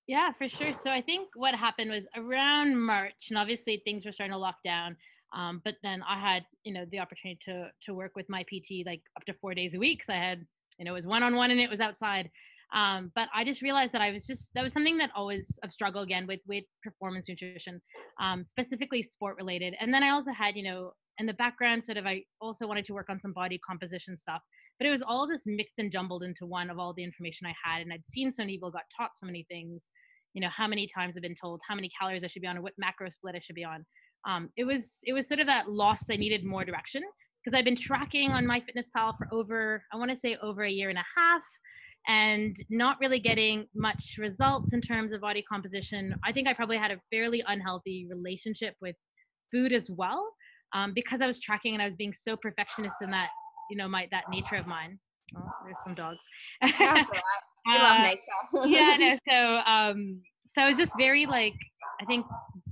Yeah, 0.07 0.33
for 0.37 0.49
sure. 0.49 0.75
So 0.75 0.91
I 0.91 1.01
think 1.01 1.29
what 1.37 1.55
happened 1.55 1.91
was 1.91 2.07
around 2.17 2.77
March, 2.77 3.29
and 3.29 3.39
obviously 3.39 3.81
things 3.85 4.05
were 4.05 4.13
starting 4.13 4.33
to 4.33 4.39
lock 4.39 4.57
down. 4.65 4.97
Um, 5.33 5.63
but 5.65 5.77
then 5.83 6.03
I 6.09 6.19
had, 6.19 6.45
you 6.65 6.73
know, 6.73 6.85
the 6.91 6.99
opportunity 6.99 7.39
to 7.45 7.69
to 7.87 7.95
work 7.95 8.13
with 8.17 8.29
my 8.29 8.43
PT 8.43 8.85
like 8.85 9.03
up 9.17 9.25
to 9.27 9.35
four 9.35 9.55
days 9.55 9.75
a 9.75 9.79
week. 9.79 10.03
So 10.03 10.13
I 10.13 10.17
had, 10.17 10.45
you 10.79 10.85
know, 10.85 10.93
it 10.93 10.95
was 10.95 11.07
one 11.07 11.23
on 11.23 11.37
one 11.37 11.51
and 11.51 11.61
it 11.61 11.71
was 11.71 11.81
outside. 11.81 12.31
Um, 12.73 13.11
but 13.15 13.29
I 13.35 13.45
just 13.45 13.63
realized 13.63 13.93
that 13.95 14.01
I 14.01 14.11
was 14.13 14.27
just 14.27 14.53
that 14.55 14.63
was 14.63 14.73
something 14.73 14.99
that 14.99 15.11
always 15.15 15.59
I've 15.63 15.73
struggled 15.73 16.05
again 16.05 16.27
with 16.27 16.41
with 16.47 16.65
performance 16.83 17.29
nutrition, 17.29 17.81
um, 18.21 18.45
specifically 18.45 19.03
sport 19.03 19.37
related. 19.37 19.75
And 19.81 19.93
then 19.93 20.03
I 20.03 20.11
also 20.11 20.33
had, 20.33 20.57
you 20.57 20.63
know, 20.63 20.93
in 21.19 21.27
the 21.27 21.35
background 21.35 21.83
sort 21.83 21.99
of 21.99 22.07
i 22.07 22.23
also 22.41 22.67
wanted 22.67 22.85
to 22.85 22.95
work 22.95 23.09
on 23.09 23.19
some 23.19 23.33
body 23.33 23.59
composition 23.67 24.17
stuff 24.17 24.43
but 24.79 24.87
it 24.87 24.91
was 24.91 25.03
all 25.03 25.27
just 25.27 25.47
mixed 25.47 25.79
and 25.79 25.93
jumbled 25.93 26.23
into 26.23 26.47
one 26.47 26.71
of 26.71 26.79
all 26.79 26.93
the 26.95 27.05
information 27.05 27.47
i 27.47 27.55
had 27.65 27.83
and 27.83 27.93
i'd 27.93 28.05
seen 28.05 28.33
so 28.33 28.43
many 28.43 28.55
people 28.55 28.71
got 28.71 28.85
taught 28.97 29.11
so 29.15 29.27
many 29.27 29.45
things 29.51 29.91
you 30.35 30.41
know 30.41 30.49
how 30.55 30.67
many 30.67 30.89
times 30.93 31.17
i've 31.17 31.23
been 31.23 31.35
told 31.35 31.61
how 31.67 31.75
many 31.75 31.91
calories 31.99 32.25
i 32.25 32.27
should 32.27 32.43
be 32.43 32.49
on 32.49 32.57
or 32.57 32.63
what 32.63 32.73
macro 32.79 33.09
split 33.09 33.35
i 33.35 33.41
should 33.41 33.57
be 33.57 33.65
on. 33.65 33.85
Um, 34.29 34.51
it 34.57 34.65
was 34.65 34.99
it 35.05 35.15
was 35.15 35.27
sort 35.27 35.41
of 35.41 35.47
that 35.47 35.71
loss 35.71 36.11
i 36.11 36.17
needed 36.17 36.45
more 36.45 36.65
direction 36.65 37.03
because 37.43 37.59
i've 37.59 37.65
been 37.65 37.77
tracking 37.77 38.31
on 38.31 38.45
MyFitnessPal 38.45 39.17
for 39.17 39.27
over 39.33 39.83
i 39.93 39.97
want 39.97 40.11
to 40.11 40.17
say 40.17 40.37
over 40.43 40.63
a 40.63 40.71
year 40.71 40.91
and 40.91 40.99
a 40.99 41.05
half 41.17 41.43
and 42.09 42.57
not 42.71 42.99
really 43.01 43.21
getting 43.21 43.67
much 43.75 44.17
results 44.19 44.73
in 44.73 44.81
terms 44.81 45.13
of 45.13 45.21
body 45.21 45.43
composition. 45.43 46.15
I 46.25 46.33
think 46.33 46.49
i 46.49 46.53
probably 46.53 46.79
had 46.79 46.91
a 46.91 47.01
fairly 47.11 47.43
unhealthy 47.47 48.07
relationship 48.11 48.75
with 48.81 48.97
food 49.53 49.73
as 49.73 49.91
well 49.91 50.33
um, 50.73 50.93
because 50.95 51.21
I 51.21 51.27
was 51.27 51.39
tracking 51.41 51.75
and 51.75 51.83
I 51.83 51.87
was 51.87 51.97
being 51.97 52.13
so 52.13 52.37
perfectionist 52.37 52.97
in 53.03 53.11
that, 53.11 53.29
you 53.71 53.77
know, 53.77 53.89
my 53.89 54.09
that 54.11 54.25
nature 54.31 54.57
of 54.57 54.67
mine. 54.67 54.99
Oh, 55.37 55.49
there's 55.65 55.77
some 55.85 55.95
dogs. 55.95 56.25
That's. 56.63 57.11
We 57.67 57.75
uh, 57.75 57.79
love 57.79 58.01
nature. 58.01 58.69
yeah, 58.69 58.97
no. 58.99 59.19
So, 59.29 59.57
um, 59.71 60.21
so 60.47 60.63
I 60.63 60.69
was 60.69 60.79
just 60.79 60.93
very 60.99 61.27
like, 61.27 61.55
I 62.01 62.05
think 62.07 62.27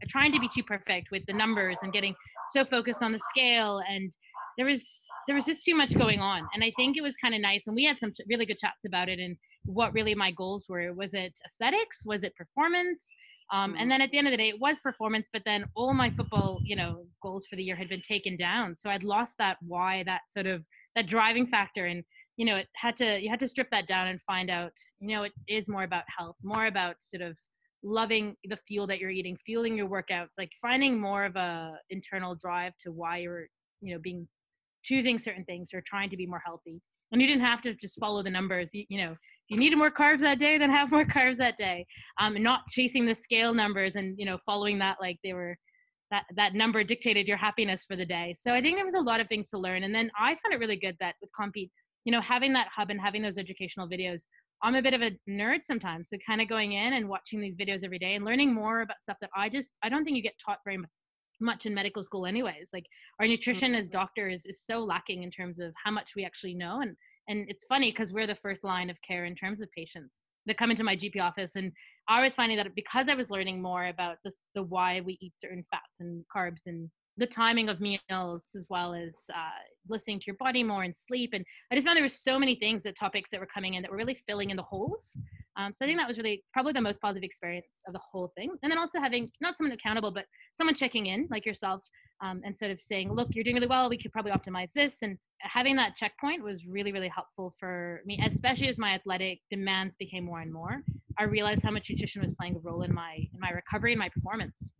trying 0.08 0.32
to 0.32 0.40
be 0.40 0.48
too 0.48 0.62
perfect 0.62 1.08
with 1.10 1.22
the 1.26 1.32
numbers 1.32 1.76
and 1.82 1.92
getting 1.92 2.14
so 2.48 2.64
focused 2.64 3.02
on 3.02 3.12
the 3.12 3.20
scale 3.30 3.80
and 3.90 4.10
there 4.56 4.66
was 4.66 5.06
there 5.26 5.36
was 5.36 5.44
just 5.44 5.64
too 5.64 5.74
much 5.74 5.96
going 5.96 6.20
on 6.20 6.46
and 6.54 6.64
i 6.64 6.72
think 6.76 6.96
it 6.96 7.02
was 7.02 7.14
kind 7.16 7.34
of 7.34 7.40
nice 7.40 7.66
and 7.66 7.76
we 7.76 7.84
had 7.84 7.98
some 7.98 8.10
really 8.28 8.46
good 8.46 8.58
chats 8.58 8.84
about 8.86 9.08
it 9.08 9.18
and 9.18 9.36
what 9.64 9.92
really 9.92 10.14
my 10.14 10.30
goals 10.32 10.66
were 10.68 10.92
was 10.94 11.14
it 11.14 11.32
aesthetics 11.46 12.04
was 12.04 12.22
it 12.22 12.34
performance 12.36 13.08
um, 13.50 13.70
and 13.70 13.80
mm-hmm. 13.80 13.88
then 13.88 14.00
at 14.02 14.10
the 14.10 14.18
end 14.18 14.26
of 14.26 14.32
the 14.32 14.36
day, 14.36 14.48
it 14.48 14.60
was 14.60 14.78
performance, 14.78 15.28
but 15.32 15.42
then 15.44 15.64
all 15.74 15.94
my 15.94 16.10
football, 16.10 16.60
you 16.62 16.76
know, 16.76 17.06
goals 17.22 17.46
for 17.48 17.56
the 17.56 17.62
year 17.62 17.76
had 17.76 17.88
been 17.88 18.02
taken 18.02 18.36
down. 18.36 18.74
So 18.74 18.90
I'd 18.90 19.02
lost 19.02 19.38
that 19.38 19.56
why, 19.62 20.02
that 20.04 20.22
sort 20.28 20.46
of 20.46 20.64
that 20.94 21.06
driving 21.06 21.46
factor. 21.46 21.86
And, 21.86 22.04
you 22.36 22.44
know, 22.44 22.56
it 22.56 22.68
had 22.74 22.94
to, 22.96 23.20
you 23.20 23.30
had 23.30 23.40
to 23.40 23.48
strip 23.48 23.70
that 23.70 23.86
down 23.86 24.08
and 24.08 24.20
find 24.22 24.50
out, 24.50 24.72
you 25.00 25.08
know, 25.08 25.22
it 25.22 25.32
is 25.48 25.68
more 25.68 25.84
about 25.84 26.04
health, 26.14 26.36
more 26.42 26.66
about 26.66 26.96
sort 27.00 27.22
of 27.22 27.38
loving 27.82 28.36
the 28.44 28.56
fuel 28.56 28.86
that 28.86 28.98
you're 28.98 29.10
eating, 29.10 29.36
fueling 29.46 29.76
your 29.76 29.88
workouts, 29.88 30.36
like 30.36 30.52
finding 30.60 31.00
more 31.00 31.24
of 31.24 31.36
a 31.36 31.74
internal 31.90 32.34
drive 32.34 32.72
to 32.84 32.92
why 32.92 33.18
you're, 33.18 33.46
you 33.80 33.94
know, 33.94 34.00
being 34.00 34.28
choosing 34.82 35.18
certain 35.18 35.44
things 35.44 35.70
or 35.72 35.82
trying 35.86 36.10
to 36.10 36.16
be 36.16 36.26
more 36.26 36.42
healthy. 36.44 36.80
And 37.12 37.22
you 37.22 37.26
didn't 37.26 37.44
have 37.44 37.62
to 37.62 37.74
just 37.74 37.98
follow 37.98 38.22
the 38.22 38.30
numbers. 38.30 38.70
You, 38.74 38.84
you 38.88 38.98
know, 38.98 39.16
you 39.48 39.56
needed 39.56 39.76
more 39.76 39.90
carbs 39.90 40.20
that 40.20 40.38
day, 40.38 40.58
then 40.58 40.70
have 40.70 40.90
more 40.90 41.04
carbs 41.16 41.36
that 41.36 41.56
day. 41.56 41.86
Um, 42.20 42.34
and 42.34 42.44
not 42.44 42.62
chasing 42.70 43.06
the 43.06 43.14
scale 43.14 43.54
numbers 43.54 43.96
and 43.96 44.18
you 44.18 44.26
know 44.26 44.38
following 44.44 44.78
that 44.78 44.96
like 45.00 45.18
they 45.24 45.32
were 45.32 45.56
that 46.10 46.24
that 46.36 46.54
number 46.54 46.82
dictated 46.84 47.26
your 47.26 47.36
happiness 47.36 47.84
for 47.84 47.96
the 47.96 48.06
day. 48.06 48.34
So 48.38 48.52
I 48.52 48.60
think 48.60 48.76
there 48.76 48.84
was 48.84 48.94
a 48.94 49.00
lot 49.00 49.20
of 49.20 49.28
things 49.28 49.48
to 49.50 49.58
learn. 49.58 49.82
And 49.82 49.94
then 49.94 50.10
I 50.18 50.28
found 50.28 50.52
it 50.52 50.60
really 50.60 50.76
good 50.76 50.96
that 51.00 51.16
with 51.20 51.30
Compeat, 51.38 51.70
you 52.04 52.12
know, 52.12 52.20
having 52.20 52.52
that 52.54 52.68
hub 52.74 52.90
and 52.90 53.00
having 53.00 53.22
those 53.22 53.38
educational 53.38 53.88
videos. 53.88 54.22
I'm 54.60 54.74
a 54.74 54.82
bit 54.82 54.94
of 54.94 55.02
a 55.02 55.12
nerd 55.30 55.62
sometimes, 55.62 56.08
so 56.10 56.16
kind 56.26 56.40
of 56.40 56.48
going 56.48 56.72
in 56.72 56.94
and 56.94 57.08
watching 57.08 57.40
these 57.40 57.54
videos 57.54 57.84
every 57.84 57.98
day 57.98 58.14
and 58.14 58.24
learning 58.24 58.52
more 58.52 58.80
about 58.80 59.00
stuff 59.00 59.16
that 59.20 59.30
I 59.36 59.48
just 59.48 59.72
I 59.82 59.88
don't 59.88 60.04
think 60.04 60.16
you 60.16 60.22
get 60.22 60.34
taught 60.44 60.58
very 60.64 60.78
much 61.40 61.66
in 61.66 61.74
medical 61.74 62.02
school 62.02 62.26
anyways 62.26 62.70
like 62.72 62.84
our 63.20 63.26
nutrition 63.28 63.74
as 63.74 63.86
mm-hmm. 63.86 63.98
doctors 63.98 64.44
is 64.46 64.64
so 64.64 64.80
lacking 64.80 65.22
in 65.22 65.30
terms 65.30 65.60
of 65.60 65.72
how 65.82 65.90
much 65.90 66.12
we 66.16 66.24
actually 66.24 66.54
know 66.54 66.80
and 66.80 66.96
and 67.28 67.46
it's 67.48 67.64
funny 67.64 67.90
because 67.90 68.12
we're 68.12 68.26
the 68.26 68.34
first 68.34 68.64
line 68.64 68.90
of 68.90 69.00
care 69.02 69.24
in 69.24 69.34
terms 69.34 69.62
of 69.62 69.70
patients 69.72 70.22
that 70.46 70.56
come 70.56 70.70
into 70.70 70.82
my 70.82 70.96
GP 70.96 71.20
office. 71.20 71.56
And 71.56 71.72
I 72.08 72.22
was 72.22 72.34
finding 72.34 72.56
that 72.56 72.74
because 72.74 73.08
I 73.08 73.14
was 73.14 73.30
learning 73.30 73.60
more 73.62 73.86
about 73.86 74.16
the, 74.24 74.32
the 74.54 74.62
why 74.62 75.00
we 75.02 75.18
eat 75.20 75.34
certain 75.36 75.64
fats 75.70 76.00
and 76.00 76.24
carbs 76.34 76.62
and 76.66 76.90
the 77.18 77.26
timing 77.26 77.68
of 77.68 77.80
meals 77.80 78.50
as 78.56 78.66
well 78.70 78.94
as 78.94 79.24
uh, 79.34 79.50
listening 79.88 80.20
to 80.20 80.26
your 80.26 80.36
body 80.36 80.62
more 80.62 80.84
and 80.84 80.94
sleep 80.94 81.30
and 81.32 81.44
i 81.70 81.74
just 81.74 81.84
found 81.84 81.96
there 81.96 82.04
were 82.04 82.08
so 82.08 82.38
many 82.38 82.54
things 82.54 82.84
that 82.84 82.96
topics 82.96 83.30
that 83.30 83.40
were 83.40 83.48
coming 83.52 83.74
in 83.74 83.82
that 83.82 83.90
were 83.90 83.96
really 83.96 84.14
filling 84.14 84.50
in 84.50 84.56
the 84.56 84.62
holes 84.62 85.16
um, 85.56 85.72
so 85.72 85.84
i 85.84 85.88
think 85.88 85.98
that 85.98 86.06
was 86.06 86.16
really 86.16 86.44
probably 86.52 86.72
the 86.72 86.80
most 86.80 87.00
positive 87.00 87.24
experience 87.24 87.82
of 87.88 87.92
the 87.92 87.98
whole 87.98 88.30
thing 88.36 88.52
and 88.62 88.70
then 88.70 88.78
also 88.78 89.00
having 89.00 89.28
not 89.40 89.56
someone 89.56 89.72
accountable 89.72 90.12
but 90.12 90.26
someone 90.52 90.76
checking 90.76 91.06
in 91.06 91.26
like 91.28 91.44
yourself 91.44 91.82
um, 92.20 92.40
instead 92.44 92.70
of 92.70 92.80
saying 92.80 93.12
look 93.12 93.28
you're 93.32 93.44
doing 93.44 93.56
really 93.56 93.66
well 93.66 93.88
we 93.88 93.98
could 93.98 94.12
probably 94.12 94.32
optimize 94.32 94.72
this 94.72 94.98
and 95.02 95.18
having 95.40 95.76
that 95.76 95.96
checkpoint 95.96 96.42
was 96.42 96.66
really 96.66 96.92
really 96.92 97.08
helpful 97.08 97.54
for 97.58 98.00
me 98.04 98.20
especially 98.26 98.68
as 98.68 98.78
my 98.78 98.94
athletic 98.94 99.38
demands 99.50 99.94
became 99.96 100.24
more 100.24 100.40
and 100.40 100.52
more 100.52 100.82
i 101.18 101.22
realized 101.22 101.62
how 101.62 101.70
much 101.70 101.90
nutrition 101.90 102.22
was 102.22 102.34
playing 102.38 102.56
a 102.56 102.58
role 102.58 102.82
in 102.82 102.92
my 102.92 103.14
in 103.14 103.40
my 103.40 103.50
recovery 103.50 103.92
and 103.92 104.00
my 104.00 104.08
performance 104.08 104.70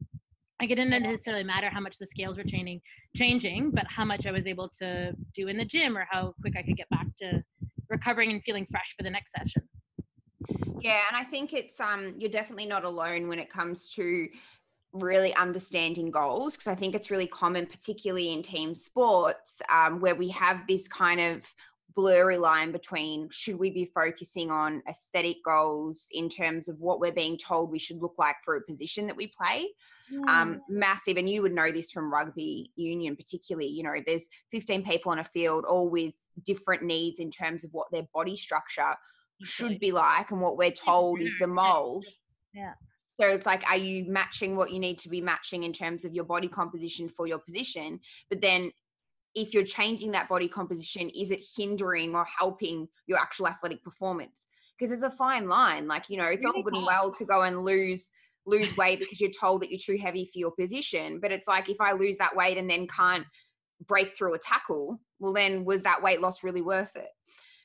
like 0.61 0.71
it 0.71 0.75
didn't 0.75 1.03
necessarily 1.03 1.45
matter 1.45 1.71
how 1.71 1.81
much 1.81 1.99
the 1.99 2.07
scales 2.07 2.37
were 2.37 2.45
changing, 2.45 2.81
changing, 3.17 3.71
but 3.71 3.87
how 3.89 4.05
much 4.05 4.27
I 4.27 4.33
was 4.33 4.47
able 4.47 4.69
to 4.81 5.13
do 5.35 5.49
in 5.49 5.57
the 5.57 5.65
gym 5.65 5.97
or 5.97 6.07
how 6.11 6.35
quick 6.41 6.55
I 6.57 6.63
could 6.63 6.77
get 6.77 6.89
back 6.91 7.07
to 7.19 7.43
recovering 7.89 8.33
and 8.33 8.43
feeling 8.43 8.67
fresh 8.71 8.95
for 8.97 9.05
the 9.05 9.11
next 9.11 9.33
session. 9.33 9.63
Yeah, 10.81 11.03
and 11.09 11.17
I 11.17 11.25
think 11.25 11.53
it's 11.53 11.81
um 11.81 12.15
you're 12.19 12.31
definitely 12.31 12.67
not 12.67 12.85
alone 12.85 13.29
when 13.29 13.39
it 13.39 13.51
comes 13.51 13.91
to 13.95 14.29
really 14.93 15.35
understanding 15.35 16.11
goals 16.11 16.57
because 16.57 16.67
I 16.67 16.75
think 16.75 16.95
it's 16.95 17.11
really 17.11 17.27
common, 17.27 17.67
particularly 17.67 18.33
in 18.33 18.43
team 18.43 18.75
sports, 18.75 19.61
um, 19.73 20.01
where 20.01 20.15
we 20.15 20.29
have 20.31 20.67
this 20.67 20.89
kind 20.89 21.21
of 21.21 21.47
blurry 21.95 22.39
line 22.39 22.71
between 22.71 23.29
should 23.31 23.59
we 23.59 23.71
be 23.71 23.91
focusing 23.93 24.51
on 24.51 24.83
aesthetic 24.89 25.39
goals 25.45 26.07
in 26.13 26.29
terms 26.29 26.69
of 26.69 26.81
what 26.81 27.01
we're 27.01 27.13
being 27.13 27.37
told 27.37 27.71
we 27.71 27.79
should 27.79 28.01
look 28.01 28.15
like 28.19 28.37
for 28.45 28.57
a 28.57 28.61
position 28.63 29.07
that 29.07 29.17
we 29.17 29.27
play. 29.27 29.67
Um, 30.27 30.63
massive 30.71 31.19
and 31.19 31.29
you 31.29 31.43
would 31.43 31.53
know 31.53 31.71
this 31.71 31.91
from 31.91 32.11
rugby 32.11 32.73
union 32.77 33.15
particularly 33.15 33.69
you 33.69 33.83
know 33.83 33.93
there's 34.07 34.27
15 34.53 34.83
people 34.83 35.13
on 35.13 35.19
a 35.19 35.25
field 35.25 35.67
all 35.67 35.91
with 35.91 36.15
different 36.47 36.83
needs 36.83 37.21
in 37.21 37.31
terms 37.31 37.63
of 37.63 37.75
what 37.75 37.89
their 37.93 38.05
body 38.15 38.35
structure 38.35 38.95
should 39.43 39.79
be 39.79 39.93
like 39.93 40.31
and 40.31 40.41
what 40.41 40.57
we're 40.57 40.71
told 40.71 41.21
is 41.21 41.35
the 41.39 41.47
mold. 41.47 42.07
Yeah 42.55 42.73
so 43.21 43.27
it's 43.27 43.47
like, 43.47 43.69
are 43.69 43.77
you 43.77 44.05
matching 44.05 44.55
what 44.55 44.71
you 44.71 44.79
need 44.79 44.99
to 45.01 45.09
be 45.09 45.21
matching 45.21 45.65
in 45.65 45.73
terms 45.73 46.05
of 46.05 46.15
your 46.15 46.25
body 46.25 46.49
composition 46.49 47.09
for 47.09 47.27
your 47.27 47.39
position? 47.39 48.01
But 48.31 48.41
then 48.41 48.71
if 49.35 49.55
you're 49.55 49.65
changing 49.65 50.13
that 50.13 50.29
body 50.29 50.49
composition, 50.49 51.11
is 51.11 51.31
it 51.31 51.41
hindering 51.57 52.15
or 52.15 52.25
helping 52.25 52.89
your 53.07 53.19
actual 53.19 53.49
athletic 53.49 53.83
performance? 53.83 54.47
Because 54.79 54.91
there's 54.91 55.13
a 55.13 55.17
fine 55.17 55.49
line. 55.49 55.89
Like, 55.89 56.09
you 56.09 56.17
know, 56.17 56.27
it's 56.27 56.45
really 56.45 56.59
all 56.59 56.63
good 56.63 56.75
and 56.75 56.87
well 56.87 57.13
to 57.13 57.25
go 57.25 57.43
and 57.43 57.65
lose 57.65 58.13
lose 58.47 58.75
weight 58.79 58.99
because 58.99 59.21
you're 59.21 59.31
told 59.39 59.61
that 59.61 59.71
you're 59.71 59.79
too 59.79 60.01
heavy 60.03 60.25
for 60.25 60.39
your 60.39 60.53
position. 60.53 61.21
But 61.21 61.33
it's 61.33 61.47
like 61.47 61.69
if 61.69 61.81
I 61.81 61.93
lose 61.93 62.17
that 62.19 62.35
weight 62.35 62.57
and 62.57 62.71
then 62.71 62.87
can't 62.87 63.27
break 63.87 64.17
through 64.17 64.35
a 64.35 64.39
tackle, 64.39 65.01
well 65.19 65.33
then 65.33 65.65
was 65.65 65.83
that 65.83 66.03
weight 66.03 66.21
loss 66.21 66.43
really 66.43 66.63
worth 66.63 66.95
it? 66.97 67.09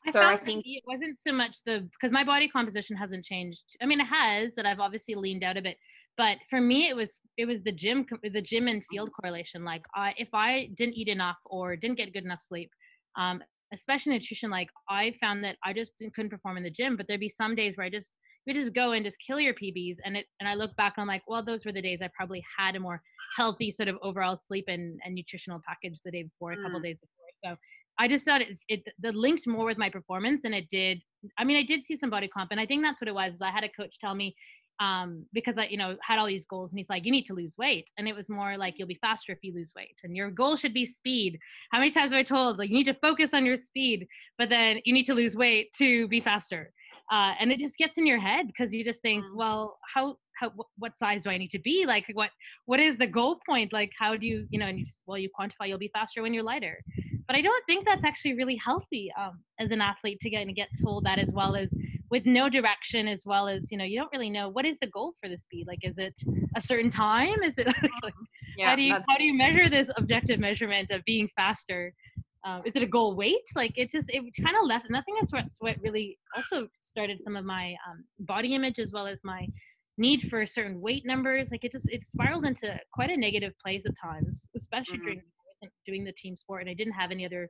I 0.07 0.11
so 0.11 0.21
I 0.21 0.35
think 0.35 0.63
it 0.65 0.83
wasn't 0.85 1.17
so 1.17 1.31
much 1.31 1.57
the 1.65 1.87
because 1.91 2.11
my 2.11 2.23
body 2.23 2.47
composition 2.47 2.95
hasn't 2.95 3.25
changed. 3.25 3.63
I 3.81 3.85
mean, 3.85 3.99
it 3.99 4.05
has 4.05 4.55
that 4.55 4.65
I've 4.65 4.79
obviously 4.79 5.15
leaned 5.15 5.43
out 5.43 5.57
a 5.57 5.61
bit, 5.61 5.77
but 6.17 6.37
for 6.49 6.61
me 6.61 6.87
it 6.89 6.95
was 6.95 7.17
it 7.37 7.45
was 7.45 7.61
the 7.63 7.71
gym 7.71 8.05
the 8.23 8.41
gym 8.41 8.67
and 8.67 8.83
field 8.85 9.09
correlation 9.19 9.63
like 9.63 9.83
I, 9.95 10.13
if 10.17 10.29
i 10.33 10.69
didn't 10.75 10.95
eat 10.95 11.07
enough 11.07 11.37
or 11.45 11.75
didn't 11.75 11.97
get 11.97 12.13
good 12.13 12.23
enough 12.23 12.41
sleep 12.41 12.71
um, 13.17 13.41
especially 13.73 14.13
nutrition 14.13 14.49
like 14.49 14.69
i 14.89 15.13
found 15.19 15.43
that 15.43 15.57
i 15.63 15.73
just 15.73 15.93
couldn't 16.15 16.29
perform 16.29 16.57
in 16.57 16.63
the 16.63 16.69
gym 16.69 16.95
but 16.95 17.07
there'd 17.07 17.19
be 17.19 17.29
some 17.29 17.55
days 17.55 17.75
where 17.75 17.85
i 17.85 17.89
just 17.89 18.15
we 18.45 18.53
just 18.53 18.73
go 18.73 18.91
and 18.91 19.05
just 19.05 19.17
kill 19.25 19.39
your 19.39 19.53
pbs 19.53 19.97
and 20.05 20.17
it 20.17 20.25
and 20.39 20.47
i 20.47 20.53
look 20.53 20.75
back 20.75 20.93
and 20.97 21.01
i'm 21.01 21.07
like 21.07 21.23
well 21.27 21.43
those 21.43 21.65
were 21.65 21.71
the 21.71 21.81
days 21.81 22.01
i 22.01 22.09
probably 22.15 22.43
had 22.57 22.75
a 22.75 22.79
more 22.79 23.01
healthy 23.35 23.71
sort 23.71 23.89
of 23.89 23.97
overall 24.03 24.37
sleep 24.37 24.65
and, 24.67 24.99
and 25.03 25.15
nutritional 25.15 25.59
package 25.67 25.99
the 26.05 26.11
day 26.11 26.23
before 26.23 26.51
a 26.51 26.61
couple 26.61 26.79
mm. 26.79 26.83
days 26.83 26.99
before 26.99 27.25
so 27.33 27.57
I 27.99 28.07
just 28.07 28.25
thought 28.25 28.41
it, 28.41 28.57
it 28.67 28.83
the 28.99 29.11
linked 29.11 29.47
more 29.47 29.65
with 29.65 29.77
my 29.77 29.89
performance 29.89 30.41
than 30.41 30.53
it 30.53 30.67
did. 30.69 31.01
I 31.37 31.43
mean, 31.43 31.57
I 31.57 31.63
did 31.63 31.83
see 31.83 31.95
some 31.95 32.09
body 32.09 32.27
comp, 32.27 32.51
and 32.51 32.59
I 32.59 32.65
think 32.65 32.83
that's 32.83 32.99
what 32.99 33.07
it 33.07 33.15
was. 33.15 33.39
I 33.41 33.51
had 33.51 33.63
a 33.63 33.69
coach 33.69 33.99
tell 33.99 34.15
me, 34.15 34.35
um, 34.79 35.25
because 35.33 35.57
I, 35.57 35.65
you 35.65 35.77
know, 35.77 35.95
had 36.01 36.19
all 36.19 36.25
these 36.25 36.45
goals 36.45 36.71
and 36.71 36.79
he's 36.79 36.89
like, 36.89 37.05
you 37.05 37.11
need 37.11 37.25
to 37.25 37.33
lose 37.33 37.55
weight. 37.57 37.87
And 37.97 38.07
it 38.07 38.15
was 38.15 38.29
more 38.29 38.57
like, 38.57 38.75
you'll 38.77 38.87
be 38.87 38.99
faster 39.01 39.31
if 39.31 39.39
you 39.41 39.53
lose 39.53 39.71
weight 39.75 39.95
and 40.03 40.15
your 40.15 40.31
goal 40.31 40.55
should 40.55 40.73
be 40.73 40.85
speed. 40.85 41.39
How 41.71 41.79
many 41.79 41.91
times 41.91 42.11
have 42.11 42.19
I 42.19 42.23
told 42.23 42.57
like, 42.57 42.69
you 42.69 42.75
need 42.75 42.85
to 42.85 42.93
focus 42.95 43.33
on 43.33 43.45
your 43.45 43.55
speed, 43.55 44.07
but 44.37 44.49
then 44.49 44.79
you 44.83 44.93
need 44.93 45.05
to 45.05 45.13
lose 45.13 45.35
weight 45.35 45.69
to 45.77 46.07
be 46.07 46.19
faster. 46.19 46.71
Uh, 47.11 47.33
and 47.39 47.51
it 47.51 47.59
just 47.59 47.77
gets 47.77 47.97
in 47.97 48.07
your 48.07 48.19
head 48.19 48.47
because 48.47 48.73
you 48.73 48.83
just 48.83 49.01
think, 49.01 49.23
mm. 49.23 49.35
well, 49.35 49.77
how, 49.93 50.17
how, 50.39 50.51
what 50.77 50.95
size 50.95 51.23
do 51.23 51.29
I 51.29 51.37
need 51.37 51.51
to 51.51 51.59
be? 51.59 51.85
Like 51.85 52.05
what, 52.13 52.29
what 52.65 52.79
is 52.79 52.97
the 52.97 53.07
goal 53.07 53.39
point? 53.47 53.73
Like, 53.73 53.91
how 53.97 54.15
do 54.15 54.25
you, 54.25 54.47
you 54.49 54.59
know, 54.59 54.67
and 54.67 54.79
you, 54.79 54.85
well, 55.05 55.17
you 55.17 55.29
quantify, 55.39 55.67
you'll 55.67 55.77
be 55.77 55.91
faster 55.93 56.21
when 56.21 56.33
you're 56.33 56.43
lighter. 56.43 56.77
But 57.27 57.35
I 57.35 57.41
don't 57.41 57.63
think 57.65 57.85
that's 57.85 58.03
actually 58.03 58.33
really 58.35 58.55
healthy 58.57 59.11
um, 59.19 59.39
as 59.59 59.71
an 59.71 59.81
athlete 59.81 60.19
to 60.21 60.29
get 60.29 60.41
and 60.41 60.55
get 60.55 60.69
told 60.83 61.05
that 61.05 61.19
as 61.19 61.31
well 61.31 61.55
as 61.55 61.73
with 62.13 62.25
no 62.25 62.47
direction 62.47 63.07
as 63.07 63.23
well 63.25 63.47
as 63.47 63.71
you 63.71 63.77
know 63.77 63.83
you 63.83 63.97
don't 63.97 64.11
really 64.13 64.29
know 64.29 64.47
what 64.47 64.65
is 64.65 64.77
the 64.79 64.87
goal 64.87 65.13
for 65.19 65.27
the 65.27 65.37
speed? 65.37 65.65
Like 65.67 65.79
is 65.83 65.97
it 65.97 66.13
a 66.55 66.61
certain 66.61 66.89
time? 66.89 67.41
Is 67.43 67.57
it 67.57 67.65
like, 68.03 68.13
yeah, 68.57 68.69
how 68.69 68.75
do 68.75 68.83
you 68.83 68.93
how 68.93 69.17
do 69.17 69.23
you 69.23 69.33
measure 69.33 69.69
this 69.69 69.89
objective 69.97 70.39
measurement 70.39 70.91
of 70.91 71.03
being 71.05 71.29
faster? 71.35 71.93
Um, 72.45 72.61
is 72.65 72.75
it 72.75 72.83
a 72.83 72.87
goal 72.87 73.15
weight? 73.15 73.47
Like 73.55 73.73
it 73.77 73.89
just 73.91 74.11
it 74.11 74.21
kind 74.43 74.57
of 74.57 74.65
left 74.65 74.85
and 74.87 74.95
I 74.97 75.01
think 75.01 75.19
that's 75.19 75.31
what, 75.31 75.45
what 75.59 75.77
really 75.81 76.19
also 76.35 76.67
started 76.81 77.23
some 77.23 77.35
of 77.35 77.45
my 77.45 77.75
um, 77.89 78.03
body 78.19 78.53
image 78.53 78.79
as 78.79 78.91
well 78.91 79.07
as 79.07 79.21
my 79.23 79.47
need 79.97 80.21
for 80.23 80.45
certain 80.45 80.81
weight 80.81 81.05
numbers 81.05 81.51
like 81.51 81.63
it 81.63 81.71
just 81.71 81.89
it 81.91 82.03
spiraled 82.03 82.45
into 82.45 82.75
quite 82.93 83.11
a 83.11 83.17
negative 83.17 83.53
place 83.63 83.85
at 83.85 83.93
times 83.95 84.49
especially 84.55 84.97
mm-hmm. 84.97 85.05
during 85.05 85.21
wasn't 85.61 85.73
doing 85.85 86.03
the 86.03 86.11
team 86.13 86.35
sport 86.35 86.61
and 86.61 86.69
I 86.69 86.73
didn't 86.73 86.93
have 86.93 87.11
any 87.11 87.25
other 87.25 87.49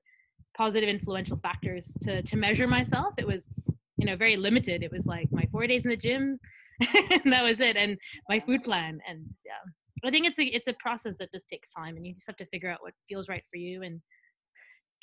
positive 0.55 0.89
influential 0.89 1.37
factors 1.37 1.95
to 2.01 2.21
to 2.21 2.35
measure 2.35 2.67
myself. 2.67 3.13
It 3.17 3.27
was 3.27 3.69
you 3.97 4.05
know 4.05 4.15
very 4.15 4.37
limited. 4.37 4.83
It 4.83 4.91
was 4.91 5.05
like 5.05 5.27
my 5.31 5.47
four 5.51 5.67
days 5.67 5.85
in 5.85 5.89
the 5.89 5.97
gym, 5.97 6.39
and 7.23 7.33
that 7.33 7.43
was 7.43 7.59
it, 7.59 7.75
and 7.75 7.97
my 8.29 8.39
food 8.39 8.63
plan. 8.63 8.99
And 9.07 9.25
yeah, 9.45 10.07
I 10.07 10.11
think 10.11 10.27
it's 10.27 10.39
a 10.39 10.43
it's 10.43 10.67
a 10.67 10.75
process 10.79 11.17
that 11.19 11.31
just 11.33 11.49
takes 11.49 11.71
time, 11.73 11.97
and 11.97 12.05
you 12.05 12.13
just 12.13 12.27
have 12.27 12.37
to 12.37 12.45
figure 12.47 12.69
out 12.69 12.81
what 12.81 12.93
feels 13.09 13.29
right 13.29 13.43
for 13.49 13.57
you 13.57 13.83
and 13.83 14.01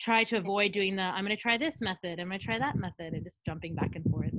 try 0.00 0.24
to 0.24 0.36
avoid 0.36 0.72
doing 0.72 0.96
the 0.96 1.02
I'm 1.02 1.24
going 1.24 1.36
to 1.36 1.42
try 1.42 1.58
this 1.58 1.80
method, 1.80 2.20
I'm 2.20 2.28
going 2.28 2.40
to 2.40 2.44
try 2.44 2.58
that 2.58 2.76
method, 2.76 3.12
and 3.12 3.24
just 3.24 3.40
jumping 3.46 3.74
back 3.74 3.96
and 3.96 4.04
forth. 4.10 4.32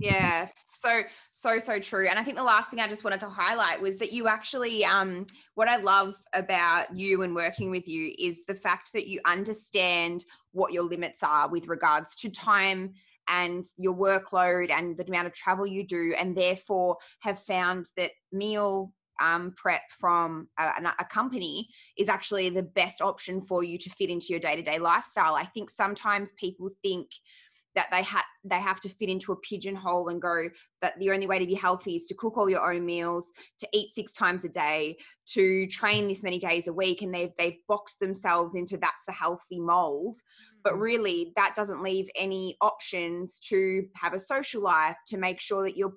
Yeah, 0.00 0.48
so 0.74 1.02
so 1.32 1.58
so 1.58 1.80
true. 1.80 2.06
And 2.08 2.18
I 2.18 2.22
think 2.22 2.36
the 2.36 2.42
last 2.44 2.70
thing 2.70 2.78
I 2.78 2.88
just 2.88 3.02
wanted 3.02 3.20
to 3.20 3.28
highlight 3.28 3.80
was 3.80 3.98
that 3.98 4.12
you 4.12 4.28
actually 4.28 4.84
um 4.84 5.26
what 5.54 5.68
I 5.68 5.76
love 5.76 6.16
about 6.32 6.96
you 6.96 7.22
and 7.22 7.34
working 7.34 7.70
with 7.70 7.88
you 7.88 8.14
is 8.16 8.44
the 8.46 8.54
fact 8.54 8.92
that 8.92 9.08
you 9.08 9.20
understand 9.26 10.24
what 10.52 10.72
your 10.72 10.84
limits 10.84 11.22
are 11.24 11.50
with 11.50 11.66
regards 11.66 12.14
to 12.16 12.30
time 12.30 12.92
and 13.28 13.64
your 13.76 13.94
workload 13.94 14.70
and 14.70 14.96
the 14.96 15.04
amount 15.08 15.26
of 15.26 15.32
travel 15.32 15.66
you 15.66 15.84
do 15.84 16.14
and 16.16 16.36
therefore 16.36 16.96
have 17.20 17.40
found 17.40 17.86
that 17.96 18.12
meal 18.32 18.92
um, 19.20 19.52
prep 19.56 19.82
from 19.98 20.46
a, 20.58 20.92
a, 21.00 21.04
company 21.04 21.68
is 21.96 22.08
actually 22.08 22.50
the 22.50 22.62
best 22.62 23.02
option 23.02 23.40
for 23.40 23.64
you 23.64 23.76
to 23.76 23.90
fit 23.90 24.10
into 24.10 24.26
your 24.28 24.38
day-to-day 24.38 24.78
lifestyle 24.78 25.34
i 25.34 25.44
think 25.44 25.70
sometimes 25.70 26.30
people 26.38 26.70
think 26.84 27.08
that 27.78 27.92
they 27.92 28.02
had 28.02 28.22
they 28.42 28.60
have 28.60 28.80
to 28.80 28.88
fit 28.88 29.08
into 29.08 29.30
a 29.30 29.36
pigeonhole 29.36 30.08
and 30.08 30.20
go 30.20 30.48
that 30.82 30.98
the 30.98 31.12
only 31.12 31.28
way 31.28 31.38
to 31.38 31.46
be 31.46 31.54
healthy 31.54 31.94
is 31.94 32.06
to 32.06 32.14
cook 32.14 32.36
all 32.36 32.50
your 32.50 32.72
own 32.72 32.84
meals 32.84 33.30
to 33.56 33.68
eat 33.72 33.88
six 33.92 34.12
times 34.12 34.44
a 34.44 34.48
day 34.48 34.96
to 35.26 35.64
train 35.68 36.08
this 36.08 36.24
many 36.24 36.40
days 36.40 36.66
a 36.66 36.72
week 36.72 37.02
and 37.02 37.14
they've 37.14 37.30
they've 37.38 37.60
boxed 37.68 38.00
themselves 38.00 38.56
into 38.56 38.76
that's 38.78 39.04
the 39.06 39.12
healthy 39.12 39.60
mold. 39.60 40.16
But 40.64 40.72
mm. 40.72 40.80
really 40.80 41.32
that 41.36 41.54
doesn't 41.54 41.80
leave 41.80 42.08
any 42.16 42.56
options 42.60 43.38
to 43.50 43.86
have 43.94 44.12
a 44.12 44.18
social 44.18 44.60
life 44.60 44.96
to 45.06 45.16
make 45.16 45.40
sure 45.40 45.62
that 45.62 45.76
you're 45.76 45.94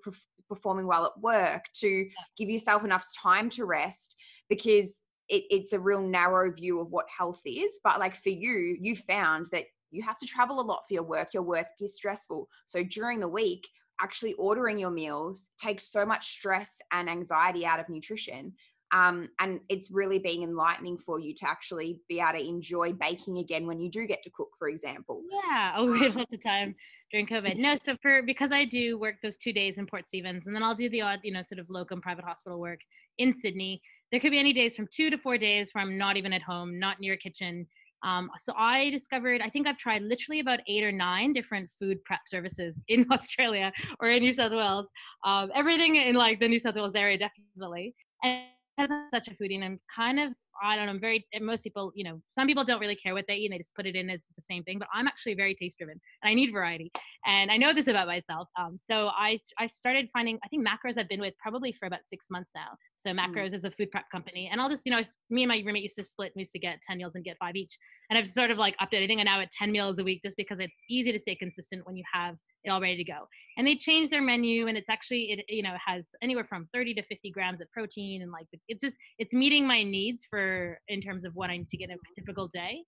performing 0.47 0.85
well 0.85 1.05
at 1.05 1.19
work 1.19 1.63
to 1.77 2.07
give 2.37 2.49
yourself 2.49 2.85
enough 2.85 3.07
time 3.19 3.49
to 3.49 3.65
rest 3.65 4.15
because 4.49 5.01
it, 5.29 5.45
it's 5.49 5.73
a 5.73 5.79
real 5.79 6.01
narrow 6.01 6.51
view 6.53 6.79
of 6.79 6.91
what 6.91 7.07
health 7.09 7.41
is. 7.43 7.79
But 7.83 7.99
like 7.99 8.15
for 8.15 8.29
you 8.29 8.77
you 8.79 8.95
found 8.95 9.47
that 9.51 9.65
you 9.91 10.01
have 10.03 10.19
to 10.19 10.25
travel 10.25 10.59
a 10.59 10.61
lot 10.61 10.83
for 10.87 10.93
your 10.93 11.03
work. 11.03 11.33
Your 11.33 11.43
work 11.43 11.67
is 11.79 11.95
stressful. 11.95 12.47
So 12.65 12.83
during 12.83 13.19
the 13.19 13.27
week 13.27 13.67
actually 14.01 14.33
ordering 14.33 14.79
your 14.79 14.89
meals 14.89 15.51
takes 15.61 15.91
so 15.91 16.05
much 16.05 16.25
stress 16.31 16.79
and 16.91 17.07
anxiety 17.07 17.65
out 17.65 17.79
of 17.79 17.87
nutrition 17.87 18.53
um, 18.93 19.29
and 19.39 19.61
it's 19.69 19.89
really 19.89 20.19
being 20.19 20.43
enlightening 20.43 20.97
for 20.97 21.19
you 21.19 21.33
to 21.35 21.47
actually 21.47 22.01
be 22.09 22.19
able 22.19 22.39
to 22.39 22.45
enjoy 22.45 22.91
baking 22.91 23.37
again 23.37 23.65
when 23.65 23.79
you 23.79 23.89
do 23.89 24.05
get 24.05 24.21
to 24.23 24.29
cook 24.31 24.49
for 24.59 24.67
example. 24.67 25.21
Yeah. 25.31 25.73
Oh 25.77 25.91
we 25.91 25.99
had 25.99 26.15
lots 26.15 26.33
of 26.33 26.43
time 26.43 26.75
during 27.11 27.25
covid. 27.25 27.57
No 27.57 27.75
so 27.75 27.95
for 28.01 28.21
because 28.21 28.51
i 28.51 28.65
do 28.65 28.97
work 28.97 29.15
those 29.23 29.37
two 29.37 29.53
days 29.53 29.77
in 29.77 29.85
port 29.85 30.05
stephens 30.05 30.45
and 30.45 30.55
then 30.55 30.63
i'll 30.63 30.75
do 30.75 30.89
the 30.89 31.01
odd 31.01 31.19
you 31.23 31.31
know 31.31 31.41
sort 31.41 31.59
of 31.59 31.69
locum 31.69 32.01
private 32.01 32.25
hospital 32.25 32.59
work 32.59 32.79
in 33.17 33.31
sydney. 33.31 33.81
There 34.11 34.19
could 34.19 34.31
be 34.31 34.39
any 34.39 34.51
days 34.51 34.75
from 34.75 34.87
two 34.87 35.09
to 35.09 35.17
four 35.17 35.37
days 35.37 35.69
where 35.71 35.83
i'm 35.83 35.97
not 35.97 36.17
even 36.17 36.33
at 36.33 36.41
home 36.41 36.77
not 36.77 36.99
near 36.99 37.13
a 37.13 37.17
kitchen 37.17 37.67
um, 38.03 38.29
so 38.37 38.53
I 38.57 38.89
discovered, 38.89 39.41
I 39.41 39.49
think 39.49 39.67
I've 39.67 39.77
tried 39.77 40.01
literally 40.03 40.39
about 40.39 40.59
eight 40.67 40.83
or 40.83 40.91
nine 40.91 41.33
different 41.33 41.69
food 41.79 42.03
prep 42.03 42.21
services 42.27 42.81
in 42.87 43.05
Australia 43.11 43.71
or 43.99 44.09
in 44.09 44.23
New 44.23 44.33
South 44.33 44.51
Wales. 44.51 44.87
Um, 45.25 45.51
everything 45.53 45.95
in 45.95 46.15
like 46.15 46.39
the 46.39 46.47
New 46.47 46.59
South 46.59 46.75
Wales 46.75 46.95
area, 46.95 47.17
definitely. 47.17 47.95
And 48.23 48.43
as 48.77 48.89
I'm 48.89 49.07
such 49.09 49.27
a 49.27 49.31
foodie, 49.31 49.55
and 49.55 49.63
I'm 49.63 49.79
kind 49.93 50.19
of 50.19 50.33
I 50.61 50.75
don't 50.75 50.85
know, 50.85 50.91
I'm 50.91 50.99
very, 50.99 51.25
most 51.39 51.63
people, 51.63 51.91
you 51.95 52.03
know, 52.03 52.21
some 52.29 52.47
people 52.47 52.63
don't 52.63 52.79
really 52.79 52.95
care 52.95 53.13
what 53.13 53.25
they 53.27 53.35
eat 53.35 53.45
and 53.45 53.53
they 53.53 53.57
just 53.57 53.75
put 53.75 53.85
it 53.85 53.95
in 53.95 54.09
as 54.09 54.23
the 54.35 54.41
same 54.41 54.63
thing, 54.63 54.79
but 54.79 54.87
I'm 54.93 55.07
actually 55.07 55.33
very 55.33 55.55
taste 55.55 55.77
driven 55.77 55.99
and 56.23 56.29
I 56.29 56.33
need 56.33 56.51
variety. 56.51 56.91
And 57.25 57.51
I 57.51 57.57
know 57.57 57.73
this 57.73 57.87
about 57.87 58.07
myself. 58.07 58.47
Um, 58.59 58.77
so 58.77 59.07
I, 59.07 59.39
I 59.59 59.67
started 59.67 60.09
finding, 60.11 60.39
I 60.43 60.47
think 60.47 60.67
Macros 60.67 60.97
I've 60.97 61.09
been 61.09 61.21
with 61.21 61.33
probably 61.41 61.71
for 61.71 61.85
about 61.85 62.03
six 62.03 62.27
months 62.29 62.51
now. 62.55 62.77
So 62.97 63.11
mm. 63.11 63.19
Macros 63.19 63.49
mm. 63.49 63.55
is 63.55 63.63
a 63.63 63.71
food 63.71 63.91
prep 63.91 64.05
company. 64.11 64.49
And 64.51 64.61
I'll 64.61 64.69
just, 64.69 64.85
you 64.85 64.91
know, 64.91 65.01
me 65.29 65.43
and 65.43 65.49
my 65.49 65.61
roommate 65.65 65.83
used 65.83 65.97
to 65.97 66.05
split, 66.05 66.31
we 66.35 66.41
used 66.41 66.53
to 66.53 66.59
get 66.59 66.79
10 66.87 66.97
meals 66.97 67.15
and 67.15 67.23
get 67.23 67.37
five 67.39 67.55
each. 67.55 67.77
And 68.09 68.17
I've 68.17 68.27
sort 68.27 68.51
of 68.51 68.57
like 68.57 68.75
upped 68.79 68.93
it. 68.93 69.03
I 69.03 69.07
think 69.07 69.19
I'm 69.19 69.25
now 69.25 69.41
at 69.41 69.51
10 69.51 69.71
meals 69.71 69.99
a 69.99 70.03
week 70.03 70.21
just 70.23 70.35
because 70.37 70.59
it's 70.59 70.77
easy 70.89 71.11
to 71.11 71.19
stay 71.19 71.35
consistent 71.35 71.85
when 71.85 71.95
you 71.95 72.03
have 72.13 72.35
it 72.63 72.69
all 72.69 72.81
ready 72.81 72.97
to 72.97 73.03
go. 73.03 73.27
And 73.57 73.67
they 73.67 73.75
changed 73.75 74.11
their 74.11 74.21
menu 74.21 74.67
and 74.67 74.77
it's 74.77 74.89
actually 74.89 75.31
it 75.31 75.45
you 75.49 75.63
know 75.63 75.75
has 75.83 76.09
anywhere 76.21 76.45
from 76.45 76.67
30 76.73 76.93
to 76.95 77.03
50 77.03 77.31
grams 77.31 77.61
of 77.61 77.71
protein 77.71 78.21
and 78.21 78.31
like 78.31 78.47
it 78.67 78.79
just 78.79 78.97
it's 79.17 79.33
meeting 79.33 79.67
my 79.67 79.83
needs 79.83 80.25
for 80.29 80.50
in 80.87 81.01
terms 81.01 81.25
of 81.25 81.33
what 81.35 81.49
I 81.49 81.57
need 81.57 81.69
to 81.69 81.77
get 81.77 81.89
in 81.89 81.95
a 81.95 82.19
typical 82.19 82.47
day. 82.47 82.83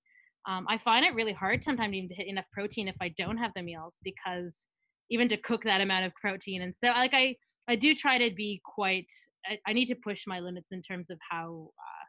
Um, 0.47 0.65
I 0.69 0.77
find 0.77 1.05
it 1.05 1.13
really 1.15 1.33
hard 1.33 1.63
sometimes 1.63 1.93
even 1.93 2.09
to 2.09 2.15
hit 2.15 2.27
enough 2.27 2.45
protein 2.51 2.87
if 2.87 2.95
I 3.01 3.09
don't 3.17 3.37
have 3.37 3.51
the 3.55 3.63
meals 3.63 3.97
because 4.03 4.67
even 5.09 5.29
to 5.29 5.37
cook 5.37 5.63
that 5.63 5.81
amount 5.81 6.05
of 6.05 6.13
protein 6.15 6.63
and 6.63 6.73
so 6.75 6.87
like 6.87 7.13
I 7.13 7.35
I 7.69 7.75
do 7.75 7.95
try 7.95 8.17
to 8.17 8.33
be 8.35 8.61
quite 8.65 9.07
I, 9.45 9.57
I 9.67 9.73
need 9.73 9.87
to 9.87 9.95
push 9.95 10.23
my 10.27 10.39
limits 10.39 10.71
in 10.71 10.81
terms 10.81 11.09
of 11.09 11.17
how 11.29 11.69
uh, 11.79 12.05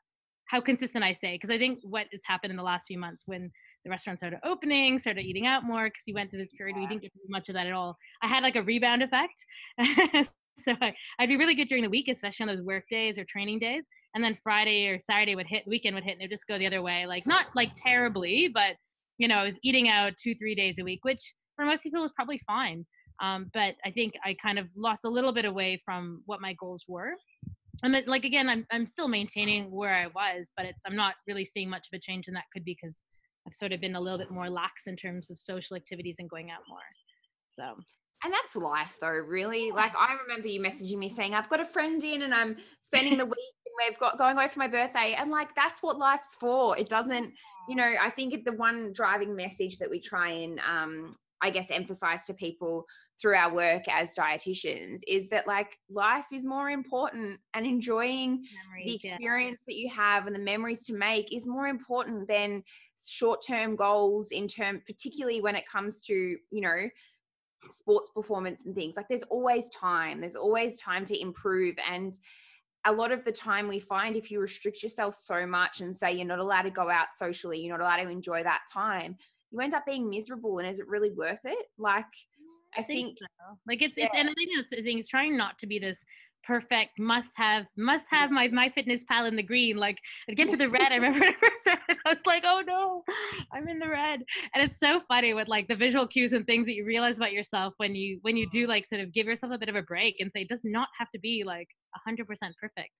how 0.47 0.61
consistent 0.61 1.05
I 1.05 1.13
say 1.13 1.35
because 1.35 1.51
I 1.51 1.59
think 1.59 1.79
what 1.83 2.07
has 2.13 2.23
happened 2.25 2.51
in 2.51 2.57
the 2.57 2.63
last 2.63 2.87
few 2.87 2.99
months 2.99 3.23
when 3.27 3.51
the 3.85 3.91
restaurants 3.91 4.21
started 4.21 4.41
opening, 4.45 4.99
started 4.99 5.25
eating 5.25 5.47
out 5.47 5.65
more 5.65 5.85
because 5.85 6.03
you 6.07 6.15
went 6.15 6.31
through 6.31 6.41
this 6.41 6.53
period 6.57 6.75
yeah. 6.75 6.83
where 6.83 6.83
you 6.83 6.89
didn't 6.89 7.03
get 7.03 7.13
much 7.29 7.49
of 7.49 7.55
that 7.55 7.67
at 7.67 7.73
all. 7.73 7.97
I 8.23 8.29
had 8.29 8.43
like 8.43 8.57
a 8.57 8.63
rebound 8.63 9.03
effect. 9.03 9.45
so 10.57 10.75
I, 10.81 10.95
would 11.21 11.29
be 11.29 11.37
really 11.37 11.55
good 11.55 11.69
during 11.69 11.85
the 11.85 11.91
week, 11.91 12.09
especially 12.09 12.49
on 12.49 12.57
those 12.57 12.65
work 12.65 12.85
days 12.91 13.19
or 13.19 13.25
training 13.25 13.59
days. 13.59 13.87
And 14.15 14.23
then 14.23 14.39
Friday 14.43 14.89
or 14.89 14.99
Saturday 14.99 15.35
would 15.35 15.47
hit, 15.49 15.67
weekend 15.67 15.95
would 15.95 16.05
hit, 16.05 16.13
and 16.13 16.21
it 16.21 16.25
would 16.25 16.31
just 16.31 16.47
go 16.47 16.59
the 16.59 16.67
other 16.67 16.83
way. 16.83 17.07
Like 17.07 17.27
not 17.27 17.47
like 17.55 17.73
terribly, 17.75 18.49
but 18.49 18.77
you 19.19 19.29
know, 19.29 19.37
I 19.37 19.45
was 19.45 19.59
eating 19.63 19.89
out 19.89 20.13
two, 20.21 20.35
three 20.35 20.55
days 20.55 20.79
a 20.79 20.85
week, 20.85 21.01
which 21.05 21.35
for 21.57 21.65
most 21.65 21.83
people 21.83 22.03
was 22.03 22.13
probably 22.15 22.41
fine. 22.47 22.85
Um, 23.23 23.51
but 23.55 23.77
I 23.85 23.91
think 23.91 24.15
I 24.25 24.35
kind 24.43 24.59
of 24.59 24.67
lost 24.77 25.05
a 25.05 25.09
little 25.09 25.33
bit 25.33 25.45
away 25.45 25.81
from 25.85 26.23
what 26.27 26.41
my 26.41 26.55
goals 26.55 26.85
were. 26.89 27.13
And 27.83 27.93
mean, 27.93 28.05
like 28.07 28.25
again, 28.25 28.49
I'm 28.49 28.67
I'm 28.71 28.87
still 28.87 29.09
maintaining 29.09 29.71
where 29.71 29.95
I 29.95 30.07
was, 30.07 30.47
but 30.57 30.67
it's 30.67 30.83
I'm 30.87 30.97
not 30.97 31.15
really 31.27 31.45
seeing 31.45 31.69
much 31.69 31.89
of 31.93 31.97
a 31.97 32.01
change, 32.01 32.29
and 32.29 32.37
that 32.37 32.45
could 32.53 32.65
be 32.65 32.77
because 32.81 33.03
I've 33.47 33.55
sort 33.55 33.73
of 33.73 33.81
been 33.81 33.97
a 33.97 34.01
little 34.01 34.19
bit 34.19 34.31
more 34.31 34.49
lax 34.49 34.87
in 34.87 34.97
terms 34.97 35.31
of 35.31 35.39
social 35.39 35.77
activities 35.77 36.17
and 36.19 36.31
going 36.31 36.51
out 36.51 36.61
more. 36.69 36.79
So 37.49 37.77
and 38.25 38.33
that's 38.33 38.57
life 38.57 38.97
though 39.01 39.09
really 39.09 39.71
like 39.71 39.93
i 39.97 40.17
remember 40.23 40.49
you 40.49 40.61
messaging 40.61 40.97
me 40.97 41.09
saying 41.09 41.35
i've 41.35 41.49
got 41.51 41.61
a 41.61 41.65
friend 41.65 42.03
in 42.03 42.23
and 42.23 42.35
i'm 42.35 42.57
spending 42.81 43.19
the 43.19 43.25
week 43.37 43.37
we've 43.79 43.99
got 43.99 44.19
going 44.19 44.37
away 44.37 44.49
for 44.49 44.59
my 44.59 44.69
birthday 44.69 45.17
and 45.19 45.31
like 45.31 45.55
that's 45.55 45.83
what 45.83 45.99
life's 45.99 46.35
for. 46.35 46.77
It 46.79 46.89
doesn't 46.89 47.33
you 47.69 47.75
know 47.75 47.95
i 48.01 48.11
think 48.11 48.45
the 48.45 48.53
one 48.53 48.93
driving 48.93 49.35
message 49.35 49.79
that 49.79 49.89
we 49.89 49.99
try 49.99 50.29
and 50.29 50.61
um 50.61 51.11
I 51.45 51.51
guess 51.51 51.71
emphasize 51.71 52.25
to 52.25 52.35
people 52.35 52.87
through 53.21 53.35
our 53.35 53.53
work 53.53 53.83
as 53.91 54.15
dietitians 54.15 55.01
is 55.07 55.29
that 55.29 55.47
like 55.47 55.79
life 55.91 56.25
is 56.33 56.47
more 56.47 56.71
important 56.71 57.39
and 57.53 57.67
enjoying 57.67 58.47
memories, 58.65 58.87
the 59.03 59.09
experience 59.09 59.61
yeah. 59.61 59.73
that 59.75 59.79
you 59.79 59.91
have 59.91 60.27
and 60.27 60.35
the 60.35 60.41
memories 60.41 60.85
to 60.85 60.95
make 60.95 61.35
is 61.35 61.47
more 61.47 61.67
important 61.67 62.27
than 62.29 62.63
short-term 63.11 63.77
goals 63.77 64.31
in 64.31 64.49
term 64.49 64.81
particularly 64.87 65.43
when 65.43 65.55
it 65.55 65.69
comes 65.69 66.01
to 66.03 66.15
you 66.51 66.61
know 66.63 66.89
sports 67.71 68.11
performance 68.11 68.65
and 68.65 68.75
things. 68.75 68.97
Like 68.97 69.09
there's 69.09 69.23
always 69.25 69.69
time. 69.71 70.21
There's 70.21 70.37
always 70.37 70.81
time 70.81 71.05
to 71.07 71.21
improve 71.21 71.77
and 71.91 72.19
a 72.87 72.93
lot 72.93 73.13
of 73.13 73.25
the 73.25 73.33
time 73.33 73.69
we 73.69 73.81
find 73.81 74.17
if 74.17 74.31
you 74.31 74.41
restrict 74.41 74.83
yourself 74.83 75.15
so 75.15 75.47
much 75.47 75.81
and 75.81 75.95
say 75.95 76.13
you're 76.13 76.27
not 76.27 76.39
allowed 76.39 76.63
to 76.63 76.71
go 76.71 76.91
out 76.91 77.09
socially 77.15 77.61
you're 77.61 77.77
not 77.77 77.83
allowed 77.83 78.03
to 78.05 78.09
enjoy 78.09 78.43
that 78.43 78.63
time 78.73 79.17
you 79.51 79.61
end 79.61 79.75
up 79.75 79.87
being 79.87 80.11
miserable 80.11 80.59
and 80.59 80.69
is 80.69 80.81
it 80.81 80.89
really 80.89 81.11
worth 81.11 81.41
it 81.45 81.67
like 81.79 82.05
i, 82.77 82.81
I 82.81 82.83
think, 82.83 83.07
think 83.07 83.19
so. 83.19 83.59
like 83.67 83.83
it's 83.83 83.97
yeah. 83.97 84.07
it's 84.07 84.15
and 84.17 84.29
i 84.29 84.35
think 84.35 84.51
it's, 84.59 84.73
it's 84.73 85.09
trying 85.09 85.37
not 85.37 85.59
to 85.61 85.67
be 85.67 85.79
this 85.79 86.05
perfect 86.47 86.99
must 86.99 87.33
have 87.37 87.67
must 87.77 88.07
have 88.11 88.31
my 88.31 88.49
my 88.49 88.69
fitness 88.69 89.05
pal 89.05 89.27
in 89.27 89.37
the 89.37 89.43
green 89.43 89.77
like 89.77 89.99
i 90.29 90.35
get 90.35 90.49
to 90.49 90.57
the 90.57 90.69
red 90.69 90.93
i 90.93 90.95
remember 90.97 91.21
when 91.21 91.29
i 91.29 91.33
first 91.33 91.63
started 91.63 91.97
i 92.05 92.13
was 92.13 92.21
like 92.27 92.45
oh 92.47 92.63
no 92.67 93.03
i'm 93.53 93.67
in 93.69 93.79
the 93.79 93.89
red 93.89 94.23
and 94.55 94.63
it's 94.63 94.79
so 94.79 95.01
funny 95.09 95.33
with 95.35 95.49
like 95.49 95.67
the 95.69 95.75
visual 95.75 96.07
cues 96.07 96.33
and 96.33 96.47
things 96.47 96.67
that 96.67 96.75
you 96.75 96.85
realize 96.85 97.17
about 97.17 97.33
yourself 97.33 97.73
when 97.79 97.95
you 97.95 98.19
when 98.23 98.37
you 98.37 98.49
do 98.51 98.63
mm-hmm. 98.63 98.71
like 98.71 98.87
sort 98.87 99.01
of 99.01 99.13
give 99.13 99.27
yourself 99.27 99.53
a 99.53 99.59
bit 99.59 99.69
of 99.69 99.77
a 99.77 99.83
break 99.83 100.17
and 100.21 100.31
say 100.31 100.43
it 100.43 100.49
does 100.49 100.63
not 100.65 100.89
have 100.99 101.11
to 101.11 101.19
be 101.19 101.45
like 101.45 101.69
100% 102.09 102.27
perfect. 102.61 102.91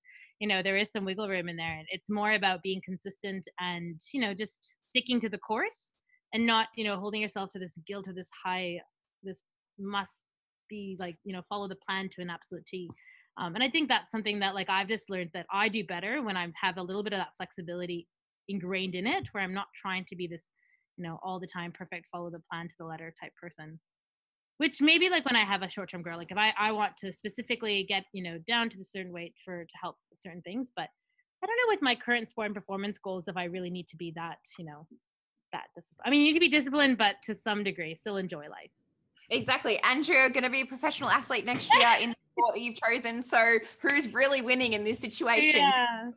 You 0.41 0.49
know 0.49 0.63
there 0.63 0.77
is 0.77 0.91
some 0.91 1.05
wiggle 1.05 1.29
room 1.29 1.49
in 1.49 1.57
there. 1.57 1.79
And 1.79 1.87
it's 1.91 2.11
more 2.11 2.33
about 2.33 2.63
being 2.63 2.81
consistent 2.85 3.47
and 3.61 4.01
you 4.13 4.21
know 4.21 4.35
just 4.35 4.77
sticking 4.91 5.21
to 5.21 5.29
the 5.29 5.39
course 5.39 5.91
and 6.35 6.47
not 6.47 6.69
you 6.77 6.85
know 6.85 6.97
holding 6.97 7.23
yourself 7.23 7.51
to 7.53 7.59
this 7.59 7.79
guilt 7.87 8.09
or 8.09 8.13
this 8.13 8.31
high 8.45 8.79
this 9.23 9.41
must 9.79 10.21
be 10.69 10.97
like 10.99 11.17
you 11.25 11.33
know 11.33 11.43
follow 11.49 11.69
the 11.69 11.77
plan 11.87 12.09
to 12.11 12.21
an 12.21 12.29
absolute 12.31 12.67
t. 12.67 12.91
Um, 13.37 13.55
and 13.55 13.65
i 13.65 13.71
think 13.71 13.89
that's 13.89 14.13
something 14.13 14.39
that 14.41 14.55
like 14.55 14.71
i've 14.71 14.89
just 14.89 15.11
learned 15.11 15.31
that 15.35 15.47
i 15.53 15.69
do 15.69 15.85
better 15.85 16.23
when 16.23 16.37
i 16.37 16.47
have 16.61 16.77
a 16.77 16.83
little 16.83 17.03
bit 17.03 17.13
of 17.13 17.19
that 17.19 17.35
flexibility 17.37 18.07
ingrained 18.49 18.95
in 18.95 19.07
it 19.07 19.25
where 19.33 19.43
i'm 19.43 19.55
not 19.55 19.67
trying 19.75 20.05
to 20.07 20.17
be 20.17 20.27
this 20.27 20.51
you 20.97 21.05
know 21.05 21.19
all 21.23 21.41
the 21.41 21.47
time 21.47 21.73
perfect 21.73 22.07
follow 22.13 22.31
the 22.31 22.43
plan 22.51 22.69
to 22.69 22.75
the 22.79 22.85
letter 22.85 23.13
type 23.21 23.33
person 23.41 23.81
which 24.59 24.81
maybe 24.81 25.09
like 25.09 25.25
when 25.25 25.37
i 25.37 25.45
have 25.45 25.63
a 25.63 25.71
short-term 25.71 26.03
girl 26.03 26.17
like 26.17 26.31
if 26.31 26.39
i 26.39 26.53
i 26.59 26.71
want 26.73 26.97
to 26.97 27.13
specifically 27.13 27.85
get 27.85 28.05
you 28.13 28.23
know 28.23 28.39
down 28.47 28.71
to 28.71 28.77
the 28.77 28.85
certain 28.85 29.13
weight 29.13 29.35
for 29.45 29.65
to 29.65 29.75
help 29.81 29.97
with 30.11 30.21
certain 30.21 30.43
things 30.43 30.69
but 30.77 30.89
i 31.43 31.47
don't 31.47 31.57
know 31.57 31.73
with 31.73 31.83
my 31.83 31.95
current 31.95 32.29
sport 32.29 32.47
and 32.47 32.55
performance 32.55 32.99
goals 32.99 33.29
if 33.29 33.37
i 33.37 33.45
really 33.45 33.71
need 33.71 33.89
to 33.89 33.97
be 33.97 34.13
that 34.15 34.39
you 34.59 34.65
know 34.65 34.87
that 35.55 35.65
discipline. 35.75 36.03
I 36.05 36.11
mean, 36.11 36.21
you 36.21 36.27
need 36.29 36.35
to 36.35 36.41
be 36.41 36.49
disciplined, 36.49 36.99
but 36.99 37.17
to 37.25 37.35
some 37.35 37.65
degree, 37.65 37.95
still 37.95 38.19
enjoy 38.19 38.49
life. 38.51 38.71
Exactly. 39.31 39.81
And 39.83 40.07
you're 40.07 40.29
going 40.29 40.45
to 40.45 40.51
be 40.51 40.61
a 40.61 40.67
professional 40.67 41.09
athlete 41.09 41.47
next 41.47 41.71
year 41.79 41.89
in 42.01 42.11
the 42.11 42.17
sport 42.33 42.55
that 42.55 42.61
you've 42.61 42.77
chosen. 42.77 43.23
So 43.23 43.59
who's 43.81 44.13
really 44.13 44.43
winning 44.43 44.75
in 44.75 44.85
this 44.85 44.99
situation? 44.99 45.61
Yeah. 45.61 46.11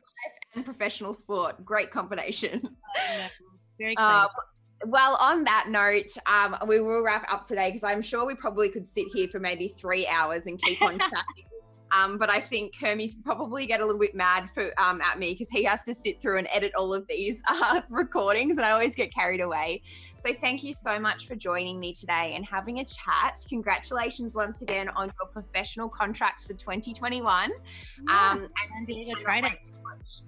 And 0.54 0.64
professional 0.64 1.14
sport. 1.14 1.64
Great 1.64 1.90
combination. 1.90 2.76
Very 3.78 3.96
uh, 3.96 4.26
well, 4.86 5.16
on 5.20 5.44
that 5.44 5.66
note, 5.68 6.16
um, 6.26 6.56
we 6.66 6.80
will 6.80 7.02
wrap 7.02 7.24
up 7.32 7.44
today 7.44 7.68
because 7.68 7.84
I'm 7.84 8.02
sure 8.02 8.24
we 8.24 8.34
probably 8.34 8.68
could 8.68 8.86
sit 8.86 9.06
here 9.12 9.28
for 9.28 9.40
maybe 9.40 9.68
three 9.68 10.06
hours 10.06 10.46
and 10.46 10.60
keep 10.60 10.80
on 10.82 10.98
chatting. 10.98 11.44
Um, 11.96 12.18
but 12.18 12.30
I 12.30 12.40
think 12.40 12.74
Hermes 12.78 13.14
probably 13.14 13.66
get 13.66 13.80
a 13.80 13.84
little 13.84 14.00
bit 14.00 14.14
mad 14.14 14.50
for 14.54 14.70
um, 14.80 15.00
at 15.00 15.18
me 15.18 15.32
because 15.32 15.48
he 15.48 15.62
has 15.64 15.84
to 15.84 15.94
sit 15.94 16.20
through 16.20 16.38
and 16.38 16.48
edit 16.52 16.72
all 16.76 16.92
of 16.94 17.06
these 17.08 17.42
uh, 17.48 17.80
recordings, 17.88 18.56
and 18.56 18.66
I 18.66 18.70
always 18.72 18.94
get 18.94 19.12
carried 19.12 19.40
away. 19.40 19.82
So 20.16 20.30
thank 20.40 20.62
you 20.62 20.72
so 20.72 20.98
much 20.98 21.26
for 21.26 21.34
joining 21.34 21.78
me 21.80 21.92
today 21.92 22.34
and 22.34 22.44
having 22.44 22.80
a 22.80 22.84
chat. 22.84 23.44
Congratulations 23.48 24.36
once 24.36 24.62
again 24.62 24.88
on 24.90 25.12
your 25.20 25.28
professional 25.32 25.88
contract 25.88 26.42
for 26.42 26.54
2021. 26.54 27.50
Yeah, 28.08 28.30
um, 28.30 28.48
and 28.76 28.86
Diego 28.86 29.20
tried 29.22 29.44
it. 29.44 29.72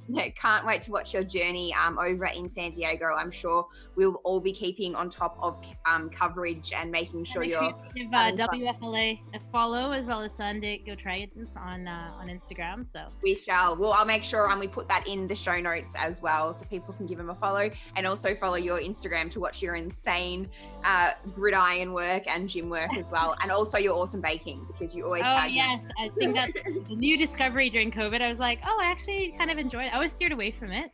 Yeah, 0.08 0.28
can't 0.30 0.66
wait 0.66 0.82
to 0.82 0.90
watch 0.90 1.14
your 1.14 1.22
journey 1.22 1.72
um, 1.74 1.96
over 1.96 2.26
in 2.26 2.48
San 2.48 2.72
Diego. 2.72 3.14
I'm 3.16 3.30
sure 3.30 3.68
we'll 3.94 4.14
all 4.24 4.40
be 4.40 4.52
keeping 4.52 4.96
on 4.96 5.08
top 5.08 5.38
of 5.40 5.60
um, 5.86 6.10
coverage 6.10 6.72
and 6.74 6.90
making 6.90 7.22
sure 7.22 7.42
and 7.42 7.50
you're. 7.52 7.74
Give 7.94 8.08
uh, 8.12 8.32
WFLA 8.32 9.20
a 9.32 9.40
follow 9.52 9.92
as 9.92 10.06
well 10.06 10.22
as 10.22 10.34
Sunday. 10.34 10.82
Go 10.84 10.96
San 10.96 11.28
Diego 11.28 11.49
On 11.56 11.88
uh, 11.88 12.12
on 12.18 12.28
Instagram. 12.28 12.86
So 12.86 13.06
we 13.22 13.34
shall. 13.34 13.76
Well, 13.76 13.92
I'll 13.92 14.06
make 14.06 14.22
sure 14.22 14.44
and 14.44 14.54
um, 14.54 14.60
we 14.60 14.68
put 14.68 14.88
that 14.88 15.06
in 15.06 15.26
the 15.26 15.34
show 15.34 15.60
notes 15.60 15.94
as 15.96 16.22
well, 16.22 16.52
so 16.52 16.64
people 16.66 16.94
can 16.94 17.06
give 17.06 17.18
them 17.18 17.30
a 17.30 17.34
follow 17.34 17.70
and 17.96 18.06
also 18.06 18.34
follow 18.34 18.56
your 18.56 18.80
Instagram 18.80 19.30
to 19.30 19.40
watch 19.40 19.60
your 19.62 19.74
insane 19.74 20.48
uh, 20.84 21.12
gridiron 21.34 21.92
work 21.92 22.24
and 22.26 22.48
gym 22.48 22.68
work 22.68 22.94
as 22.96 23.10
well, 23.10 23.36
and 23.42 23.50
also 23.50 23.78
your 23.78 23.94
awesome 23.94 24.20
baking 24.20 24.66
because 24.66 24.94
you 24.94 25.04
always. 25.04 25.22
Oh 25.24 25.44
yes. 25.44 25.84
I 25.98 26.08
think 26.08 26.34
that's 26.34 26.52
the 26.88 26.96
new 26.96 27.16
discovery 27.16 27.70
during 27.70 27.90
COVID. 27.90 28.20
I 28.20 28.28
was 28.28 28.38
like, 28.38 28.60
oh, 28.66 28.78
I 28.80 28.86
actually 28.90 29.34
kind 29.38 29.50
of 29.50 29.58
enjoyed. 29.58 29.86
it. 29.86 29.94
I 29.94 29.98
was 29.98 30.12
steered 30.12 30.32
away 30.32 30.50
from 30.50 30.72
it. 30.72 30.90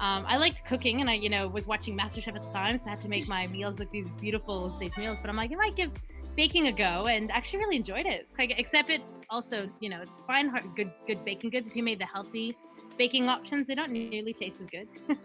Um, 0.00 0.24
I 0.26 0.38
liked 0.38 0.64
cooking, 0.64 1.02
and 1.02 1.10
I, 1.10 1.14
you 1.14 1.28
know, 1.28 1.46
was 1.46 1.66
watching 1.66 1.96
MasterChef 1.96 2.34
at 2.34 2.42
the 2.42 2.50
time, 2.50 2.78
so 2.78 2.86
I 2.86 2.90
had 2.90 3.02
to 3.02 3.08
make 3.08 3.28
my 3.36 3.46
meals 3.48 3.78
look 3.78 3.90
these 3.90 4.08
beautiful, 4.20 4.74
safe 4.78 4.96
meals. 4.96 5.18
But 5.20 5.28
I'm 5.28 5.36
like, 5.36 5.52
if 5.52 5.58
I 5.58 5.70
give 5.70 5.92
baking 6.36 6.68
a 6.68 6.72
go 6.72 7.06
and 7.06 7.30
actually 7.30 7.60
really 7.60 7.76
enjoyed 7.76 8.06
it. 8.06 8.30
Quite, 8.34 8.54
except 8.56 8.90
it 8.90 9.02
also, 9.28 9.66
you 9.80 9.88
know, 9.88 10.00
it's 10.00 10.18
fine, 10.26 10.48
hard, 10.48 10.64
good, 10.76 10.90
good 11.06 11.24
baking 11.24 11.50
goods. 11.50 11.68
If 11.68 11.76
you 11.76 11.82
made 11.82 11.98
the 11.98 12.06
healthy 12.06 12.56
baking 12.98 13.28
options, 13.28 13.66
they 13.66 13.74
don't 13.74 13.90
nearly 13.90 14.32
taste 14.32 14.60
as 14.60 14.66
good. 14.68 14.88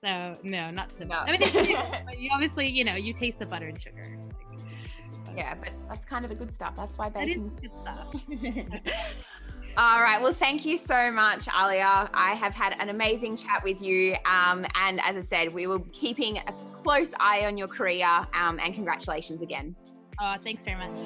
so 0.00 0.36
no, 0.42 0.70
not 0.70 0.92
so. 0.96 1.04
No. 1.04 1.18
I 1.18 1.36
mean, 1.36 1.76
you 2.18 2.30
obviously, 2.32 2.68
you 2.68 2.84
know, 2.84 2.94
you 2.94 3.12
taste 3.12 3.38
the 3.38 3.46
butter 3.46 3.66
and 3.66 3.80
sugar. 3.80 4.18
yeah, 5.36 5.54
but 5.54 5.72
that's 5.88 6.04
kind 6.04 6.24
of 6.24 6.30
the 6.30 6.36
good 6.36 6.52
stuff. 6.52 6.74
That's 6.76 6.98
why 6.98 7.08
baking 7.08 7.48
baking's 7.48 7.56
good 7.56 7.72
stuff. 7.82 8.14
All 9.74 10.02
right. 10.02 10.20
Well, 10.20 10.34
thank 10.34 10.66
you 10.66 10.76
so 10.76 11.10
much, 11.10 11.48
Alia. 11.48 12.10
I 12.12 12.34
have 12.34 12.52
had 12.52 12.76
an 12.78 12.90
amazing 12.90 13.38
chat 13.38 13.64
with 13.64 13.80
you. 13.80 14.14
Um, 14.26 14.66
and 14.74 15.00
as 15.00 15.16
I 15.16 15.20
said, 15.20 15.54
we 15.54 15.66
will 15.66 15.78
be 15.78 15.90
keeping 15.92 16.36
a 16.36 16.52
close 16.82 17.14
eye 17.18 17.46
on 17.46 17.56
your 17.56 17.68
career. 17.68 18.06
Um, 18.34 18.60
and 18.62 18.74
congratulations 18.74 19.40
again. 19.40 19.74
Uh, 20.18 20.38
thanks 20.38 20.62
very 20.62 20.76
much. 20.76 20.96